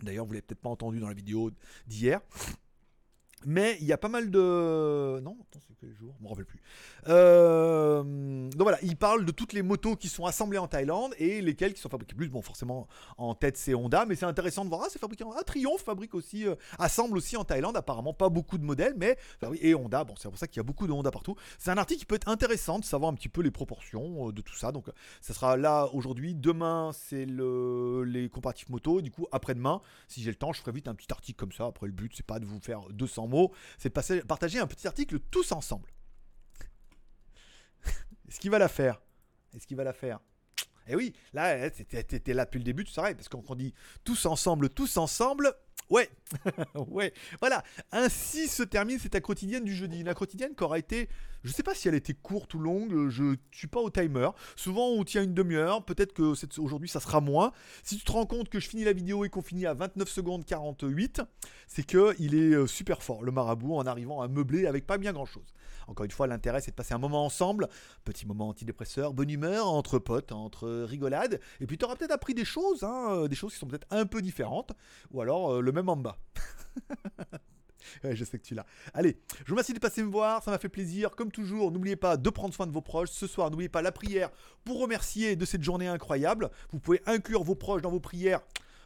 D'ailleurs, 0.02 0.26
vous 0.26 0.34
l'avez 0.34 0.42
peut-être 0.42 0.62
pas 0.62 0.70
entendu 0.70 1.00
dans 1.00 1.08
la 1.08 1.14
vidéo 1.14 1.52
d'hier. 1.88 2.22
Mais 3.46 3.78
il 3.80 3.86
y 3.86 3.94
a 3.94 3.98
pas 3.98 4.10
mal 4.10 4.32
de. 4.32 5.20
Non, 5.22 5.38
attends, 5.40 5.60
c'est 5.68 5.76
quel 5.80 5.94
jour? 5.94 6.16
Je 6.18 6.24
me 6.24 6.30
rappelle 6.30 6.46
plus. 6.46 6.62
Euh, 7.08 8.04
donc 8.50 8.62
voilà, 8.62 8.80
il 8.82 8.96
parle 8.98 9.24
de 9.24 9.32
toutes 9.32 9.54
les 9.54 9.62
motos 9.62 9.96
qui 9.96 10.10
sont 10.10 10.26
assemblées 10.26 10.58
en 10.58 10.68
Thaïlande 10.68 11.14
et 11.20 11.42
lesquelles 11.42 11.74
qui 11.74 11.82
sont 11.82 11.90
fabriquées 11.90 12.16
plus. 12.16 12.30
Bon, 12.30 12.42
forcément, 12.42 12.88
en 13.18 13.36
tête, 13.36 13.58
c'est 13.58 13.76
Honda, 13.76 14.06
mais 14.06 14.16
c'est 14.16 14.26
intéressant 14.26 14.66
de 14.66 14.70
voir. 14.70 14.82
Ah, 14.86 14.88
c'est 14.90 15.00
fabriqué 15.00 15.24
en. 15.24 15.32
Ah, 15.32 15.44
Triomphe 15.44 15.84
fabrique 15.84 16.16
aussi, 16.16 16.48
euh, 16.48 16.56
assemble 16.80 17.18
aussi 17.18 17.38
en 17.38 17.44
Thaïlande. 17.44 17.78
Apparemment, 17.78 18.14
pas 18.14 18.30
beaucoup 18.30 18.58
de 18.58 18.64
modèles, 18.64 18.96
mais. 18.98 19.18
et 19.62 19.76
Honda, 19.76 20.04
bon, 20.04 20.16
c'est 20.18 20.30
pour 20.30 20.40
ça 20.40 20.48
qu'il 20.48 20.58
y 20.58 20.62
a 20.62 20.64
beaucoup 20.64 20.88
de 20.88 20.92
Honda 20.92 21.12
partout. 21.12 21.36
C'est 21.60 21.70
un 21.70 21.78
article 21.78 22.00
qui 22.00 22.06
peut 22.06 22.16
être 22.16 22.30
intéressant 22.30 22.80
de 22.80 22.86
savoir 22.86 23.12
un 23.12 23.16
petit 23.16 23.30
peu 23.30 23.42
les 23.42 23.52
proportions 23.52 24.30
euh, 24.30 24.32
de 24.32 24.42
tout 24.42 24.56
ça. 24.56 24.72
Donc, 24.72 24.88
ça 25.22 25.34
sera 25.36 25.56
là 25.56 25.88
aujourd'hui. 25.94 26.34
Demain, 26.34 26.92
c'est 26.94 27.26
le... 27.26 28.04
les 28.04 28.30
comparatifs 28.30 28.70
motos. 28.70 29.02
Du 29.02 29.12
coup, 29.12 29.28
après-demain, 29.32 29.82
si 30.08 30.24
j'ai 30.24 30.32
le 30.32 30.36
temps, 30.36 30.54
je 30.54 30.62
ferai 30.62 30.72
vite 30.72 30.88
un 30.88 30.96
petit 30.96 31.12
article 31.12 31.38
comme 31.38 31.52
ça. 31.52 31.66
Après, 31.66 31.86
le 31.86 31.94
but, 31.94 32.12
c'est 32.16 32.26
pas 32.26 32.40
de 32.40 32.46
vous 32.46 32.60
faire 32.60 32.82
200 32.90 33.28
mots, 33.28 33.35
c'est 33.78 33.90
partager 33.90 34.60
un 34.60 34.68
petit 34.68 34.88
article 34.88 35.20
tous 35.20 35.52
ensemble. 35.52 35.90
Est-ce 38.28 38.40
qu'il 38.40 38.52
va 38.52 38.60
la 38.60 38.70
faire? 38.70 39.02
Est-ce 39.56 39.68
qu'il 39.68 39.78
va 39.78 39.84
la 39.84 39.94
faire? 39.94 40.20
Eh 40.88 40.96
oui, 40.96 41.14
là, 41.34 41.70
t'étais 41.70 42.34
là 42.34 42.46
depuis 42.46 42.60
le 42.60 42.64
début, 42.64 42.84
tu 42.84 42.92
saurais, 42.92 43.16
parce 43.16 43.28
qu'on 43.28 43.56
dit 43.56 43.74
tous 44.04 44.26
ensemble, 44.26 44.70
tous 44.70 44.98
ensemble, 44.98 45.56
Ouais, 45.90 46.10
ouais, 46.88 47.14
voilà. 47.40 47.64
Ainsi 47.92 48.48
se 48.48 48.64
termine 48.64 48.98
cette 48.98 49.20
quotidienne 49.22 49.64
du 49.64 49.76
jeudi. 49.76 50.04
La 50.04 50.16
quotidienne 50.16 50.56
qui 50.56 50.64
aura 50.64 50.80
été, 50.80 51.10
je 51.44 51.52
sais 51.52 51.62
pas 51.62 51.76
si 51.76 51.88
elle 51.88 51.94
était 51.94 52.16
courte 52.16 52.56
ou 52.56 52.60
longue, 52.60 53.10
je 53.10 53.36
suis 53.52 53.68
pas 53.68 53.80
au 53.80 53.92
timer. 53.92 54.30
Souvent 54.56 54.88
on 54.88 55.04
tient 55.04 55.22
une 55.22 55.36
demi-heure, 55.36 55.86
peut-être 55.86 56.14
que 56.14 56.34
aujourd'hui 56.60 56.90
ça 56.90 57.00
sera 57.00 57.22
moins. 57.22 57.52
Si 57.84 57.98
tu 57.98 58.04
te 58.04 58.12
rends 58.12 58.26
compte 58.26 58.50
que 58.50 58.60
je 58.60 58.68
finis 58.68 58.84
la 58.84 58.94
vidéo 58.94 59.26
et 59.26 59.30
qu'on 59.30 59.44
finit 59.44 59.68
à 59.68 59.76
29 59.76 60.10
secondes 60.10 60.44
48, 60.44 61.22
c'est 61.68 61.86
que 61.86 62.16
il 62.18 62.34
est 62.34 62.56
euh, 62.56 62.66
super 62.66 63.04
fort, 63.04 63.24
le 63.24 63.32
marabout, 63.32 63.76
en 63.76 63.86
arrivant 63.86 64.22
à 64.22 64.28
meubler 64.28 64.66
avec 64.66 64.88
pas 64.88 64.98
bien 64.98 65.14
grand-chose. 65.14 65.54
Encore 65.88 66.06
une 66.06 66.12
fois, 66.12 66.26
l'intérêt 66.28 66.62
c'est 66.62 66.72
de 66.72 66.76
passer 66.76 66.94
un 66.94 67.00
moment 67.00 67.26
ensemble, 67.26 67.70
petit 68.04 68.26
moment 68.26 68.50
antidépresseur, 68.50 69.14
bonne 69.14 69.30
humeur, 69.30 69.68
entre 69.68 70.00
potes, 70.00 70.32
entre 70.32 70.68
rigolades, 70.84 71.40
et 71.60 71.68
puis 71.68 71.78
tu 71.78 71.86
auras 71.86 71.96
peut-être 71.96 72.12
appris 72.12 72.34
des 72.34 72.46
choses, 72.46 72.84
hein, 72.84 73.10
euh, 73.12 73.28
des 73.28 73.36
choses 73.36 73.54
qui 73.54 73.60
sont 73.60 73.68
peut-être 73.68 73.88
un 73.92 74.06
peu 74.06 74.22
différentes, 74.22 74.72
ou 75.12 75.22
alors 75.22 75.54
euh, 75.54 75.62
le 75.66 75.72
même 75.72 75.90
en 75.90 75.98
bas. 75.98 76.18
je 78.04 78.24
sais 78.24 78.38
que 78.38 78.44
tu 78.44 78.56
l'as. 78.56 78.66
Allez, 78.94 79.18
je 79.40 79.46
vous 79.46 79.56
remercie 79.56 79.74
de 79.74 79.80
passer 79.80 80.04
me 80.04 80.12
voir, 80.12 80.44
ça 80.44 80.52
m'a 80.52 80.58
fait 80.58 80.70
plaisir. 80.70 81.12
Comme 81.12 81.32
toujours, 81.32 81.72
n'oubliez 81.72 81.96
pas 81.96 82.18
de 82.18 82.30
prendre 82.30 82.54
soin 82.54 82.68
de 82.68 82.72
vos 82.72 82.82
proches. 82.82 83.10
Ce 83.10 83.28
soir, 83.28 83.50
n'oubliez 83.50 83.70
pas 83.70 83.82
la 83.82 83.92
prière 83.92 84.30
pour 84.64 84.80
remercier 84.80 85.36
de 85.36 85.46
cette 85.46 85.64
journée 85.64 85.88
incroyable. 85.88 86.50
Vous 86.72 86.80
pouvez 86.80 87.02
inclure 87.06 87.44
vos 87.44 87.56
proches 87.56 87.82
dans 87.82 87.92
vos 87.92 88.00
prières 88.00 88.42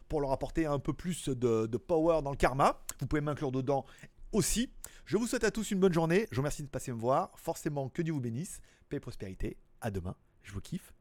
pour 0.08 0.22
leur 0.22 0.32
apporter 0.32 0.66
un 0.66 0.80
peu 0.80 0.94
plus 0.94 1.30
de, 1.30 1.68
de 1.68 1.78
power 1.78 2.22
dans 2.24 2.32
le 2.32 2.38
karma. 2.38 2.82
Vous 3.00 3.08
pouvez 3.08 3.22
m'inclure 3.22 3.52
dedans 3.52 3.86
aussi. 4.32 4.72
Je 5.06 5.18
vous 5.18 5.28
souhaite 5.28 5.44
à 5.44 5.52
tous 5.52 5.72
une 5.72 5.80
bonne 5.80 5.94
journée. 5.94 6.28
Je 6.32 6.36
vous 6.36 6.42
remercie 6.42 6.64
de 6.64 6.68
passer 6.68 6.92
me 6.92 7.00
voir. 7.00 7.32
Forcément, 7.36 7.90
que 7.90 8.02
Dieu 8.02 8.14
vous 8.14 8.22
bénisse. 8.22 8.60
Paix 8.90 8.98
et 8.98 9.00
prospérité. 9.00 9.58
À 9.82 9.92
demain. 9.92 10.16
Je 10.44 10.52
vous 10.52 10.62
kiffe. 10.62 10.94